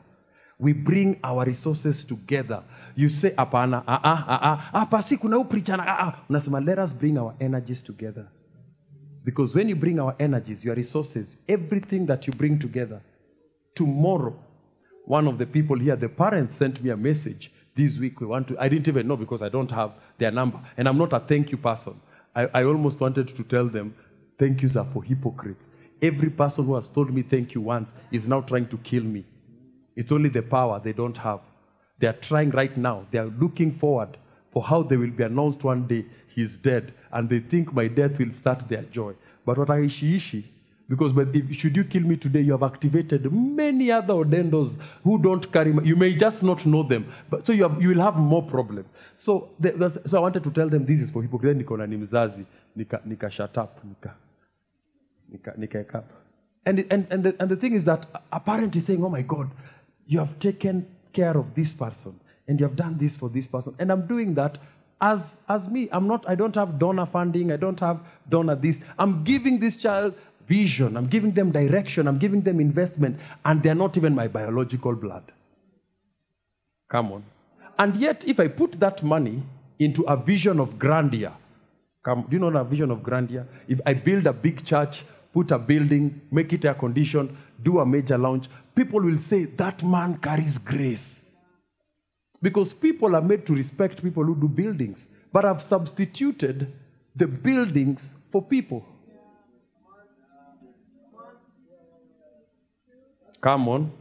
We 0.58 0.72
bring 0.72 1.20
our 1.22 1.44
resources 1.44 2.06
together. 2.06 2.64
You 2.96 3.10
say, 3.10 3.32
apana, 3.32 3.84
ah, 3.86 4.00
ah, 4.02 4.26
ah, 4.30 4.70
ah, 4.74 4.86
pasi 4.86 5.18
kuna 5.18 5.38
ah. 5.38 6.24
Unasema, 6.30 6.66
let 6.66 6.80
us 6.80 6.94
bring 6.94 7.18
our 7.18 7.36
energies 7.42 7.82
together. 7.82 8.30
Because 9.24 9.54
when 9.54 9.70
you 9.70 9.76
bring 9.76 10.00
our 10.00 10.16
energies, 10.20 10.64
your 10.64 10.76
resources, 10.76 11.36
everything 11.48 12.06
that 12.06 12.26
you 12.26 12.34
bring 12.34 12.58
together, 12.58 13.02
tomorrow, 13.76 14.38
one 15.06 15.28
of 15.28 15.38
the 15.38 15.46
people 15.46 15.78
here, 15.78 15.96
the 15.96 16.10
parents 16.10 16.56
sent 16.56 16.82
me 16.84 16.90
a 16.92 16.98
message 16.98 17.52
this 17.76 17.98
week. 17.98 18.22
We 18.22 18.28
want 18.28 18.48
to, 18.50 18.60
I 18.60 18.70
didn't 18.70 18.88
even 18.88 19.08
know 19.08 19.18
because 19.18 19.42
I 19.42 19.50
don't 19.50 19.72
have 19.72 19.94
their 20.18 20.32
number. 20.32 20.60
And 20.78 20.88
I'm 20.88 20.98
not 20.98 21.14
a 21.14 21.20
thank 21.20 21.52
you 21.52 21.58
person. 21.58 22.00
I, 22.36 22.48
I 22.54 22.64
almost 22.64 23.00
wanted 23.00 23.36
to 23.36 23.44
tell 23.44 23.68
them, 23.68 23.96
thank 24.38 24.62
yous 24.62 24.76
are 24.76 24.86
for 24.86 25.04
hypocrites. 25.04 25.70
Every 26.02 26.30
person 26.30 26.66
who 26.66 26.76
has 26.76 26.90
told 26.90 27.14
me 27.14 27.22
thank 27.22 27.54
you 27.54 27.62
once 27.62 27.94
is 28.12 28.28
now 28.28 28.42
trying 28.42 28.68
to 28.68 28.78
kill 28.78 29.04
me. 29.04 29.26
It's 29.96 30.12
only 30.12 30.30
the 30.30 30.42
power 30.42 30.80
they 30.82 30.94
don't 30.94 31.18
have. 31.18 31.42
They 32.00 32.08
are 32.08 32.14
trying 32.14 32.52
right 32.52 32.76
now. 32.78 33.06
They 33.12 33.20
are 33.20 33.26
looking 33.26 33.78
forward 33.78 34.18
for 34.52 34.64
how 34.64 34.84
they 34.84 34.96
will 34.96 35.12
be 35.12 35.24
announced 35.24 35.64
one 35.64 35.88
day 35.88 36.06
he's 36.28 36.58
dead. 36.58 36.94
And 37.12 37.30
they 37.30 37.40
think 37.40 37.74
my 37.74 37.88
death 37.88 38.20
will 38.20 38.32
start 38.32 38.68
their 38.68 38.84
joy. 38.84 39.14
But 39.46 39.58
what 39.58 39.70
I 39.70 39.80
ishi 39.80 40.52
because 40.90 41.14
but 41.14 41.36
if, 41.36 41.56
should 41.56 41.78
you 41.78 41.84
kill 41.84 42.02
me 42.02 42.18
today, 42.18 42.42
you 42.42 42.52
have 42.52 42.64
activated 42.64 43.32
many 43.32 43.92
other 43.92 44.16
odendos 44.16 44.76
who 45.04 45.20
don't 45.22 45.52
carry. 45.54 45.72
You 45.84 45.96
may 45.96 46.14
just 46.14 46.42
not 46.42 46.66
know 46.66 46.82
them, 46.82 47.12
but 47.30 47.46
so 47.46 47.54
you, 47.54 47.62
have, 47.64 47.80
you 47.80 47.90
will 47.90 48.02
have 48.02 48.18
more 48.18 48.42
problems. 48.42 48.88
So, 49.16 49.50
so 50.08 50.18
I 50.18 50.20
wanted 50.20 50.44
to 50.44 50.52
tell 50.52 50.68
them 50.68 50.86
this 50.88 51.00
is 51.00 51.12
for 51.12 51.22
hypocrite. 51.22 51.60
Niko 51.60 51.78
na 51.78 51.86
nika, 52.76 53.02
nika 53.06 53.30
shut 53.30 53.56
up, 53.56 53.80
nika, 53.86 54.16
nika, 55.32 55.54
nika 55.58 55.86
up. 55.94 56.12
And, 56.66 56.80
and, 56.90 57.08
and, 57.12 57.24
the, 57.24 57.36
and 57.40 57.50
the 57.50 57.56
thing 57.56 57.76
is 57.76 57.86
that 57.86 58.08
a 58.32 58.40
parent 58.40 58.76
is 58.76 58.86
saying, 58.86 59.04
oh 59.04 59.10
my 59.10 59.22
God, 59.22 59.52
you 60.08 60.18
have 60.18 60.40
taken 60.40 60.88
care 61.14 61.38
of 61.38 61.54
this 61.54 61.72
person 61.72 62.20
and 62.48 62.60
you 62.60 62.66
have 62.66 62.76
done 62.76 62.98
this 62.98 63.16
for 63.16 63.30
this 63.30 63.46
person. 63.48 63.76
And 63.78 63.92
I'm 63.92 64.08
doing 64.08 64.34
that 64.36 64.58
as, 65.02 65.38
as 65.48 65.68
me. 65.70 65.90
I'm 65.92 66.08
not, 66.08 66.28
I 66.28 66.36
don't 66.36 66.56
have 66.56 66.80
donor 66.80 67.06
funding. 67.06 67.52
I 67.52 67.58
don't 67.58 67.80
have 67.80 68.00
donor 68.30 68.56
this. 68.56 68.82
I'm 68.98 69.24
giving 69.24 69.60
this 69.60 69.78
child 69.78 70.14
vision. 70.48 70.98
I'm 70.98 71.08
giving 71.08 71.32
them 71.32 71.52
direction. 71.52 72.08
I'm 72.08 72.18
giving 72.18 72.42
them 72.42 72.60
investment. 72.60 73.20
And 73.46 73.64
they're 73.64 73.76
not 73.76 73.98
even 73.98 74.16
my 74.16 74.28
biological 74.28 74.96
blood. 74.96 75.24
Come 76.90 77.12
on. 77.12 77.24
And 77.78 77.96
yet, 77.96 78.28
if 78.28 78.40
I 78.40 78.48
put 78.48 78.74
that 78.74 79.04
money 79.04 79.44
into 79.78 80.04
a 80.04 80.18
vision 80.18 80.60
of 80.60 80.78
grandeur, 80.78 81.32
come, 82.04 82.26
do 82.30 82.36
you 82.36 82.40
know 82.40 82.60
a 82.60 82.64
vision 82.64 82.92
of 82.92 83.04
grandeur? 83.04 83.48
If 83.68 83.80
I 83.86 83.94
build 83.94 84.28
a 84.28 84.34
big 84.34 84.66
church, 84.66 85.06
put 85.34 85.52
a 85.52 85.60
building, 85.60 86.20
make 86.32 86.52
it 86.52 86.66
air 86.66 86.74
conditioned, 86.74 87.36
do 87.64 87.80
a 87.80 87.86
major 87.86 88.18
launch, 88.18 88.48
people 88.76 89.00
will 89.00 89.18
say 89.18 89.46
that 89.46 89.84
man 89.84 90.18
carries 90.18 90.58
grace. 90.58 91.22
Because 92.42 92.74
people 92.74 93.16
are 93.16 93.22
made 93.22 93.46
to 93.46 93.54
respect 93.54 94.02
people 94.02 94.24
who 94.24 94.36
do 94.36 94.48
buildings. 94.48 95.10
But 95.32 95.46
I've 95.46 95.62
substituted 95.62 96.72
the 97.16 97.28
buildings 97.28 98.16
for 98.32 98.42
people. 98.42 98.86
Come 103.42 103.68
on. 103.70 103.92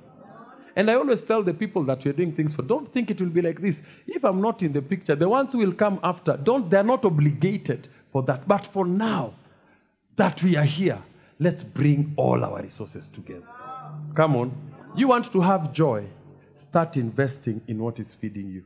And 0.77 0.89
I 0.90 0.94
always 0.94 1.24
tell 1.24 1.43
the 1.43 1.55
people 1.55 1.82
that 1.85 2.05
we're 2.05 2.12
doing 2.12 2.32
things 2.32 2.55
for, 2.55 2.62
don't 2.62 2.93
think 2.93 3.10
it 3.10 3.20
will 3.20 3.31
be 3.31 3.43
like 3.43 3.60
this. 3.60 3.82
If 4.06 4.24
I'm 4.24 4.40
not 4.40 4.62
in 4.62 4.73
the 4.73 4.82
picture, 4.82 5.16
the 5.16 5.28
ones 5.28 5.52
who 5.52 5.59
will 5.59 5.73
come 5.73 5.98
after, 6.05 6.36
don't, 6.36 6.70
they're 6.70 6.85
not 6.85 7.05
obligated 7.05 7.89
for 8.12 8.23
that. 8.24 8.47
But 8.47 8.65
for 8.65 8.86
now, 8.86 9.35
that 10.15 10.40
we 10.43 10.56
are 10.56 10.65
here, 10.65 11.02
let's 11.40 11.65
bring 11.65 12.12
all 12.16 12.44
our 12.44 12.62
resources 12.62 13.09
together. 13.09 13.47
Come 14.15 14.36
on. 14.36 14.52
You 14.97 15.09
want 15.09 15.32
to 15.32 15.40
have 15.40 15.73
joy, 15.73 16.05
start 16.59 16.97
investing 16.97 17.61
in 17.69 17.79
what 17.79 17.99
is 18.01 18.13
feeding 18.13 18.51
you. 18.51 18.65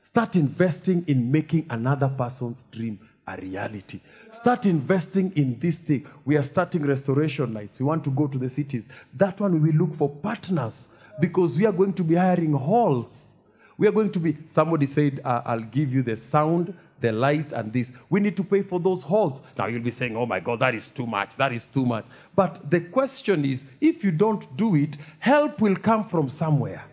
Start 0.00 0.36
investing 0.36 1.02
in 1.06 1.32
making 1.32 1.66
another 1.70 2.08
person's 2.08 2.66
dream 2.70 2.98
a 3.26 3.38
reality. 3.38 4.00
Start 4.30 4.66
investing 4.66 5.32
in 5.34 5.58
this 5.58 5.80
thing. 5.80 6.06
We 6.26 6.36
are 6.36 6.42
starting 6.42 6.84
restoration 6.86 7.54
nights. 7.54 7.80
We 7.80 7.86
want 7.86 8.04
to 8.04 8.10
go 8.10 8.26
to 8.26 8.36
the 8.36 8.48
cities. 8.50 8.86
That 9.14 9.40
one 9.40 9.54
we 9.54 9.70
will 9.70 9.86
look 9.86 9.96
for 9.96 10.10
partners 10.10 10.88
because 11.20 11.56
we 11.56 11.64
are 11.64 11.72
going 11.72 11.94
to 11.94 12.04
be 12.04 12.16
hiring 12.16 12.52
halls. 12.52 13.32
We 13.78 13.88
are 13.88 13.92
going 13.92 14.12
to 14.12 14.20
be, 14.20 14.36
somebody 14.44 14.84
said, 14.84 15.22
uh, 15.24 15.40
I'll 15.46 15.60
give 15.60 15.92
you 15.92 16.02
the 16.02 16.16
sound, 16.16 16.74
the 17.00 17.12
lights, 17.12 17.54
and 17.54 17.72
this. 17.72 17.92
We 18.10 18.20
need 18.20 18.36
to 18.36 18.44
pay 18.44 18.62
for 18.62 18.78
those 18.78 19.02
halls. 19.02 19.40
Now 19.56 19.66
you'll 19.66 19.82
be 19.82 19.90
saying, 19.90 20.16
oh 20.16 20.26
my 20.26 20.40
God, 20.40 20.60
that 20.60 20.74
is 20.74 20.90
too 20.90 21.06
much. 21.06 21.34
That 21.36 21.52
is 21.54 21.66
too 21.66 21.86
much. 21.86 22.04
But 22.36 22.70
the 22.70 22.82
question 22.82 23.46
is 23.46 23.64
if 23.80 24.04
you 24.04 24.12
don't 24.12 24.54
do 24.58 24.76
it, 24.76 24.98
help 25.18 25.62
will 25.62 25.76
come 25.76 26.06
from 26.06 26.28
somewhere. 26.28 26.84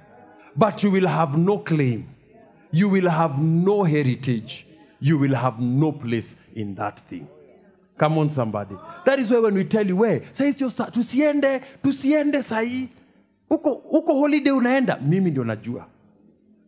But 0.62 0.84
you 0.84 0.92
will 0.92 1.08
have 1.08 1.40
no 1.40 1.58
claim, 1.58 2.06
you 2.72 2.88
will 2.88 3.10
have 3.10 3.40
no 3.42 3.84
heritage, 3.84 4.68
you 5.00 5.18
will 5.18 5.34
have 5.34 5.60
no 5.60 5.92
place 5.92 6.36
in 6.54 6.76
that 6.76 7.00
thing. 7.10 7.28
Come 7.98 8.20
on, 8.20 8.30
somebody. 8.30 8.76
That 9.08 9.18
is 9.18 9.32
why 9.32 9.40
when 9.40 9.56
we 9.56 9.64
tell 9.64 9.88
you, 9.88 9.96
where, 9.96 10.22
say 10.32 10.52
tusiende, 10.52 11.64
tusiende 11.82 12.44
sahi 12.44 12.90
uko, 13.50 13.74
uko 13.92 14.14
holiday 14.14 14.52
unaenda. 14.52 14.98
Mimi 15.02 15.32
ndio 15.32 15.44
najua. 15.44 15.86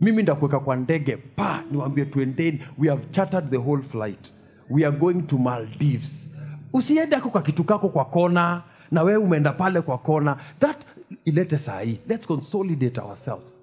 Mimi 0.01 0.23
ndakuweka 0.23 0.59
kwa 0.59 0.75
ndege. 0.75 1.17
Pa 1.17 1.63
niwambie 1.71 2.05
tuendeni 2.05 2.59
we 2.77 2.89
have 2.89 3.05
chartered 3.11 3.49
the 3.49 3.57
whole 3.57 3.83
flight. 3.83 4.33
We 4.69 4.85
are 4.85 4.97
going 4.97 5.21
to 5.21 5.37
maldives. 5.37 6.29
Usiende 6.73 7.15
ako 7.15 7.29
kwa 7.29 7.41
kitu 7.41 7.63
kako 7.63 7.89
kwa 7.89 8.05
kona 8.05 8.63
na 8.91 9.03
wewe 9.03 9.23
umeenda 9.23 9.51
pale 9.53 9.81
kwa 9.81 9.97
kona. 9.97 10.37
That 10.59 10.85
ilete 11.25 11.57
sahi. 11.57 11.99
let's 12.07 12.27
consolidate 12.27 13.01
ourselves 13.01 13.62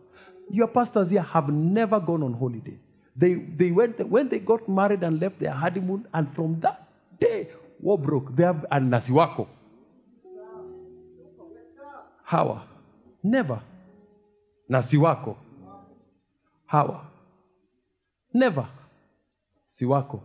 your 0.53 0.69
pastors 0.69 1.11
here 1.11 1.23
have 1.23 1.49
never 1.53 2.01
gone 2.01 2.23
on 2.23 2.33
holiday 2.35 2.79
they, 3.17 3.35
they 3.35 3.71
went 3.71 3.99
when 4.09 4.29
they 4.29 4.39
got 4.39 4.69
married 4.69 5.03
and 5.03 5.21
left 5.21 5.39
their 5.39 5.53
honeymoon 5.53 6.07
and 6.13 6.29
from 6.35 6.61
that 6.61 6.89
day 7.21 7.49
war 7.81 7.99
broke 7.99 8.35
they 8.37 8.45
have 8.45 8.67
and 8.71 8.91
nasi 8.91 9.13
wako 9.13 9.47
hawa 12.23 12.63
Never. 13.23 13.61
Na 14.69 14.81
si 14.83 14.97
wako. 14.97 15.37
Hawa. 16.67 17.07
Never. 18.33 18.67
Si 19.67 19.85
wako. 19.85 20.23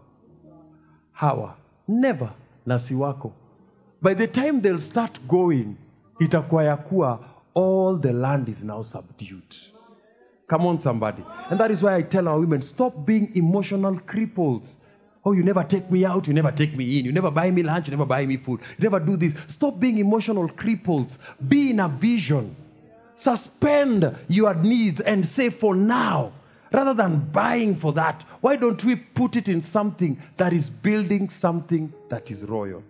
Hawa. 1.11 1.55
Never. 1.87 2.31
Na 2.65 2.77
si 2.77 2.95
wako. 2.95 3.33
By 4.01 4.13
the 4.13 4.27
time 4.27 4.61
they'll 4.61 4.79
start 4.81 5.19
going, 5.27 5.75
itakuwa 6.19 6.63
ya 6.63 6.77
kuwa 6.77 7.19
all 7.55 7.99
the 8.01 8.13
land 8.13 8.49
is 8.49 8.63
now 8.63 8.81
subdued. 8.83 9.55
Come 10.47 10.67
on, 10.67 10.79
somebody. 10.79 11.23
And 11.49 11.59
that 11.59 11.71
is 11.71 11.81
why 11.81 11.95
I 11.95 12.01
tell 12.03 12.27
our 12.27 12.39
women 12.39 12.61
stop 12.61 13.05
being 13.05 13.35
emotional 13.35 13.95
cripples. 13.99 14.77
Oh, 15.23 15.31
you 15.31 15.41
never 15.41 15.63
take 15.63 15.89
me 15.89 16.05
out, 16.05 16.27
you 16.27 16.33
never 16.33 16.51
take 16.51 16.75
me 16.75 16.99
in, 16.99 17.05
you 17.05 17.11
never 17.11 17.31
buy 17.31 17.49
me 17.49 17.63
lunch, 17.63 17.87
you 17.87 17.91
never 17.91 18.05
buy 18.05 18.27
me 18.27 18.37
food, 18.37 18.61
you 18.77 18.83
never 18.83 18.99
do 18.99 19.17
this. 19.17 19.33
Stop 19.47 19.79
being 19.79 19.97
emotional 19.97 20.47
cripples. 20.47 21.17
Be 21.47 21.71
in 21.71 21.79
a 21.79 21.89
vision. 21.89 22.55
Suspend 23.15 24.15
your 24.27 24.53
needs 24.53 25.01
and 25.01 25.25
say 25.25 25.49
for 25.49 25.73
now, 25.73 26.31
rather 26.71 26.93
than 26.93 27.27
buying 27.31 27.75
for 27.75 27.91
that, 27.93 28.21
why 28.41 28.55
don't 28.55 28.83
we 28.83 28.95
put 28.95 29.35
it 29.35 29.49
in 29.49 29.61
something 29.61 30.21
that 30.37 30.53
is 30.53 30.69
building 30.69 31.27
something 31.29 31.91
that 32.09 32.29
is 32.29 32.43
royal? 32.43 32.83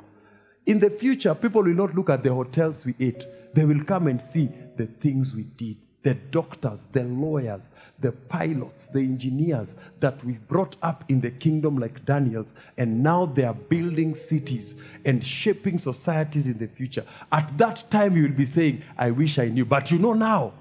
In 0.65 0.79
the 0.79 0.89
future, 0.89 1.33
people 1.33 1.63
will 1.63 1.75
not 1.75 1.95
look 1.95 2.09
at 2.09 2.21
the 2.21 2.33
hotels 2.33 2.83
we 2.83 2.95
ate, 2.99 3.25
they 3.53 3.63
will 3.63 3.83
come 3.85 4.07
and 4.07 4.21
see 4.21 4.49
the 4.75 4.87
things 4.87 5.33
we 5.33 5.43
did 5.43 5.77
the 6.05 6.13
doctors, 6.13 6.85
the 6.91 7.03
lawyers, 7.03 7.71
the 7.99 8.11
pilots, 8.11 8.85
the 8.85 8.99
engineers 8.99 9.75
that 9.99 10.23
we 10.23 10.33
brought 10.33 10.75
up 10.83 11.03
in 11.09 11.19
the 11.19 11.31
kingdom 11.31 11.79
like 11.79 12.05
Daniel's, 12.05 12.53
and 12.77 13.01
now 13.01 13.25
they 13.25 13.43
are 13.43 13.55
building 13.55 14.13
cities 14.13 14.75
and 15.03 15.23
shaping 15.25 15.79
societies 15.79 16.45
in 16.45 16.59
the 16.59 16.67
future. 16.67 17.03
At 17.31 17.57
that 17.57 17.89
time, 17.89 18.15
you 18.15 18.21
will 18.21 18.37
be 18.37 18.45
saying, 18.45 18.83
I 18.95 19.09
wish 19.09 19.39
I 19.39 19.47
knew. 19.47 19.65
But 19.65 19.89
you 19.89 19.97
know 19.97 20.13
now. 20.13 20.53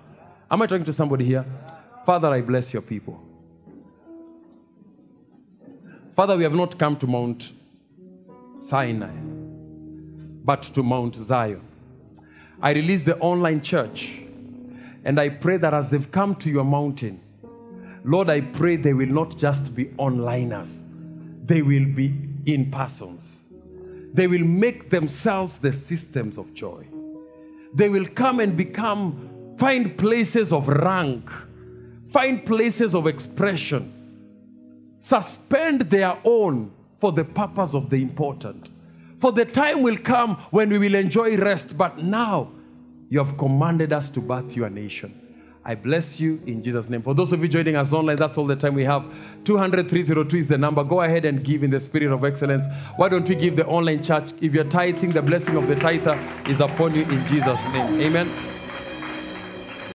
Am 0.51 0.62
I 0.62 0.66
talking 0.66 0.87
to 0.87 0.95
somebody 0.95 1.27
here? 1.27 1.45
Father, 2.07 2.29
I 2.29 2.41
bless 2.41 2.73
your 2.73 2.81
people. 2.81 3.23
Father, 6.16 6.39
we 6.39 6.45
have 6.45 6.55
not 6.55 6.79
come 6.79 6.97
to 6.97 7.07
Mount 7.07 7.53
Sinai, 8.59 9.15
but 10.43 10.62
to 10.62 10.83
Mount 10.83 11.16
Zion. 11.16 11.61
I 12.62 12.73
release 12.73 13.03
the 13.03 13.19
online 13.19 13.61
church 13.61 14.24
and 15.05 15.20
I 15.20 15.28
pray 15.28 15.59
that 15.59 15.74
as 15.74 15.90
they've 15.90 16.10
come 16.10 16.35
to 16.36 16.51
your 16.51 16.64
mountain, 16.64 17.20
Lord, 18.05 18.28
I 18.28 18.40
pray 18.40 18.76
they 18.76 18.94
will 18.94 19.09
not 19.09 19.36
just 19.36 19.74
be 19.74 19.86
onliners, 19.98 20.85
they 21.44 21.62
will 21.62 21.86
be 21.86 22.14
in 22.47 22.70
persons. 22.70 23.44
They 24.12 24.26
will 24.28 24.44
make 24.44 24.90
themselves 24.90 25.59
the 25.59 25.72
systems 25.72 26.39
of 26.39 26.55
joy. 26.55 26.86
They 27.74 27.89
will 27.89 28.06
come 28.06 28.39
and 28.39 28.56
become, 28.56 29.56
find 29.59 29.97
places 29.98 30.52
of 30.52 30.68
rank, 30.68 31.28
find 32.10 32.47
places 32.47 32.94
of 32.94 33.09
expression, 33.09 33.93
suspend 35.01 35.81
their 35.82 36.16
own 36.24 36.70
for 37.01 37.10
the 37.10 37.24
purpose 37.24 37.74
of 37.74 37.90
the 37.90 38.01
important. 38.01 38.70
For 39.20 39.32
the 39.32 39.44
time 39.44 39.82
will 39.82 39.98
come 39.98 40.36
when 40.51 40.68
we 40.68 40.78
will 40.78 40.94
enjoy 40.94 41.36
rest, 41.36 41.76
but 41.76 41.98
now 41.98 42.52
you 43.09 43.18
have 43.18 43.36
commanded 43.36 43.93
us 43.93 44.10
to 44.10 44.20
birth 44.20 44.56
your 44.56 44.70
nation. 44.70 45.20
I 45.66 45.74
bless 45.74 46.20
you 46.20 46.43
in 46.47 46.62
Jesus' 46.62 46.90
name. 46.90 47.02
For 47.02 47.14
those 47.14 47.32
of 47.32 47.40
you 47.40 47.48
joining 47.48 47.76
us 47.76 47.93
online, 47.94 48.16
that's 48.16 48.36
all 48.36 48.47
the 48.47 48.56
time 48.56 48.74
we 48.74 48.85
have. 48.85 49.02
200 49.44 49.89
302 49.89 50.36
is 50.36 50.48
the 50.48 50.59
number. 50.59 50.85
Go 50.85 51.01
ahead 51.01 51.24
and 51.24 51.43
give 51.43 51.62
in 51.62 51.70
the 51.70 51.81
spirit 51.81 52.12
of 52.12 52.22
excellence. 52.22 52.66
Why 52.97 53.09
don't 53.09 53.26
we 53.26 53.35
give 53.35 53.56
the 53.56 53.66
online 53.66 54.02
church? 54.02 54.32
If 54.43 54.52
you're 54.52 54.64
tithing, 54.64 55.12
the 55.12 55.22
blessing 55.22 55.56
of 55.56 55.66
the 55.66 55.76
tither 55.76 56.18
is 56.47 56.60
upon 56.60 56.94
you 56.94 57.02
in 57.05 57.26
Jesus' 57.26 57.62
name. 57.72 57.98
Amen. 58.01 58.53